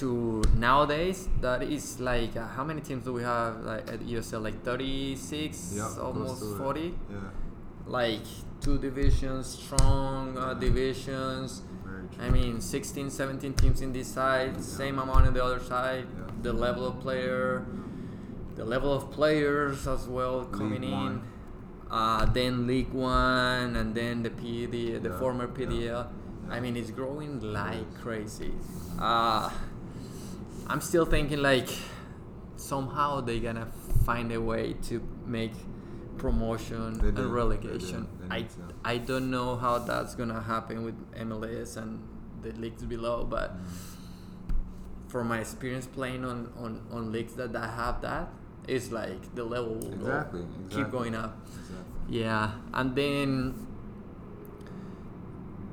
to 0.00 0.42
nowadays 0.56 1.28
that 1.40 1.62
is 1.62 1.98
like 2.00 2.36
uh, 2.36 2.46
how 2.56 2.64
many 2.64 2.80
teams 2.80 3.04
do 3.04 3.12
we 3.12 3.22
have 3.22 3.60
like 3.64 3.86
at 3.90 4.00
USL 4.00 4.42
like 4.42 4.62
36 4.64 5.74
Yep, 5.76 5.86
almost 6.02 6.42
40 6.58 6.94
Yeah, 7.10 7.16
like 7.86 8.22
two 8.60 8.78
divisions 8.78 9.46
strong 9.46 10.36
uh, 10.38 10.54
divisions. 10.54 11.62
I 12.20 12.30
mean 12.30 12.60
16 12.60 13.10
17 13.10 13.54
teams 13.54 13.80
in 13.80 13.92
this 13.92 14.08
side 14.08 14.62
same 14.62 14.98
amount 14.98 15.26
on 15.26 15.34
the 15.34 15.44
other 15.44 15.60
side. 15.60 16.06
Yeah. 16.16 16.24
the 16.42 16.52
level 16.52 16.86
of 16.86 17.00
player 17.00 17.64
the 18.56 18.64
level 18.64 18.92
of 18.92 19.10
players 19.12 19.86
as 19.86 20.06
well 20.08 20.44
coming 20.46 20.82
League 20.82 20.92
in 20.92 21.22
uh, 21.90 22.24
then 22.26 22.66
League 22.66 22.92
One 22.92 23.76
and 23.76 23.94
then 23.94 24.22
the 24.22 24.30
PD 24.30 25.00
the 25.02 25.08
Yeah, 25.10 25.18
former 25.18 25.46
yeah. 25.46 25.56
PDL 25.66 26.06
I 26.50 26.60
mean 26.60 26.76
it's 26.76 26.90
growing 26.90 27.40
like 27.40 27.86
crazy. 28.02 28.52
Uh, 28.98 29.50
I'm 30.68 30.80
still 30.80 31.06
thinking 31.06 31.40
like 31.42 31.68
somehow 32.56 33.20
they're 33.20 33.40
gonna 33.40 33.68
find 34.04 34.32
a 34.32 34.40
way 34.40 34.74
to 34.88 35.02
make 35.26 35.52
promotion 36.18 36.76
and 36.82 37.00
do, 37.00 37.10
they 37.10 37.22
relegation. 37.22 38.06
do, 38.20 38.28
they 38.28 38.36
I. 38.36 38.46
I 38.84 38.98
don't 38.98 39.30
know 39.30 39.56
how 39.56 39.78
that's 39.78 40.14
gonna 40.14 40.40
happen 40.42 40.82
with 40.84 40.94
MLS 41.14 41.76
and 41.76 42.00
the 42.42 42.52
leagues 42.52 42.82
below, 42.84 43.24
but 43.24 43.56
Mm. 43.56 43.62
from 45.08 45.28
my 45.28 45.38
experience 45.40 45.86
playing 45.86 46.24
on, 46.24 46.52
on, 46.58 46.82
on 46.92 47.12
leagues 47.12 47.34
that, 47.34 47.52
that 47.52 47.70
have 47.70 48.00
that, 48.02 48.28
it's 48.66 48.90
like 48.92 49.34
the 49.34 49.44
level 49.44 49.74
will 49.76 49.90
go- 49.96 50.06
Exactly, 50.06 50.44
keep 50.70 50.90
going 50.90 51.14
up. 51.14 51.38
Exactly. 51.46 52.18
Yeah, 52.20 52.50
and 52.74 52.94
then 52.94 53.66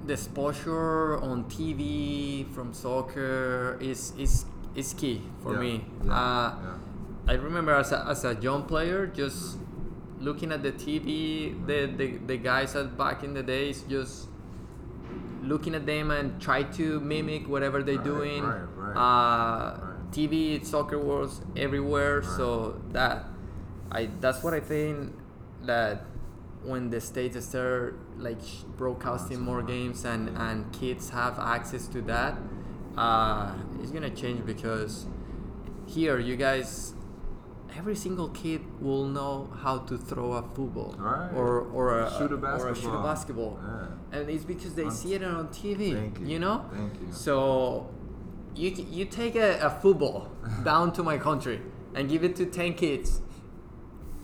the 0.06 0.14
exposure 0.14 1.18
on 1.18 1.46
TV 1.46 2.46
from 2.54 2.74
soccer 2.74 3.78
is 3.82 4.14
is 4.18 4.46
is 4.76 4.94
key 4.94 5.22
for 5.42 5.54
Yeah, 5.54 5.60
me. 5.60 5.86
yeah, 6.06 6.12
uh, 6.12 6.56
yeah. 6.64 6.78
I 7.28 7.34
remember 7.34 7.74
as 7.74 7.92
a, 7.92 8.06
as 8.08 8.24
a 8.26 8.36
young 8.36 8.64
player, 8.64 9.08
just 9.08 9.58
looking 10.20 10.52
at 10.52 10.64
the 10.64 10.72
TV, 10.72 11.66
the, 11.66 11.88
the, 11.96 12.18
the 12.18 12.38
guys 12.38 12.74
that 12.74 12.98
back 12.98 13.24
in 13.24 13.34
the 13.34 13.44
days, 13.44 13.84
just 13.90 14.28
looking 15.44 15.76
at 15.76 15.86
them 15.86 16.12
and 16.12 16.42
try 16.42 16.64
to 16.64 17.00
mimic 17.00 17.48
whatever 17.48 17.84
they're 17.84 17.96
Right, 17.96 18.04
doing. 18.04 18.44
right, 18.44 18.62
right, 18.76 18.98
Uh. 18.98 19.80
TV, 20.12 20.64
soccer 20.66 20.98
was 20.98 21.42
everywhere, 21.58 22.24
so 22.24 22.80
that 22.94 23.26
I 23.92 24.08
that's 24.22 24.44
what 24.44 24.54
I 24.54 24.62
think 24.62 25.14
that 25.66 26.06
when 26.64 26.90
the 26.90 27.02
states 27.02 27.44
start 27.46 28.00
like 28.18 28.40
broadcasting 28.78 29.42
more 29.42 29.62
games 29.62 30.06
and 30.06 30.30
and 30.38 30.72
kids 30.72 31.10
have 31.10 31.38
access 31.38 31.88
to 31.90 32.02
that, 32.04 32.38
uh, 32.98 33.54
it's 33.82 33.92
gonna 33.92 34.10
change 34.10 34.46
because 34.46 35.06
here 35.86 36.20
you 36.20 36.36
guys 36.36 36.94
every 37.78 37.96
single 37.96 38.30
kid 38.30 38.62
will 38.82 39.06
know 39.06 39.50
how 39.62 39.78
to 39.80 39.98
throw 39.98 40.32
a 40.34 40.42
football 40.56 40.96
Right. 40.98 41.30
or 41.36 41.60
or 41.74 42.00
a, 42.00 42.10
Shoot 42.18 42.32
a 42.32 42.36
or 42.36 42.70
a 42.70 42.76
shoot 42.76 42.88
a 42.88 43.02
basketball. 43.02 43.04
basketball 43.04 43.60
Yeah. 43.62 44.20
and 44.20 44.30
it's 44.30 44.46
because 44.46 44.74
they 44.76 44.86
Un- 44.86 44.92
see 44.92 45.14
it 45.14 45.24
on 45.24 45.50
TV 45.50 45.94
Thank 45.94 46.20
you. 46.22 46.40
know 46.40 46.66
Thank 46.72 46.94
you. 47.02 47.08
so 47.12 47.90
you 48.56 48.70
you 48.72 49.06
take 49.06 49.36
a, 49.36 49.60
a 49.60 49.70
football 49.70 50.30
down 50.64 50.94
to 50.94 51.04
my 51.04 51.18
country 51.18 51.62
and 51.94 52.08
give 52.10 52.24
it 52.24 52.36
to 52.38 52.46
10 52.46 52.74
kids 52.76 53.22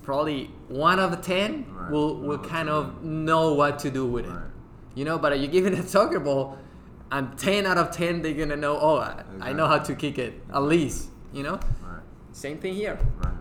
probably 0.04 0.50
one 0.70 1.00
of 1.00 1.12
the 1.12 1.18
10 1.18 1.66
Right. 1.70 1.92
will 1.92 2.16
will 2.18 2.38
kind 2.40 2.68
10. 2.68 2.70
of 2.70 3.04
know 3.04 3.54
what 3.54 3.80
to 3.80 3.92
do 3.92 4.06
with 4.06 4.26
it 4.26 4.40
you 4.96 5.04
know 5.06 5.18
but 5.20 5.38
you 5.40 5.48
give 5.48 5.66
it 5.66 5.74
a 5.74 5.84
soccer 5.88 6.20
ball 6.20 6.58
and 7.12 7.38
10 7.38 7.66
out 7.66 7.78
of 7.78 7.92
10 7.92 8.22
they're 8.22 8.34
gonna 8.34 8.56
know 8.56 8.78
oh 8.80 8.98
I, 8.98 9.24
I 9.42 9.54
know 9.54 9.68
how 9.68 9.80
to 9.80 9.96
kick 9.96 10.18
it 10.18 10.42
at 10.54 10.64
least 10.64 11.10
you 11.34 11.44
know 11.44 11.60
Right. 11.84 12.02
same 12.32 12.58
thing 12.60 12.74
here 12.74 12.98
Right. 13.24 13.34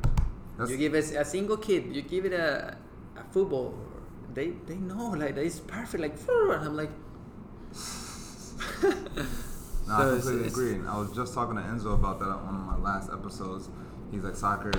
That's, 0.58 0.70
you 0.70 0.76
give 0.76 0.94
a, 0.94 0.98
a 0.98 1.24
single 1.24 1.56
kid 1.56 1.94
you 1.94 2.02
give 2.02 2.24
it 2.24 2.32
a, 2.32 2.76
a 3.16 3.24
football 3.32 3.74
they 4.34 4.48
they 4.66 4.76
know 4.76 5.10
like 5.10 5.36
is 5.36 5.60
perfect 5.60 6.00
like 6.02 6.14
and 6.28 6.64
i'm 6.68 6.76
like 6.76 6.90
No, 9.88 9.96
I 9.96 10.02
completely 10.10 10.32
it's- 10.46 10.52
agree. 10.52 10.74
And 10.74 10.88
I 10.88 10.96
was 10.98 11.10
just 11.12 11.34
talking 11.34 11.56
to 11.56 11.62
Enzo 11.62 11.94
about 11.94 12.20
that 12.20 12.26
on 12.28 12.46
one 12.46 12.54
of 12.54 12.60
my 12.60 12.76
last 12.92 13.10
episodes. 13.12 13.68
He's 14.12 14.22
like, 14.22 14.36
soccer 14.36 14.70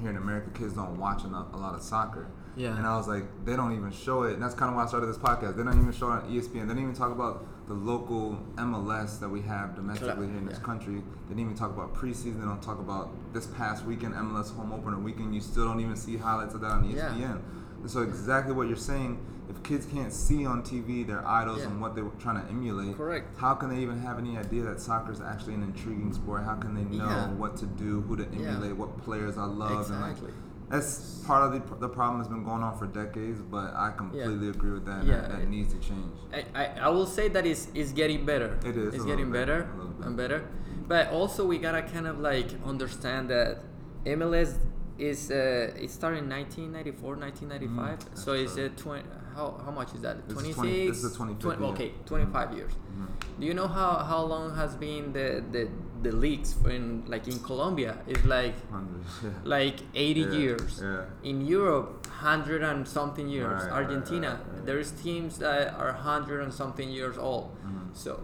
here 0.00 0.08
in 0.10 0.16
America, 0.16 0.48
kids 0.58 0.72
don't 0.72 0.98
watch 0.98 1.24
enough, 1.24 1.52
a 1.52 1.56
lot 1.56 1.74
of 1.74 1.82
soccer. 1.82 2.28
Yeah. 2.56 2.74
And 2.76 2.86
I 2.86 2.96
was 2.96 3.06
like, 3.06 3.24
they 3.44 3.56
don't 3.56 3.74
even 3.76 3.90
show 3.92 4.22
it. 4.22 4.34
And 4.34 4.42
that's 4.42 4.54
kind 4.54 4.70
of 4.70 4.76
why 4.76 4.84
I 4.84 4.86
started 4.86 5.06
this 5.08 5.18
podcast. 5.18 5.56
They 5.56 5.64
don't 5.64 5.78
even 5.78 5.92
show 5.92 6.08
it 6.12 6.22
on 6.22 6.30
ESPN. 6.30 6.66
They 6.66 6.74
don't 6.74 6.78
even 6.82 6.94
talk 6.94 7.12
about 7.12 7.46
the 7.66 7.74
local 7.74 8.38
MLS 8.56 9.18
that 9.20 9.28
we 9.28 9.40
have 9.42 9.74
domestically 9.74 10.26
here 10.26 10.36
in 10.36 10.46
this 10.46 10.58
yeah. 10.58 10.64
country. 10.64 10.94
They 10.96 11.28
didn't 11.34 11.40
even 11.40 11.54
talk 11.56 11.70
about 11.70 11.94
preseason. 11.94 12.40
They 12.40 12.46
don't 12.46 12.62
talk 12.62 12.78
about 12.78 13.10
this 13.32 13.46
past 13.46 13.84
weekend, 13.86 14.14
MLS 14.14 14.54
home 14.54 14.72
opener 14.72 14.98
weekend. 14.98 15.34
You 15.34 15.40
still 15.40 15.64
don't 15.64 15.80
even 15.80 15.96
see 15.96 16.16
highlights 16.16 16.54
of 16.54 16.60
that 16.60 16.70
on 16.70 16.84
E 16.84 16.94
Yeah. 16.94 17.08
ESPN. 17.10 17.40
And 17.80 17.90
so 17.90 18.02
exactly 18.02 18.52
what 18.54 18.66
you're 18.68 18.76
saying, 18.76 19.18
if 19.48 19.62
kids 19.62 19.86
can't 19.86 20.12
see 20.12 20.46
on 20.46 20.62
TV 20.62 21.06
their 21.06 21.26
idols 21.26 21.58
Yeah. 21.60 21.66
and 21.66 21.80
what 21.80 21.94
they're 21.94 22.04
trying 22.18 22.42
to 22.42 22.48
emulate, 22.50 22.96
Correct. 22.96 23.38
how 23.38 23.54
can 23.54 23.68
they 23.70 23.78
even 23.80 23.98
have 24.00 24.18
any 24.18 24.36
idea 24.38 24.62
that 24.64 24.80
soccer 24.80 25.12
is 25.12 25.20
actually 25.20 25.54
an 25.54 25.62
intriguing 25.62 26.12
sport? 26.12 26.44
How 26.44 26.54
can 26.56 26.74
they 26.74 26.84
know 26.96 27.34
what 27.36 27.56
to 27.58 27.66
do, 27.66 28.02
who 28.02 28.16
to 28.16 28.26
emulate, 28.26 28.76
what 28.76 28.98
players 29.04 29.36
I 29.38 29.44
love, 29.44 29.90
and 29.90 30.02
Exactly. 30.02 30.28
like 30.28 30.36
that's 30.70 31.22
part 31.26 31.42
of 31.42 31.52
the, 31.52 31.76
the 31.76 31.88
problem 31.88 32.18
that's 32.20 32.28
been 32.28 32.44
going 32.44 32.62
on 32.62 32.76
for 32.78 32.86
decades. 32.86 33.40
But 33.40 33.74
I 33.74 33.92
completely 33.96 34.48
agree 34.48 34.72
with 34.72 34.86
that. 34.86 35.04
Yeah, 35.04 35.20
that, 35.20 35.30
that 35.30 35.40
it- 35.42 35.48
needs 35.48 35.72
to 35.74 35.80
change. 35.80 36.12
I, 36.32 36.44
I, 36.54 36.64
I 36.80 36.88
will 36.88 37.06
say 37.06 37.28
that 37.28 37.46
it's, 37.46 37.68
it's 37.74 37.92
getting 37.92 38.24
better. 38.24 38.58
It 38.64 38.76
is 38.76 38.94
It's 38.94 39.04
getting 39.04 39.30
bit, 39.30 39.46
better 39.46 39.68
and 40.02 40.16
better. 40.16 40.48
But 40.86 41.08
also 41.10 41.46
we 41.46 41.58
gotta 41.58 41.82
kind 41.82 42.06
of 42.06 42.18
like 42.18 42.48
understand 42.64 43.30
that 43.30 43.58
MLS 44.04 44.58
is 44.98 45.30
uh, 45.30 45.72
it 45.84 45.90
started 45.90 46.18
in 46.24 46.28
1994, 46.28 47.16
1995. 47.16 47.98
Mhm, 47.98 48.18
so 48.18 48.32
it's 48.32 48.56
a 48.56 48.68
20. 48.68 49.02
How, 49.34 49.60
how 49.64 49.72
much 49.72 49.92
is 49.94 50.00
that? 50.02 50.28
26. 50.28 50.54
20 50.54 50.88
this 50.88 51.02
is 51.02 51.16
20 51.16 51.44
year. 51.44 51.54
okay, 51.72 51.90
25 52.06 52.52
years. 52.56 52.72
Mhm. 52.72 53.08
Do 53.40 53.46
you 53.46 53.54
know 53.54 53.66
how, 53.66 53.94
how 54.10 54.22
long 54.22 54.54
has 54.54 54.76
been 54.76 55.12
the 55.12 55.42
the, 55.50 55.68
the 56.04 56.12
leagues 56.12 56.54
in 56.70 57.02
like 57.08 57.26
in 57.26 57.40
Colombia? 57.40 57.96
It's 58.06 58.24
like 58.24 58.54
Hundreds, 58.70 59.10
yeah. 59.24 59.30
like 59.42 59.80
80 59.94 60.20
Yeah, 60.20 60.32
years. 60.38 60.80
yeah. 60.80 61.28
In 61.30 61.44
Europe, 61.44 62.06
100 62.06 62.62
and 62.62 62.86
something 62.86 63.28
years. 63.28 63.64
Right, 63.64 63.72
Argentina, 63.72 64.28
right, 64.28 64.38
right. 64.56 64.66
there's 64.66 64.92
teams 64.92 65.38
that 65.38 65.74
are 65.74 65.90
100 65.92 66.40
and 66.40 66.54
something 66.54 66.88
years 66.88 67.18
old. 67.18 67.50
Mhm. 67.66 67.88
So 67.92 68.20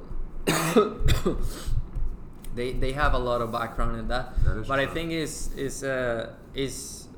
they 2.54 2.72
they 2.72 2.92
have 2.92 3.14
a 3.14 3.18
lot 3.18 3.40
of 3.40 3.52
background 3.52 3.98
in 3.98 4.08
that. 4.08 4.34
That 4.44 4.56
is 4.58 4.68
but 4.68 4.78
I 4.78 4.86
think 4.86 5.12
is 5.12 5.50
is 5.56 5.84
uh 5.84 6.32
is 6.54 7.08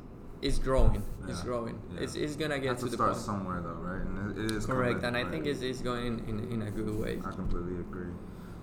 is 0.41 0.59
growing. 0.59 1.03
It's 1.29 1.43
growing. 1.43 1.81
yeah. 1.95 2.01
It's, 2.03 2.17
it's 2.17 2.35
gonna 2.37 2.59
get 2.59 2.77
to 2.79 2.85
to 2.85 2.91
the 2.91 2.97
start 2.97 3.13
point. 3.13 3.25
somewhere 3.25 3.61
though, 3.61 3.75
right? 3.75 4.03
And 4.05 4.37
it, 4.39 4.45
it 4.45 4.51
is 4.57 4.67
Correct, 4.67 5.01
coming, 5.03 5.05
and 5.05 5.17
I 5.17 5.23
right? 5.23 5.31
think 5.31 5.47
it's, 5.47 5.63
it's 5.63 5.81
going 5.81 6.19
in, 6.29 6.51
in 6.53 6.63
a 6.63 6.71
good 6.71 6.95
way. 6.99 7.21
I 7.25 7.31
completely 7.31 7.79
agree. 7.79 8.13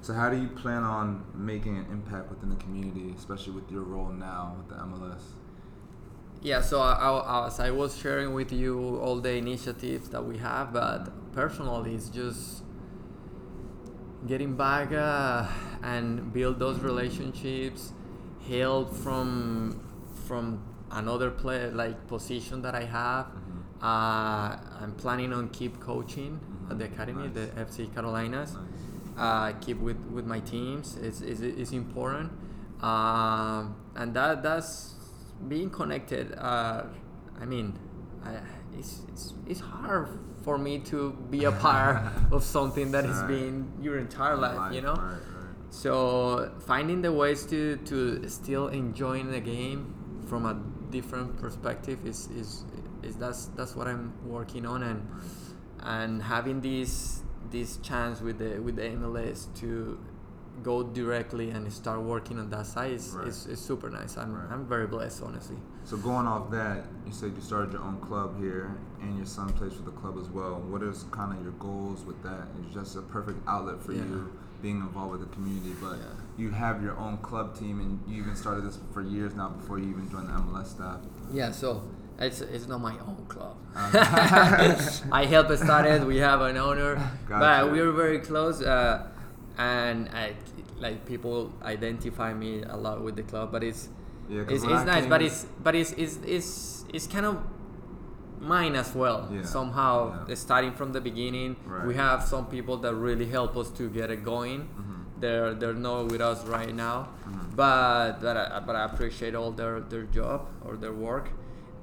So, 0.01 0.13
how 0.13 0.29
do 0.29 0.37
you 0.39 0.47
plan 0.49 0.83
on 0.83 1.23
making 1.33 1.77
an 1.77 1.85
impact 1.91 2.29
within 2.29 2.49
the 2.49 2.55
community, 2.57 3.13
especially 3.17 3.53
with 3.53 3.71
your 3.71 3.83
role 3.83 4.09
now 4.09 4.55
with 4.57 4.69
the 4.69 4.75
MLS? 4.75 5.21
Yeah, 6.41 6.61
so 6.61 6.79
I, 6.81 6.93
I, 6.93 7.47
as 7.47 7.59
I 7.59 7.71
was 7.71 7.97
sharing 7.97 8.33
with 8.33 8.51
you 8.53 8.97
all 8.97 9.19
the 9.19 9.33
initiatives 9.33 10.09
that 10.09 10.23
we 10.25 10.37
have, 10.37 10.71
but 10.71 11.33
personally, 11.33 11.95
it's 11.95 12.09
just 12.09 12.63
getting 14.27 14.55
back 14.55 14.91
uh, 14.93 15.47
and 15.83 16.31
build 16.33 16.59
those 16.59 16.79
relationships, 16.79 17.93
help 18.47 18.95
from 18.95 19.81
from 20.29 20.61
another 20.91 21.29
play 21.31 21.59
like 21.71 21.97
position 22.07 22.61
that 22.65 22.75
I 22.75 22.85
have. 22.99 23.25
Mhm. 23.25 23.59
Uh, 23.81 24.49
I'm 24.81 24.93
planning 25.03 25.31
on 25.33 25.49
keep 25.49 25.73
coaching 25.89 26.33
at 26.69 26.77
the 26.79 26.85
academy, 26.85 27.23
Nice. 27.27 27.33
the 27.39 27.45
FC 27.67 27.77
Carolinas. 27.95 28.51
Nice. 28.53 28.63
Uh, 29.25 29.51
keep 29.59 29.77
with, 29.87 29.99
with 30.15 30.25
my 30.33 30.39
teams 30.53 30.95
It's, 31.07 31.19
is, 31.21 31.41
is 31.41 31.71
important, 31.73 32.31
um, 32.89 33.75
and 33.99 34.13
that 34.13 34.43
that's 34.43 34.95
being 35.47 35.69
connected. 35.69 36.25
Uh, 36.37 36.83
I 37.41 37.45
mean, 37.45 37.67
I, 38.23 38.31
it's, 38.79 39.01
it's 39.11 39.33
it's 39.51 39.59
hard 39.59 40.07
for 40.45 40.57
me 40.57 40.79
to 40.91 41.11
be 41.33 41.43
a 41.45 41.51
part 41.51 41.97
of 42.35 42.43
something 42.43 42.91
that 42.95 43.03
has 43.05 43.19
Right. 43.19 43.27
been 43.35 43.55
your 43.81 43.97
entire 43.97 44.37
life, 44.37 44.73
you 44.75 44.81
know. 44.87 44.95
Right, 44.95 45.19
right. 45.35 45.55
So 45.83 46.51
finding 46.71 47.01
the 47.01 47.11
ways 47.11 47.45
to, 47.51 47.59
to 47.91 48.27
still 48.29 48.67
enjoying 48.69 49.27
the 49.31 49.41
game 49.41 49.81
from 50.29 50.45
a 50.45 50.53
different 50.91 51.37
perspective 51.37 52.05
is, 52.05 52.27
is, 52.41 52.63
is 53.03 53.15
that's 53.15 53.45
that's 53.57 53.75
what 53.75 53.87
I'm 53.87 54.13
working 54.25 54.65
on 54.65 54.83
and 54.83 55.07
and 55.81 56.21
having 56.21 56.61
this 56.61 57.21
this 57.51 57.77
chance 57.77 58.21
with 58.21 58.37
the 58.37 58.59
with 58.61 58.75
the 58.75 58.83
MLS 58.83 59.47
to 59.61 59.99
go 60.61 60.83
directly 60.83 61.51
and 61.51 61.71
start 61.71 62.01
working 62.01 62.37
on 62.37 62.49
that 62.49 62.65
side 62.65 62.91
is, 62.91 63.13
Right. 63.15 63.27
is, 63.29 63.45
is 63.47 63.59
super 63.61 63.89
nice. 63.89 64.17
I'm, 64.17 64.33
Right. 64.33 64.51
I'm 64.51 64.65
very 64.67 64.87
blessed 64.87 65.23
honestly. 65.23 65.55
So 65.85 65.95
going 65.95 66.27
off 66.27 66.51
that, 66.51 66.83
you 67.05 67.13
said 67.13 67.31
you 67.33 67.41
started 67.41 67.71
your 67.71 67.81
own 67.81 67.97
club 68.01 68.37
here, 68.37 68.75
and 69.01 69.15
your 69.15 69.25
son 69.25 69.53
plays 69.53 69.73
for 69.73 69.83
the 69.83 69.91
club 70.01 70.17
as 70.21 70.27
well. 70.29 70.55
What 70.59 70.83
is 70.83 71.05
kind 71.11 71.31
of 71.35 71.41
your 71.41 71.53
goals 71.53 72.03
with 72.03 72.21
that? 72.23 72.45
It's 72.61 72.73
just 72.73 72.97
a 72.97 73.01
perfect 73.01 73.39
outlet 73.47 73.81
for 73.81 73.93
Yeah. 73.93 74.03
you 74.03 74.29
being 74.61 74.77
involved 74.77 75.11
with 75.11 75.21
the 75.21 75.35
community, 75.35 75.73
but 75.81 75.97
Yeah. 75.97 76.05
you 76.37 76.49
have 76.51 76.81
your 76.83 76.97
own 76.97 77.17
club 77.17 77.57
team, 77.57 77.79
and 77.79 77.99
you 78.07 78.21
even 78.21 78.35
started 78.35 78.65
this 78.65 78.79
for 78.93 79.01
years 79.01 79.35
now 79.35 79.49
before 79.49 79.79
you 79.79 79.89
even 79.89 80.09
joined 80.09 80.27
the 80.29 80.33
MLS 80.33 80.67
staff. 80.71 80.99
Yeah, 81.31 81.51
so 81.51 81.83
it's 82.19 82.41
it's 82.41 82.67
not 82.67 82.81
my 82.81 82.95
own 83.07 83.25
club. 83.27 83.55
Uh, 83.75 83.89
I 85.11 85.25
helped 85.25 85.57
start 85.59 85.85
it. 85.85 86.05
We 86.05 86.17
have 86.17 86.41
an 86.41 86.57
owner, 86.57 86.95
Gotcha. 87.27 87.39
but 87.65 87.71
we're 87.71 87.91
very 87.91 88.19
close. 88.19 88.61
Uh, 88.61 89.07
and 89.57 90.09
I, 90.09 90.33
like 90.79 91.05
people 91.05 91.51
identify 91.63 92.33
me 92.33 92.63
a 92.63 92.75
lot 92.77 93.01
with 93.03 93.15
the 93.15 93.23
club, 93.23 93.51
but 93.51 93.63
it's 93.63 93.89
Yeah, 94.29 94.41
it's, 94.47 94.63
it's 94.63 94.85
nice, 94.85 95.01
came- 95.01 95.09
but 95.09 95.21
it's 95.21 95.45
but 95.63 95.75
it's 95.75 95.91
it's 95.93 96.17
it's, 96.25 96.85
it's 96.93 97.07
kind 97.07 97.25
of 97.25 97.37
mine 98.39 98.75
as 98.75 98.93
well. 98.95 99.27
Yeah, 99.31 99.43
Somehow, 99.43 100.25
yeah. 100.27 100.35
starting 100.35 100.73
from 100.73 100.91
the 100.93 101.01
beginning, 101.01 101.55
Right. 101.65 101.85
we 101.85 101.95
have 101.95 102.23
some 102.23 102.45
people 102.47 102.77
that 102.77 102.93
really 102.95 103.25
help 103.25 103.55
us 103.57 103.69
to 103.71 103.89
get 103.89 104.09
it 104.11 104.23
going. 104.23 104.61
Mhm. 104.61 105.19
They're 105.21 105.53
they're 105.53 105.73
not 105.73 106.11
with 106.11 106.21
us 106.21 106.45
right 106.47 106.73
now, 106.73 107.09
Mhm. 107.27 107.55
but 107.55 108.21
but 108.21 108.37
I, 108.37 108.59
but 108.65 108.75
I 108.75 108.85
appreciate 108.85 109.35
all 109.35 109.51
their 109.51 109.81
their 109.81 110.03
job 110.03 110.47
or 110.65 110.77
their 110.77 110.93
work, 110.93 111.29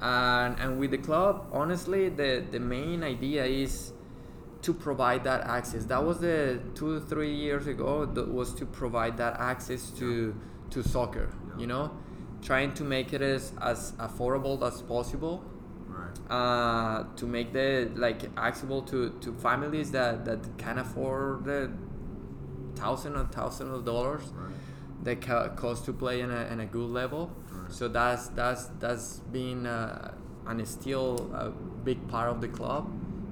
and 0.00 0.56
and 0.58 0.78
with 0.80 0.90
the 0.90 0.98
club, 0.98 1.46
honestly, 1.52 2.08
the 2.08 2.42
the 2.50 2.60
main 2.60 3.02
idea 3.02 3.44
is 3.44 3.92
to 4.62 4.72
provide 4.72 5.22
that 5.24 5.42
access. 5.46 5.84
That 5.84 6.02
was 6.04 6.18
the 6.20 6.58
two 6.74 7.00
three 7.00 7.34
years 7.34 7.66
ago. 7.66 8.06
That 8.06 8.32
was 8.32 8.54
to 8.54 8.64
provide 8.66 9.16
that 9.18 9.38
access 9.38 9.90
to 9.98 10.34
to 10.70 10.82
soccer. 10.82 11.28
Yeah. 11.28 11.60
You 11.60 11.66
know, 11.66 11.90
trying 12.42 12.72
to 12.74 12.84
make 12.84 13.12
it 13.12 13.20
as 13.22 13.52
as 13.60 13.92
affordable 13.98 14.62
as 14.66 14.80
possible. 14.82 15.44
Uh, 16.30 17.04
to 17.16 17.26
make 17.26 17.52
the 17.52 17.90
like 17.94 18.24
accessible 18.36 18.82
to, 18.82 19.10
to 19.20 19.32
families 19.34 19.90
that, 19.92 20.24
that 20.24 20.40
can 20.58 20.78
afford 20.78 21.44
the 21.44 21.70
thousand 22.74 23.16
or 23.16 23.24
thousand 23.26 23.70
of 23.70 23.84
dollars 23.84 24.22
Right. 24.34 24.52
that 25.04 25.20
ca- 25.22 25.48
cost 25.50 25.84
to 25.86 25.92
play 25.92 26.20
in 26.20 26.30
a, 26.30 26.42
in 26.52 26.60
a 26.60 26.66
good 26.66 26.90
level. 26.90 27.30
Right. 27.50 27.72
So 27.72 27.88
that's 27.88 28.28
that's 28.28 28.66
that's 28.80 29.20
been 29.32 29.66
uh, 29.66 30.12
and 30.46 30.60
it's 30.60 30.70
still 30.72 31.30
a 31.34 31.50
big 31.50 32.06
part 32.08 32.28
of 32.30 32.40
the 32.40 32.48
club, 32.48 32.90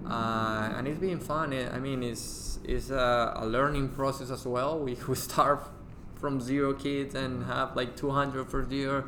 uh, 0.09 0.73
and 0.77 0.89
it's 0.89 0.99
been 0.99 1.21
fun. 1.21 1.53
I 1.53 1.77
I 1.77 1.79
mean, 1.81 2.03
it's 2.03 2.59
it's 2.65 2.91
a, 2.91 3.35
a 3.37 3.47
learning 3.47 3.91
process 3.91 4.31
as 4.31 4.47
well. 4.47 4.79
We 4.79 4.95
we 5.09 5.15
start 5.15 5.61
from 6.15 6.41
zero 6.41 6.73
kids 6.73 7.15
and 7.15 7.45
have 7.45 7.77
like 7.77 7.97
200 7.97 8.49
first 8.51 8.71
year. 8.71 9.05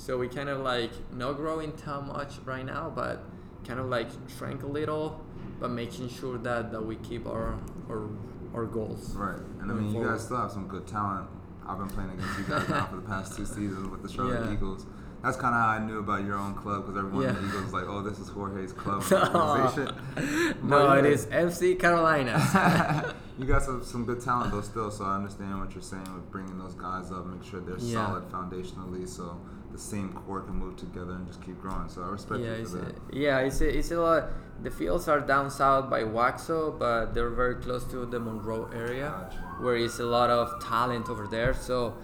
So 0.00 0.16
we 0.16 0.28
kind 0.28 0.48
of 0.48 0.60
like 0.60 0.92
not 1.12 1.36
growing 1.36 1.76
too 1.76 2.00
much 2.00 2.38
right 2.46 2.64
now, 2.64 2.90
but 2.94 3.22
kind 3.66 3.78
of 3.78 3.86
like 3.86 4.08
shrink 4.38 4.62
a 4.62 4.66
little, 4.66 5.20
but 5.60 5.70
making 5.70 6.08
sure 6.08 6.38
that, 6.38 6.72
that 6.72 6.82
we 6.82 6.96
keep 6.96 7.26
our 7.26 7.58
our, 7.90 8.08
our 8.54 8.64
goals. 8.64 9.14
Right. 9.14 9.38
And 9.60 9.70
I 9.70 9.74
mean, 9.74 9.94
you 9.94 10.02
guys 10.02 10.24
still 10.24 10.38
have 10.38 10.50
some 10.52 10.66
good 10.68 10.86
talent. 10.86 11.28
I've 11.68 11.76
been 11.78 11.88
playing 11.88 12.10
against 12.12 12.38
you 12.38 12.44
guys 12.44 12.66
now 12.68 12.86
for 12.86 12.96
the 12.96 13.02
past 13.02 13.36
two 13.36 13.44
seasons 13.44 13.88
with 13.90 14.02
the 14.02 14.08
Charlotte 14.14 14.46
Yeah. 14.46 14.52
Eagles. 14.54 14.86
That's 15.22 15.36
kind 15.36 15.54
of 15.54 15.60
how 15.60 15.68
I 15.68 15.78
knew 15.86 15.98
about 15.98 16.24
your 16.24 16.36
own 16.36 16.54
club 16.54 16.86
because 16.86 16.96
everyone 16.96 17.26
in 17.28 17.34
the 17.34 17.46
Eagles 17.46 17.64
was 17.64 17.72
like, 17.74 17.84
"Oh, 17.86 18.00
this 18.00 18.18
is 18.18 18.30
Jorge's 18.30 18.72
club 18.72 19.04
No. 19.10 19.50
organization." 19.50 20.56
No, 20.66 20.86
But 20.86 21.04
yeah. 21.04 21.10
is 21.10 21.26
FC 21.26 21.78
Carolina. 21.78 23.14
you 23.38 23.44
got 23.44 23.62
some, 23.62 23.84
some 23.84 24.06
good 24.06 24.22
talent 24.22 24.50
though 24.50 24.62
still, 24.62 24.90
so 24.90 25.04
I 25.04 25.16
understand 25.16 25.60
what 25.60 25.74
you're 25.74 25.82
saying 25.82 26.10
with 26.14 26.30
bringing 26.30 26.58
those 26.58 26.74
guys 26.74 27.12
up, 27.12 27.26
make 27.26 27.44
sure 27.44 27.60
they're 27.60 27.76
Yeah. 27.76 28.06
solid 28.06 28.30
foundationally, 28.30 29.06
so 29.06 29.38
the 29.72 29.78
same 29.78 30.12
core 30.12 30.40
can 30.40 30.54
move 30.54 30.76
together 30.76 31.12
and 31.12 31.26
just 31.26 31.42
keep 31.42 31.60
growing. 31.60 31.88
So 31.88 32.02
I 32.02 32.08
respect 32.08 32.40
yeah, 32.40 32.56
you 32.56 32.62
it's 32.62 32.72
for 32.72 32.78
a, 32.78 32.84
that. 32.86 32.94
yeah, 33.12 33.38
it's 33.38 33.60
a, 33.60 33.78
it's 33.78 33.90
a 33.90 34.00
lot. 34.00 34.28
The 34.62 34.70
fields 34.70 35.08
are 35.08 35.20
down 35.20 35.50
south 35.50 35.88
by 35.88 36.02
Waxhaw, 36.02 36.78
but 36.78 37.14
they're 37.14 37.30
very 37.30 37.56
close 37.56 37.84
to 37.84 38.04
the 38.04 38.20
Monroe 38.20 38.68
area, 38.74 39.08
Gotcha. 39.30 39.38
where 39.60 39.76
is 39.76 39.98
a 40.00 40.04
lot 40.04 40.28
of 40.30 40.62
talent 40.62 41.08
over 41.08 41.26
there. 41.26 41.54
So 41.54 41.94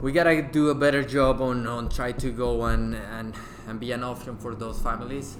we 0.00 0.12
gotta 0.12 0.42
do 0.42 0.70
a 0.70 0.74
better 0.74 1.02
job 1.02 1.40
on, 1.40 1.66
on 1.66 1.88
try 1.90 2.12
to 2.12 2.30
go 2.30 2.64
and, 2.64 2.94
and 2.94 3.34
and 3.68 3.78
be 3.78 3.92
an 3.92 4.02
option 4.02 4.36
for 4.36 4.54
those 4.54 4.80
families. 4.80 5.36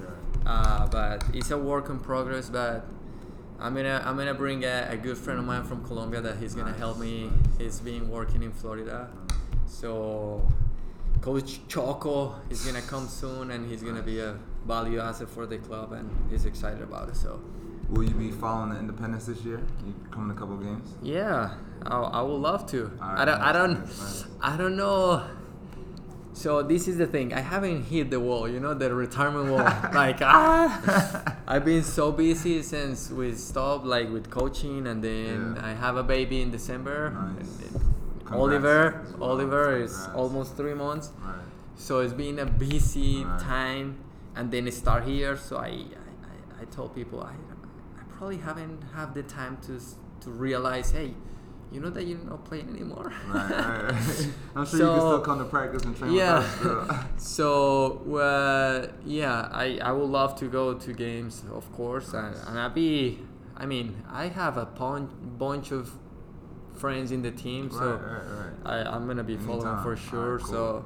Uh, 0.47 0.87
but 0.89 1.25
it's 1.35 1.51
a 1.51 1.59
work 1.59 1.89
in 1.89 1.99
progress. 1.99 2.49
But 2.49 2.87
I'm 3.59 3.75
gonna 3.75 4.03
I'm 4.05 4.17
gonna 4.17 4.35
bring 4.35 4.65
a, 4.65 4.89
a 4.91 4.97
good 4.97 5.19
friend 5.19 5.39
of 5.39 5.47
mine 5.47 5.65
from 5.65 5.85
Colombia 5.85 6.21
that 6.21 6.37
he's 6.37 6.55
gonna 6.55 6.75
help 6.75 6.99
me. 6.99 7.31
He's 7.59 7.81
been 7.81 8.09
working 8.09 8.43
in 8.43 8.53
Florida, 8.53 9.09
so 9.67 10.47
Coach 11.21 11.61
Choco 11.69 12.35
is 12.49 12.65
gonna 12.65 12.81
come 12.83 13.07
soon, 13.09 13.51
and 13.51 13.69
he's 13.71 13.83
gonna 13.83 14.03
be 14.03 14.21
a 14.21 14.37
value 14.67 14.99
asset 15.01 15.29
for 15.29 15.47
the 15.47 15.59
club, 15.59 15.93
and 15.93 16.09
he's 16.31 16.45
excited 16.47 16.83
about 16.83 17.09
it. 17.09 17.17
So 17.17 17.41
Will 17.91 18.05
you 18.05 18.15
be 18.15 18.31
following 18.31 18.71
the 18.71 18.79
Independence 18.79 19.27
this 19.27 19.41
year? 19.45 19.61
You 19.85 19.93
coming 20.13 20.31
a 20.35 20.39
couple 20.39 20.57
games? 20.57 20.89
yeah, 21.03 21.55
I, 21.85 21.97
I 21.99 22.23
would 22.23 22.41
love 22.41 22.65
to. 22.71 22.85
All 23.03 23.09
I 23.09 23.25
don't 23.25 23.41
I 23.41 23.53
don't 23.53 23.81
nice. 23.81 24.25
I 24.41 24.57
don't 24.57 24.77
know. 24.77 25.25
So 26.33 26.63
this 26.63 26.87
is 26.89 26.97
the 26.97 27.07
thing. 27.09 27.35
I 27.35 27.41
haven't 27.41 27.83
hit 27.85 28.09
the 28.11 28.21
wall, 28.21 28.49
you 28.49 28.61
know, 28.61 28.73
the 28.73 28.95
retirement 28.95 29.51
wall. 29.51 29.59
like 29.93 30.23
ah, 30.23 31.37
I've 31.49 31.65
been 31.65 31.83
so 31.83 32.13
busy 32.13 32.63
since 32.63 33.11
we 33.11 33.35
stopped, 33.35 33.85
like 33.85 34.09
with 34.11 34.31
coaching, 34.31 34.87
and 34.87 35.03
then 35.05 35.55
Yeah. 35.57 35.67
I 35.67 35.73
have 35.75 35.97
a 35.97 36.05
baby 36.05 36.41
in 36.41 36.51
December. 36.51 37.11
Nice. 37.11 37.83
Congrats 38.31 38.43
Oliver, 38.65 39.05
well. 39.19 39.31
Oliver 39.31 39.77
is 39.77 40.09
almost 40.15 40.57
three 40.57 40.75
months. 40.75 41.11
Right. 41.23 41.35
So 41.77 42.01
it's 42.01 42.13
been 42.13 42.39
a 42.39 42.47
busy 42.47 43.25
Right. 43.25 43.41
time, 43.41 43.97
and 44.37 44.51
then 44.51 44.67
it 44.69 44.75
start 44.75 45.05
here. 45.05 45.37
So 45.37 45.57
I, 45.57 45.67
I, 45.69 46.63
I, 46.63 46.65
told 46.71 46.95
people 46.95 47.21
I, 47.23 47.33
I 47.33 48.03
probably 48.17 48.37
haven't 48.39 48.83
have 48.95 49.15
the 49.15 49.23
time 49.23 49.59
to 49.67 49.81
to 50.25 50.31
realize, 50.31 50.91
hey, 50.91 51.15
you 51.73 51.81
know 51.81 51.89
that 51.91 52.05
you're 52.05 52.19
not 52.19 52.45
playing 52.45 52.69
anymore. 52.69 53.13
Right, 53.29 53.51
right, 53.51 53.83
right. 53.93 54.29
I'm 54.57 54.67
sure 54.67 54.81
you 54.81 54.87
can 54.87 55.01
still 55.01 55.21
come 55.21 55.39
to 55.39 55.45
practice 55.47 55.83
and 55.85 55.97
train 55.97 56.13
Yeah. 56.13 56.39
with 56.39 56.67
us. 56.67 56.87
still. 56.87 56.97
So 57.19 58.17
uh, 58.17 58.89
yeah, 59.05 59.49
I, 59.51 59.79
I 59.83 59.93
would 59.93 60.11
love 60.11 60.37
to 60.41 60.47
go 60.49 60.75
to 60.75 60.93
games, 60.93 61.43
of 61.53 61.71
course, 61.73 62.13
and, 62.13 62.35
and 62.49 62.59
I 62.59 62.69
be. 62.69 63.19
I 63.57 63.67
mean, 63.67 64.03
I 64.09 64.29
have 64.29 64.57
a 64.57 64.67
pon- 64.67 65.11
bunch 65.39 65.71
of 65.73 65.91
friends 66.81 67.13
in 67.13 67.23
the 67.23 67.31
team, 67.31 67.71
so 67.71 67.79
right, 67.93 68.75
right. 68.75 68.87
I, 68.87 68.91
I'm 68.95 69.07
gonna 69.07 69.23
be 69.23 69.37
following 69.37 69.83
for 69.83 69.97
sure. 69.97 70.39
cool. 70.39 70.49
So 70.49 70.85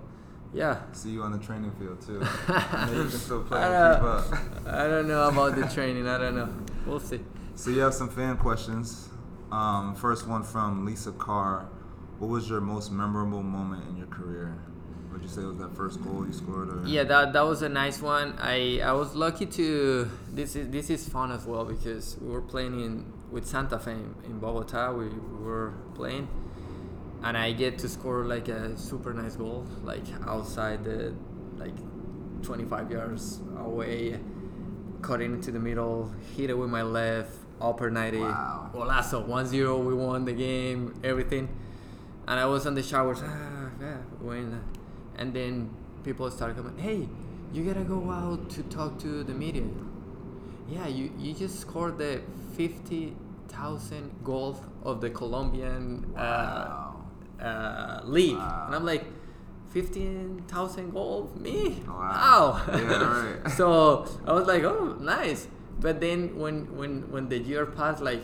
yeah, 0.53 0.83
See 0.93 1.11
you 1.11 1.23
on 1.23 1.33
the 1.33 1.39
training 1.39 1.73
field 1.79 2.01
too. 2.01 2.19
Maybe 2.49 2.97
you 2.97 3.03
can 3.09 3.11
still 3.11 3.43
play 3.45 3.61
I 3.61 3.69
don't- 3.71 4.05
up. 4.05 4.35
I 4.67 4.87
don't 4.87 5.09
know 5.09 5.29
about 5.29 5.57
the 5.57 5.67
training. 5.75 6.07
I 6.07 6.19
don't 6.19 6.37
know. 6.37 6.49
We'll 6.87 7.01
see. 7.01 7.21
So 7.55 7.71
you 7.71 7.81
have 7.81 7.95
some 7.95 8.09
fan 8.09 8.37
questions. 8.37 9.09
Um, 9.53 9.95
first 9.95 10.27
one 10.27 10.43
from 10.43 10.85
Lisa 10.85 11.13
Carr. 11.13 11.69
What 12.19 12.29
was 12.29 12.49
your 12.49 12.61
most 12.61 12.91
memorable 12.93 13.43
moment 13.43 13.89
in 13.89 13.97
your 13.97 14.07
career? 14.09 14.57
Would 15.13 15.23
you 15.23 15.29
say 15.29 15.43
it 15.43 15.47
was 15.47 15.59
that 15.59 15.77
first 15.77 16.03
goal 16.03 16.27
you 16.27 16.33
scored? 16.33 16.69
Or? 16.69 16.83
Yeah, 16.87 17.05
that 17.05 17.33
that 17.35 17.43
was 17.47 17.63
a 17.63 17.69
nice 17.69 18.01
one. 18.03 18.35
I 18.41 18.81
I 18.81 18.93
was 18.93 19.15
lucky 19.15 19.47
to. 19.47 20.11
This 20.33 20.57
is 20.57 20.69
this 20.71 20.91
is 20.91 21.09
fun 21.09 21.31
as 21.31 21.45
well 21.47 21.65
because 21.65 22.17
we 22.21 22.31
were 22.31 22.43
playing 22.43 22.81
in 22.81 23.13
with 23.35 23.47
Santa 23.47 23.81
Fe 23.81 23.91
in, 23.91 24.15
in 24.25 24.39
Bogota. 24.39 24.93
We, 24.93 25.09
we 25.09 25.45
were 25.45 25.75
playing, 25.95 26.29
and 27.25 27.37
I 27.37 27.53
get 27.53 27.79
to 27.81 27.89
score 27.89 28.25
like 28.25 28.47
a 28.49 28.79
super 28.79 29.13
nice 29.13 29.35
goal, 29.35 29.67
like 29.83 30.05
outside 30.25 30.85
the 30.85 31.13
like 31.57 31.75
25 32.43 32.91
yards 32.93 33.41
away, 33.59 34.21
cut 35.03 35.21
it 35.21 35.25
into 35.25 35.51
the 35.51 35.59
middle, 35.59 36.15
hit 36.37 36.49
it 36.49 36.57
with 36.57 36.71
my 36.71 36.83
left, 36.83 37.33
upper 37.61 37.91
90. 37.91 38.21
Wow. 38.21 38.71
Golazo, 38.73 39.27
1-0, 39.27 39.85
we 39.85 39.95
won 39.95 40.25
the 40.25 40.33
game, 40.33 40.95
everything. 41.03 41.49
And 42.29 42.39
I 42.39 42.47
was 42.47 42.67
on 42.67 42.75
the 42.75 42.83
showers, 42.83 43.21
ah, 43.23 43.71
yeah, 43.81 43.97
when, 44.21 44.63
and 45.17 45.35
then 45.35 45.71
people 46.05 46.31
started 46.31 46.57
coming, 46.57 46.79
hey, 46.79 47.09
you 47.53 47.65
gotta 47.65 47.85
go 47.85 48.11
out 48.11 48.49
to 48.51 48.63
talk 48.65 48.99
to 49.01 49.25
the 49.25 49.35
media. 49.35 49.65
Yeah, 50.69 50.87
you, 50.87 51.13
you 51.19 51.35
just 51.35 51.61
scored 51.61 51.99
the 51.99 52.23
50,000 53.55 54.25
goal 54.25 54.57
of 54.83 55.01
the 55.01 55.11
Colombian 55.11 56.13
uh, 56.17 56.19
Wow. 56.21 57.05
uh, 57.41 58.01
league. 58.05 58.37
Wow. 58.37 58.65
And 58.67 58.75
I'm 58.75 58.85
like, 58.85 59.05
15,000 59.71 60.91
gold? 60.93 61.41
Me? 61.41 61.83
Wow. 61.87 62.63
Yeah, 62.69 63.43
right. 63.43 63.51
so 63.57 64.07
I 64.27 64.33
was 64.33 64.47
like, 64.47 64.63
oh, 64.65 64.97
nice. 65.01 65.49
But 65.81 66.01
then 66.01 66.37
when, 66.39 66.77
when, 66.77 67.11
when 67.11 67.29
the 67.29 67.39
year 67.39 67.67
passed, 67.67 68.03
like, 68.03 68.23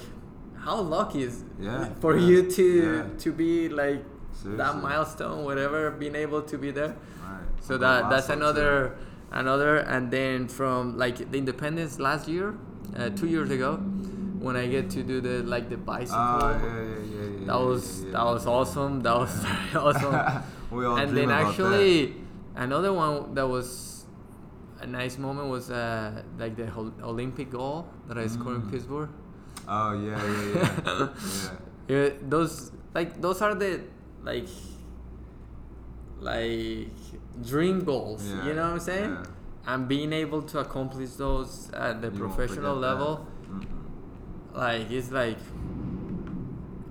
how 0.56 0.80
lucky 0.80 1.22
is 1.22 1.42
Yeah, 1.58 1.88
for 2.00 2.16
yeah, 2.16 2.26
you 2.28 2.50
to 2.50 3.10
to 3.18 3.32
be 3.32 3.68
like 3.70 4.04
that 4.44 4.76
milestone, 4.76 5.42
whatever, 5.42 5.90
being 5.90 6.14
able 6.14 6.42
to 6.42 6.58
be 6.58 6.70
there. 6.70 6.88
Right. 7.22 7.40
So 7.62 7.74
Uncle 7.74 7.78
that 7.78 8.10
that's 8.10 8.28
Lasso, 8.28 8.34
too. 8.34 8.40
another 8.40 8.96
another 9.32 9.76
and 9.78 10.10
then 10.10 10.48
from 10.48 10.98
like 10.98 11.30
the 11.32 11.38
independence 11.38 11.98
last 11.98 12.28
year, 12.28 12.54
uh, 12.94 13.08
two 13.08 13.26
years 13.26 13.50
ago, 13.50 13.80
when 14.41 14.57
I 14.57 14.66
get 14.66 14.91
to 14.97 15.03
do 15.03 15.20
the 15.20 15.43
like 15.55 15.68
the 15.68 15.76
bicycle. 15.76 16.18
Ah, 16.18 16.57
yeah, 16.59 16.66
yeah, 16.66 17.41
yeah, 17.41 17.47
that 17.47 17.61
was 17.61 17.84
that 18.14 18.24
was 18.24 18.47
awesome. 18.47 19.03
That 19.03 19.16
was 19.16 19.32
very 19.45 19.74
awesome. 19.86 20.16
we 20.70 20.84
all 20.86 20.97
and 20.97 21.16
then 21.16 21.30
actually 21.30 22.14
another 22.57 22.93
one 22.93 23.34
that 23.34 23.47
was 23.47 24.07
a 24.80 24.86
nice 24.86 25.18
moment 25.18 25.49
was 25.51 25.70
uh, 25.70 26.22
like 26.38 26.57
the 26.57 26.66
Olympic 27.03 27.51
goal 27.51 27.86
that 28.09 28.16
I 28.18 28.26
scored 28.26 28.57
in 28.57 28.62
Mm. 28.62 28.70
Pittsburgh. 28.72 29.11
Oh 29.68 29.93
yeah, 29.93 30.16
yeah, 30.24 30.55
yeah. 30.55 31.09
yeah. 31.88 31.97
Yeah, 32.05 32.09
those 32.28 32.72
like 32.95 33.20
those 33.20 33.43
are 33.43 33.55
the 33.55 33.80
like 34.22 34.49
like 36.20 36.88
dream 37.43 37.84
goals. 37.84 38.22
Yeah, 38.26 38.47
You 38.47 38.55
know 38.55 38.62
what 38.64 38.72
I'm 38.72 38.80
saying? 38.80 39.11
yeah. 39.11 39.24
And 39.66 39.86
being 39.88 40.12
able 40.12 40.43
to 40.43 40.59
accomplish 40.59 41.11
those 41.11 41.70
at 41.74 42.01
the 42.01 42.09
You 42.11 42.18
professional 42.18 42.76
level. 42.76 43.16
that. 43.16 43.39
Like 44.55 44.90
it's 44.90 45.11
like 45.11 45.38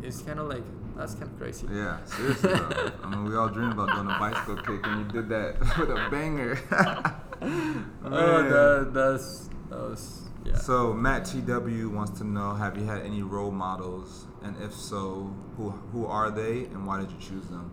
it's 0.01 0.21
kind 0.21 0.39
of 0.39 0.47
like 0.47 0.63
that's 0.95 1.13
kind 1.13 1.31
of 1.31 1.37
crazy. 1.37 1.67
Yeah, 1.71 2.03
seriously. 2.05 2.51
though. 2.53 2.91
I 3.03 3.09
mean, 3.09 3.23
we 3.25 3.35
all 3.35 3.47
dream 3.49 3.71
about 3.71 3.93
doing 3.95 4.07
a 4.07 4.19
bicycle 4.19 4.57
kick, 4.57 4.85
and 4.85 5.05
you 5.05 5.21
did 5.21 5.29
that 5.29 5.59
with 5.79 5.89
a 5.91 6.07
banger. 6.09 6.59
Oh, 7.41 8.09
Man. 8.09 8.49
that, 8.49 8.91
that's 8.93 9.49
that 9.69 9.79
was 9.79 10.23
yeah. 10.45 10.55
So 10.55 10.93
Matt 10.93 11.23
TW 11.23 11.89
wants 11.89 12.17
to 12.19 12.25
know: 12.25 12.53
Have 12.53 12.77
you 12.77 12.83
had 12.83 13.01
any 13.05 13.21
role 13.21 13.49
models, 13.51 14.25
and 14.43 14.57
if 14.61 14.73
so, 14.73 15.33
who 15.55 15.69
who 15.69 16.05
are 16.05 16.31
they, 16.31 16.65
and 16.65 16.85
why 16.85 16.99
did 16.99 17.09
you 17.11 17.17
choose 17.17 17.47
them? 17.47 17.71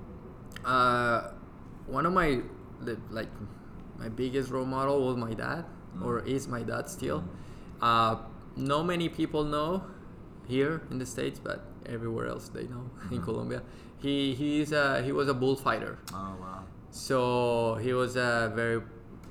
Uh, 0.64 1.30
one 1.88 2.06
of 2.06 2.12
my 2.12 2.42
like 3.10 3.28
my 3.98 4.08
biggest 4.08 4.50
role 4.52 4.64
model 4.64 5.04
was 5.04 5.16
my 5.16 5.34
dad, 5.34 5.64
or 6.00 6.20
Mm. 6.20 6.26
is 6.28 6.46
my 6.46 6.62
dad 6.62 6.88
still. 6.88 7.24
Uh, 7.82 8.16
not 8.56 8.84
many 8.84 9.08
people 9.08 9.44
know 9.44 9.82
here 10.46 10.82
in 10.90 10.98
the 10.98 11.06
states, 11.06 11.38
but 11.42 11.64
everywhere 11.86 12.26
else 12.28 12.48
they 12.48 12.64
know 12.64 12.90
in 13.10 13.18
Mhm. 13.20 13.24
Colombia. 13.24 13.62
He 13.98 14.34
he's 14.34 14.72
a, 14.72 15.02
he 15.02 15.12
was 15.12 15.28
a 15.28 15.34
bullfighter, 15.34 15.98
Oh 16.12 16.36
wow, 16.40 16.64
so 16.90 17.76
he 17.80 17.92
was 17.92 18.16
a 18.16 18.52
very 18.54 18.80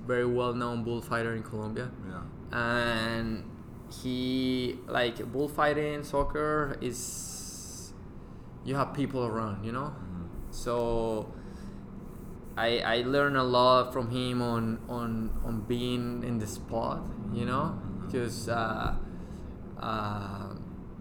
very 0.07 0.25
well 0.25 0.53
known 0.53 0.83
bullfighter 0.83 1.33
in 1.35 1.43
Colombia, 1.43 1.89
yeah, 2.09 2.21
and 2.51 3.43
he 4.03 4.77
like 4.87 5.17
bullfighting 5.31 6.03
soccer 6.03 6.77
is 6.81 7.93
you 8.65 8.75
have 8.75 8.93
people 8.93 9.23
around, 9.25 9.63
you 9.63 9.71
know. 9.71 9.93
Mhm. 9.93 10.27
So 10.49 11.31
I 12.57 12.79
I 12.79 12.97
learned 13.05 13.37
a 13.37 13.43
lot 13.43 13.93
from 13.93 14.09
him 14.09 14.41
on 14.41 14.79
on 14.89 15.29
on 15.45 15.61
being 15.67 16.23
in 16.23 16.39
the 16.39 16.47
spot, 16.47 17.01
you 17.33 17.45
know, 17.45 17.75
Mhm. 17.77 18.05
because 18.05 18.49
uh, 18.49 18.95
uh, 19.79 20.49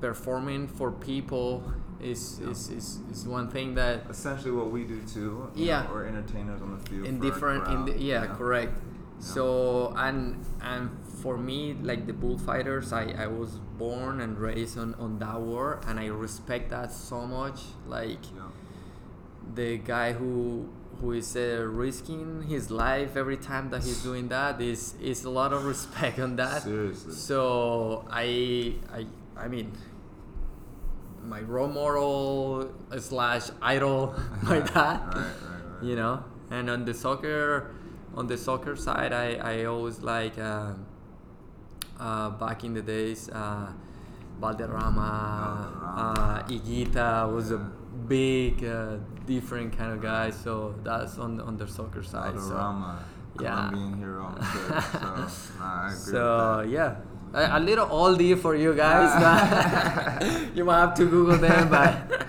performing 0.00 0.66
for 0.68 0.90
people 0.90 1.62
is, 2.00 2.40
Yeah. 2.42 2.50
is, 2.50 2.68
is, 2.70 3.00
is 3.10 3.26
one 3.26 3.48
thing 3.48 3.74
that 3.74 4.06
essentially 4.10 4.50
what 4.50 4.70
we 4.70 4.84
do 4.84 5.00
too. 5.02 5.50
Yeah. 5.54 5.84
know, 5.84 5.90
we're 5.92 6.06
entertainers 6.06 6.60
on 6.60 6.78
the 6.78 6.90
field. 6.90 7.06
in 7.06 7.20
different 7.20 7.66
in 7.68 7.84
the, 7.86 7.98
yeah, 7.98 8.24
know? 8.24 8.34
correct 8.34 8.72
so 9.20 9.94
and 9.96 10.44
and 10.60 10.90
for 11.22 11.38
me 11.38 11.74
like 11.82 12.06
the 12.06 12.12
bullfighters 12.12 12.92
I, 12.92 13.04
I 13.16 13.26
was 13.28 13.52
born 13.78 14.20
and 14.20 14.36
raised 14.38 14.76
on, 14.76 14.94
on 14.96 15.18
that 15.20 15.40
war 15.40 15.80
and 15.86 15.98
I 16.00 16.06
respect 16.08 16.68
that 16.70 16.92
so 16.92 17.24
much 17.26 17.60
like 17.86 18.18
Yeah. 18.36 18.42
the 19.54 19.78
guy 19.78 20.12
who 20.12 20.68
who 21.00 21.12
is 21.12 21.36
uh, 21.36 21.64
risking 21.68 22.42
his 22.48 22.70
life 22.70 23.16
every 23.16 23.36
time 23.36 23.70
that 23.70 23.82
he's 23.84 24.02
doing 24.02 24.28
that 24.28 24.60
is 24.60 24.94
is 25.00 25.24
a 25.24 25.30
lot 25.30 25.52
of 25.52 25.64
respect 25.64 26.18
on 26.18 26.36
that 26.36 26.62
Seriously. 26.62 27.12
so 27.12 28.04
I 28.10 28.74
I 28.92 29.06
I 29.36 29.48
mean 29.48 29.72
my 31.24 31.40
role 31.40 31.68
model 31.68 32.70
slash 32.98 33.48
idol 33.62 34.14
my 34.42 34.60
dad 34.60 34.74
Right, 34.74 35.14
right, 35.14 35.34
right. 35.80 35.82
you 35.82 35.96
know 35.96 36.22
and 36.50 36.68
on 36.68 36.84
the 36.84 36.92
soccer 36.94 37.74
on 38.14 38.26
the 38.26 38.36
soccer 38.36 38.76
side 38.76 39.12
i, 39.12 39.34
I 39.36 39.64
always 39.64 40.00
like 40.00 40.38
uh, 40.38 40.72
uh, 41.98 42.30
back 42.30 42.64
in 42.64 42.74
the 42.74 42.82
days 42.82 43.28
uh, 43.30 43.72
Valderrama, 44.40 45.00
uh, 45.00 45.94
Valderrama. 45.94 46.44
Higuita 46.48 47.32
was 47.32 47.50
a 47.52 47.54
Yeah. 47.54 47.68
Big 48.08 48.64
uh, 48.64 48.96
different 49.26 49.76
kind 49.76 49.92
of 49.92 50.00
guy 50.02 50.30
so 50.30 50.74
that's 50.82 51.18
on 51.18 51.40
on 51.40 51.56
the 51.56 51.66
soccer 51.66 52.02
side 52.02 52.38
so, 52.38 52.54
yeah. 53.40 53.68
Colombian 53.70 53.98
hero. 53.98 54.24
on 54.24 54.34
the 54.36 54.44
field, 54.44 55.30
So, 55.30 55.58
nah, 55.58 55.88
so 55.90 56.60
yeah 56.60 56.96
a, 57.32 57.58
a 57.58 57.60
little 57.60 57.86
oldie 57.86 58.38
for 58.38 58.54
you 58.54 58.74
guys 58.74 59.10
but 60.20 60.54
you 60.56 60.64
might 60.64 60.80
have 60.80 60.94
to 60.94 61.04
google 61.06 61.38
them 61.38 61.68
but 61.68 62.26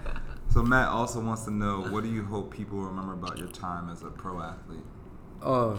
So 0.50 0.62
Matt 0.62 0.88
also 0.88 1.20
wants 1.20 1.44
to 1.44 1.50
know 1.50 1.82
what 1.82 2.02
do 2.02 2.10
you 2.10 2.24
hope 2.24 2.52
people 2.52 2.80
remember 2.80 3.12
about 3.12 3.38
your 3.38 3.48
time 3.48 3.90
as 3.90 4.02
a 4.02 4.06
pro 4.06 4.40
athlete? 4.40 4.82
Oh, 5.42 5.78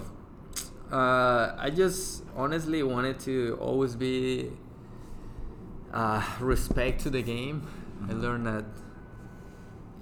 uh, 0.92 1.56
I 1.58 1.70
just 1.70 2.24
honestly 2.36 2.82
wanted 2.84 3.20
to 3.22 3.58
always 3.60 3.96
be 3.96 4.52
uh, 5.92 6.24
respect 6.40 7.02
to 7.02 7.10
the 7.10 7.22
game. 7.22 7.68
I 8.08 8.12
Mhm. 8.14 8.22
learned 8.22 8.45
that 8.47 8.66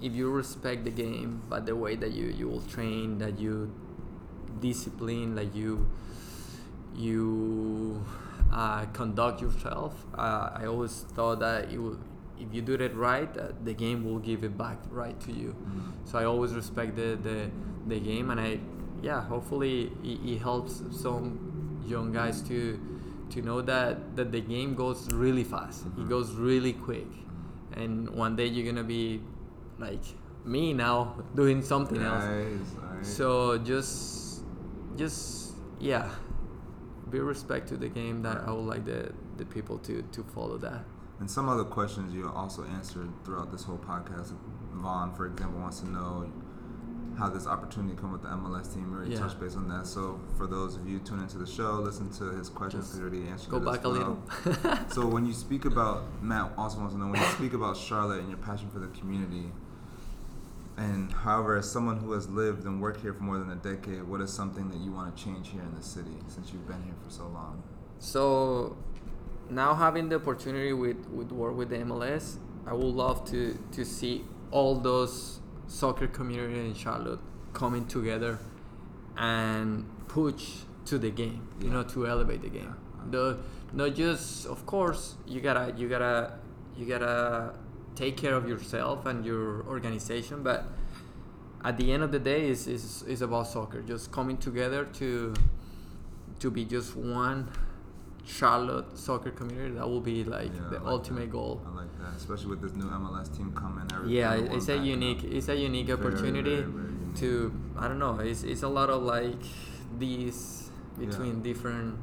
if 0.00 0.14
you 0.14 0.30
respect 0.30 0.84
the 0.84 0.90
game, 0.90 1.42
but 1.48 1.66
the 1.66 1.74
way 1.74 1.96
that 1.96 2.12
you 2.12 2.26
you 2.26 2.48
will 2.48 2.62
train, 2.62 3.18
that 3.18 3.38
you 3.38 3.70
discipline, 4.60 5.34
that 5.34 5.54
you 5.54 5.86
you 6.94 8.02
uh, 8.52 8.84
conduct 8.92 9.40
yourself. 9.42 10.06
Uh, 10.16 10.50
I 10.54 10.66
always 10.66 11.04
thought 11.14 11.40
that 11.40 11.70
if 11.70 12.54
you 12.54 12.62
do 12.62 12.74
it 12.74 12.94
right, 12.96 13.28
uh, 13.36 13.48
the 13.64 13.74
game 13.74 14.04
will 14.04 14.18
give 14.18 14.42
it 14.44 14.56
back 14.56 14.78
right 14.90 15.18
to 15.20 15.32
you. 15.32 15.54
Mhm. 15.54 16.08
So 16.08 16.18
I 16.18 16.24
always 16.24 16.54
respect 16.54 16.96
the, 16.96 17.18
the, 17.22 17.50
the 17.86 18.00
game, 18.00 18.30
and 18.30 18.40
I, 18.40 18.60
yeah, 19.02 19.22
hopefully 19.24 19.92
it, 20.02 20.18
it 20.24 20.38
helps 20.38 20.82
some 20.92 21.38
young 21.86 22.12
guys 22.12 22.42
to 22.42 22.78
to 23.30 23.42
know 23.42 23.60
that, 23.60 24.16
that 24.16 24.32
the 24.32 24.40
game 24.40 24.74
goes 24.74 25.06
really 25.12 25.44
fast. 25.44 25.84
Mhm. 25.84 26.02
It 26.04 26.08
goes 26.08 26.32
really 26.34 26.72
quick, 26.72 27.06
and 27.78 28.10
one 28.10 28.36
day 28.36 28.46
you're 28.46 28.66
gonna 28.66 28.84
be 28.84 29.20
like 29.78 30.04
me 30.44 30.72
now 30.72 31.16
doing 31.34 31.62
something 31.62 32.02
else. 32.02 32.24
Nice, 32.24 32.58
nice. 32.82 33.08
So 33.08 33.58
just, 33.58 34.42
just 34.96 35.54
yeah, 35.78 36.10
be 37.10 37.20
respect 37.20 37.68
to 37.68 37.76
the 37.76 37.88
game. 37.88 38.22
That 38.22 38.42
I 38.46 38.50
would 38.50 38.66
like 38.66 38.84
the 38.84 39.12
the 39.36 39.44
people 39.44 39.78
to 39.78 40.02
to 40.02 40.22
follow 40.24 40.58
that. 40.58 40.84
And 41.20 41.30
some 41.30 41.48
other 41.48 41.64
questions 41.64 42.14
you 42.14 42.30
also 42.34 42.64
answered 42.64 43.10
throughout 43.24 43.50
this 43.50 43.64
whole 43.64 43.78
podcast. 43.78 44.32
Vaughn, 44.72 45.12
for 45.14 45.26
example, 45.26 45.60
wants 45.60 45.80
to 45.80 45.90
know 45.90 46.30
how 47.18 47.28
this 47.28 47.46
opportunity 47.46 47.96
come 47.96 48.12
with 48.12 48.22
the 48.22 48.28
MLS 48.28 48.72
team. 48.72 48.90
We 48.90 48.96
already 48.96 49.12
Yeah. 49.12 49.18
touched 49.20 49.40
base 49.40 49.56
on 49.56 49.68
that. 49.68 49.86
So 49.86 50.20
for 50.36 50.46
those 50.46 50.76
of 50.76 50.88
you 50.88 51.00
tuning 51.00 51.24
into 51.24 51.38
the 51.38 51.46
show, 51.46 51.72
listen 51.80 52.08
to 52.10 52.24
his 52.36 52.48
questions. 52.48 52.84
Just 52.86 52.96
He 52.96 53.02
already 53.02 53.26
answered 53.28 53.50
Go 53.50 53.56
it 53.56 53.60
as 53.68 53.76
back 53.76 53.84
a 53.84 53.88
well. 53.90 54.18
little. 54.54 54.78
So 54.90 55.06
when 55.06 55.26
you 55.26 55.32
speak 55.32 55.64
about 55.64 56.04
Matt 56.22 56.52
also 56.56 56.78
wants 56.78 56.94
to 56.94 57.00
know 57.00 57.08
when 57.08 57.20
you 57.20 57.26
speak 57.28 57.52
about 57.54 57.76
Charlotte 57.76 58.20
and 58.20 58.28
your 58.28 58.38
passion 58.38 58.68
for 58.70 58.78
the 58.78 58.86
community, 58.88 59.52
and 60.76 61.12
however, 61.12 61.56
as 61.56 61.68
someone 61.70 61.96
who 61.98 62.12
has 62.12 62.28
lived 62.28 62.64
and 62.64 62.80
worked 62.80 63.00
here 63.00 63.12
for 63.12 63.24
more 63.24 63.38
than 63.38 63.50
a 63.50 63.56
decade, 63.56 64.04
what 64.04 64.20
is 64.20 64.32
something 64.32 64.68
that 64.70 64.78
you 64.78 64.92
want 64.92 65.14
to 65.16 65.24
change 65.24 65.48
here 65.48 65.62
in 65.62 65.74
the 65.74 65.82
city 65.82 66.16
since 66.28 66.52
you've 66.52 66.68
been 66.68 66.82
here 66.84 66.94
for 67.04 67.10
so 67.10 67.24
long? 67.26 67.62
So 67.98 68.76
now 69.50 69.74
having 69.74 70.08
the 70.08 70.16
opportunity 70.16 70.72
with, 70.72 71.08
with 71.08 71.32
work 71.32 71.56
with 71.56 71.70
the 71.70 71.78
MLS, 71.78 72.36
I 72.64 72.74
would 72.74 72.84
love 72.94 73.28
to, 73.30 73.58
to 73.72 73.84
see 73.84 74.24
all 74.52 74.76
those 74.78 75.40
soccer 75.68 76.08
community 76.08 76.66
in 76.66 76.74
Charlotte 76.74 77.20
coming 77.52 77.86
together 77.86 78.38
and 79.16 79.84
push 80.08 80.62
to 80.86 80.98
the 80.98 81.10
game, 81.10 81.46
you 81.60 81.66
Yeah. 81.68 81.74
know, 81.74 81.82
to 81.84 82.06
elevate 82.06 82.42
the 82.42 82.48
game. 82.48 82.74
The 83.10 83.38
not 83.72 83.94
just 83.94 84.46
of 84.46 84.64
course 84.66 85.16
you 85.26 85.40
gotta 85.40 85.72
you 85.76 85.88
gotta 85.88 86.32
you 86.76 86.86
gotta 86.86 87.54
take 87.94 88.16
care 88.16 88.34
of 88.34 88.48
yourself 88.48 89.06
and 89.06 89.24
your 89.24 89.62
organization, 89.66 90.42
but 90.42 90.64
at 91.64 91.76
the 91.76 91.92
end 91.92 92.02
of 92.02 92.12
the 92.12 92.18
day 92.18 92.48
is 92.48 92.66
is 92.66 93.02
is 93.06 93.20
about 93.22 93.46
soccer, 93.46 93.82
just 93.82 94.10
coming 94.12 94.36
together 94.38 94.84
to 95.00 95.34
to 96.40 96.50
be 96.50 96.64
just 96.64 96.96
one 96.96 97.48
Charlotte 98.28 98.96
soccer 98.98 99.30
community. 99.30 99.74
That 99.74 99.88
will 99.88 100.00
be 100.02 100.22
like 100.24 100.52
Yeah, 100.54 100.68
the 100.70 100.78
like 100.78 100.86
ultimate 100.86 101.20
that. 101.22 101.30
goal. 101.32 101.62
I 101.66 101.74
like 101.76 101.98
that, 101.98 102.14
especially 102.16 102.50
with 102.50 102.60
this 102.60 102.74
new 102.74 102.84
MLS 102.84 103.28
team 103.34 103.52
coming. 103.52 103.86
Everything 103.92 104.16
Yeah, 104.16 104.34
it's 104.56 104.68
a 104.68 104.76
unique 104.76 105.18
up. 105.24 105.32
it's 105.32 105.48
a 105.48 105.56
unique 105.56 105.90
opportunity 105.90 106.56
very, 106.56 106.70
very 106.70 106.92
unique. 106.92 107.16
to 107.16 107.52
I 107.78 107.88
don't 107.88 107.98
know. 107.98 108.18
It's 108.20 108.42
it's 108.42 108.62
a 108.62 108.68
lot 108.68 108.90
of 108.90 109.02
like 109.02 109.42
these 109.98 110.70
Yeah. 110.98 111.06
between 111.06 111.42
different 111.42 111.96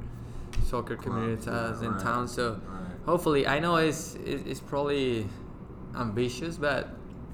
soccer 0.63 0.95
communities 0.95 1.45
yeah, 1.45 1.79
in 1.85 1.91
right, 1.91 2.01
town. 2.01 2.27
So 2.27 2.43
right. 2.53 2.95
hopefully, 3.05 3.45
I 3.45 3.59
know 3.59 3.75
it's 3.75 4.15
it's, 4.25 4.59
probably 4.61 5.27
ambitious, 5.95 6.57
but 6.57 6.89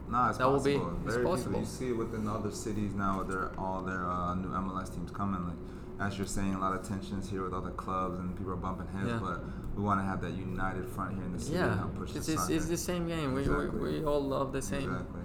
Nah, 0.09 0.27
it's 0.27 0.39
That 0.39 0.51
will 0.51 0.59
be- 0.61 0.73
possible. 0.77 0.97
it's 1.05 1.13
Very 1.13 1.17
people- 1.23 1.31
possible. 1.37 1.59
You 1.61 1.65
see 1.65 1.89
it 1.91 1.97
within 1.97 2.27
other 2.27 2.51
cities 2.51 2.93
now. 2.93 3.23
They're 3.23 3.51
all 3.57 3.81
their 3.81 4.03
uh, 4.05 4.35
new 4.35 4.49
MLS 4.49 4.89
teams 4.93 5.09
coming. 5.09 5.41
Like 5.47 5.55
as 6.01 6.17
you're 6.17 6.27
saying, 6.27 6.55
a 6.55 6.59
lot 6.59 6.73
of 6.77 6.87
tensions 6.87 7.29
here 7.29 7.43
with 7.43 7.53
other 7.53 7.69
clubs 7.71 8.19
and 8.19 8.35
people 8.35 8.51
are 8.51 8.55
bumping 8.57 8.87
heads. 8.87 9.07
Yeah. 9.09 9.19
But 9.21 9.41
we 9.75 9.83
want 9.83 9.99
to 9.99 10.05
have 10.05 10.19
that 10.21 10.33
united 10.33 10.87
front 10.89 11.15
here 11.15 11.23
in 11.23 11.33
the 11.33 11.39
city 11.39 11.57
and 11.57 11.79
help 11.79 11.95
push 11.95 12.15
it's, 12.15 12.27
the 12.27 12.33
it's, 12.33 12.49
it's 12.49 12.65
the 12.65 12.77
same 12.77 13.07
game. 13.07 13.33
We, 13.33 13.41
Exactly. 13.41 13.79
we, 13.79 13.99
we 13.99 14.05
all 14.05 14.21
love 14.21 14.51
the 14.51 14.61
same. 14.61 14.89
Exactly. 14.91 15.21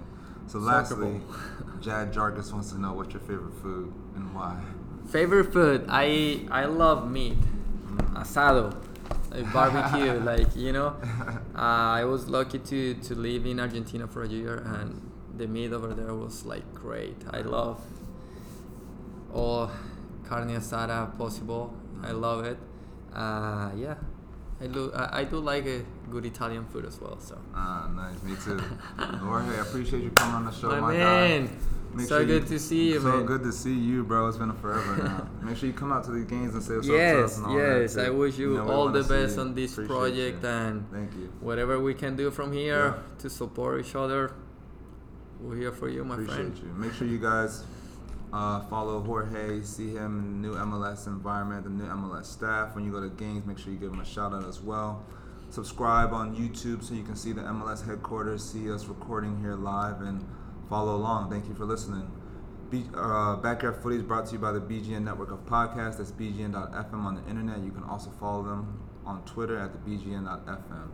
So 0.47 0.59
lastly. 0.59 1.19
Jad 1.81 2.13
Jargus 2.13 2.51
wants 2.53 2.71
to 2.71 2.79
know 2.79 2.93
what's 2.93 3.13
your 3.13 3.19
favorite 3.21 3.53
food 3.61 3.93
and 4.15 4.33
why. 4.33 4.59
Favorite 5.09 5.51
food? 5.53 5.85
I 5.89 6.47
I 6.51 6.65
love 6.65 7.09
meat, 7.09 7.37
Mm. 7.39 8.15
asado. 8.21 8.75
a 9.31 9.43
barbecue. 9.53 10.13
like 10.31 10.55
you 10.55 10.71
know, 10.73 10.87
uh, 11.55 11.99
I 12.01 12.03
was 12.05 12.27
lucky 12.29 12.59
to 12.59 12.93
to 12.95 13.15
live 13.15 13.45
in 13.45 13.59
Argentina 13.59 14.07
for 14.07 14.23
a 14.23 14.27
year, 14.27 14.55
and 14.65 14.89
the 15.37 15.47
meat 15.47 15.71
over 15.73 15.93
there 15.93 16.13
was 16.15 16.45
like 16.45 16.67
great. 16.73 17.17
I 17.31 17.41
love 17.41 17.79
all 19.33 19.69
carne 20.27 20.55
asada 20.55 21.17
possible. 21.17 21.73
I 22.03 22.11
love 22.11 22.45
it. 22.45 22.57
Uh, 23.13 23.71
yeah, 23.75 23.95
I 24.61 24.67
do. 24.67 24.91
I, 24.93 25.19
I 25.19 25.23
do 25.23 25.39
like 25.39 25.65
a 25.65 25.81
good 26.11 26.25
Italian 26.25 26.65
food 26.65 26.85
as 26.85 26.99
well. 27.01 27.17
So. 27.19 27.37
Ah, 27.55 27.89
nice. 27.95 28.21
Me 28.23 28.35
too. 28.43 28.57
Jorge, 29.25 29.57
I 29.57 29.61
appreciate 29.61 30.03
you 30.03 30.11
coming 30.11 30.35
on 30.35 30.45
the 30.45 30.51
show, 30.51 30.69
My 30.69 30.79
my, 30.79 30.93
man. 30.93 31.45
guy. 31.47 31.51
Make 31.93 32.07
So 32.07 32.17
sure 32.19 32.25
good 32.27 32.47
to 32.47 32.59
see 32.59 32.89
you, 32.91 32.99
so 33.01 33.07
man. 33.17 33.25
good 33.25 33.43
to 33.43 33.51
see 33.51 33.73
you, 33.73 34.03
bro. 34.03 34.27
It's 34.27 34.37
been 34.37 34.53
forever 34.57 34.97
now. 35.03 35.29
Make 35.41 35.57
sure 35.57 35.67
you 35.67 35.73
come 35.73 35.91
out 35.91 36.03
to 36.03 36.11
the 36.11 36.25
games 36.25 36.53
and 36.53 36.61
say 36.61 36.75
what's 36.75 36.87
up 36.89 36.93
to 36.93 36.97
us 36.97 37.31
Yes, 37.31 37.37
and 37.37 37.45
all 37.47 37.55
that. 37.57 37.81
yes. 37.81 37.97
I 37.97 38.09
wish 38.09 38.37
you 38.37 38.55
know 38.57 38.69
all 38.69 38.89
the 38.89 39.03
best 39.03 39.39
on 39.39 39.55
this 39.55 39.71
Appreciate 39.71 39.87
project 39.95 40.43
you. 40.43 40.49
and 40.49 40.85
Thank 40.91 41.13
you. 41.15 41.31
whatever 41.39 41.79
we 41.79 41.93
can 41.95 42.15
do 42.15 42.29
from 42.29 42.51
here 42.51 42.87
Yeah. 42.97 43.19
to 43.19 43.29
support 43.29 43.83
each 43.83 43.95
other. 43.95 44.33
We're 45.39 45.55
here 45.55 45.71
for 45.71 45.87
you, 45.89 46.03
my 46.03 46.15
Appreciate 46.15 46.35
friend. 46.35 46.57
you. 46.61 46.69
Make 46.75 46.93
sure 46.93 47.07
you 47.07 47.19
guys 47.19 47.63
uh, 48.33 48.61
follow 48.61 49.01
Jorge, 49.01 49.61
see 49.61 49.93
him 49.93 50.19
in 50.19 50.41
the 50.41 50.47
new 50.47 50.55
MLS 50.55 51.07
environment, 51.07 51.63
the 51.63 51.69
new 51.69 51.85
MLS 51.85 52.25
staff. 52.25 52.75
When 52.75 52.83
you 52.83 52.91
go 52.91 52.99
to 52.99 53.09
games, 53.09 53.45
make 53.45 53.57
sure 53.57 53.71
you 53.71 53.79
give 53.79 53.91
him 53.91 53.99
a 53.99 54.05
shout 54.05 54.33
out 54.33 54.45
as 54.45 54.61
well. 54.61 55.05
Subscribe 55.49 56.11
on 56.11 56.35
YouTube 56.35 56.83
so 56.83 56.93
you 56.93 57.03
can 57.03 57.15
see 57.15 57.31
the 57.31 57.41
MLS 57.41 57.85
headquarters, 57.85 58.43
see 58.43 58.69
us 58.71 58.85
recording 58.85 59.39
here 59.39 59.55
live, 59.55 60.01
and 60.01 60.25
follow 60.69 60.95
along. 60.95 61.29
Thank 61.29 61.47
you 61.47 61.55
for 61.55 61.65
listening. 61.65 62.11
B- 62.69 62.85
uh, 62.95 63.37
Backyard 63.37 63.81
Footy 63.81 63.95
is 63.95 64.03
brought 64.03 64.25
to 64.27 64.33
you 64.33 64.39
by 64.39 64.51
the 64.51 64.59
BGN 64.59 65.03
network 65.03 65.31
of 65.31 65.45
podcasts. 65.45 65.97
That's 65.97 66.11
BGN.FM 66.11 66.93
on 66.93 67.15
the 67.15 67.29
internet. 67.29 67.63
You 67.63 67.71
can 67.71 67.83
also 67.83 68.09
follow 68.19 68.43
them 68.43 68.81
on 69.05 69.23
Twitter 69.23 69.57
at 69.57 69.71
the 69.71 69.89
BGN.FM. 69.89 70.89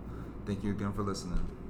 Thank 0.45 0.63
you 0.63 0.69
again 0.69 0.93
for 0.93 1.01
listening. 1.01 1.62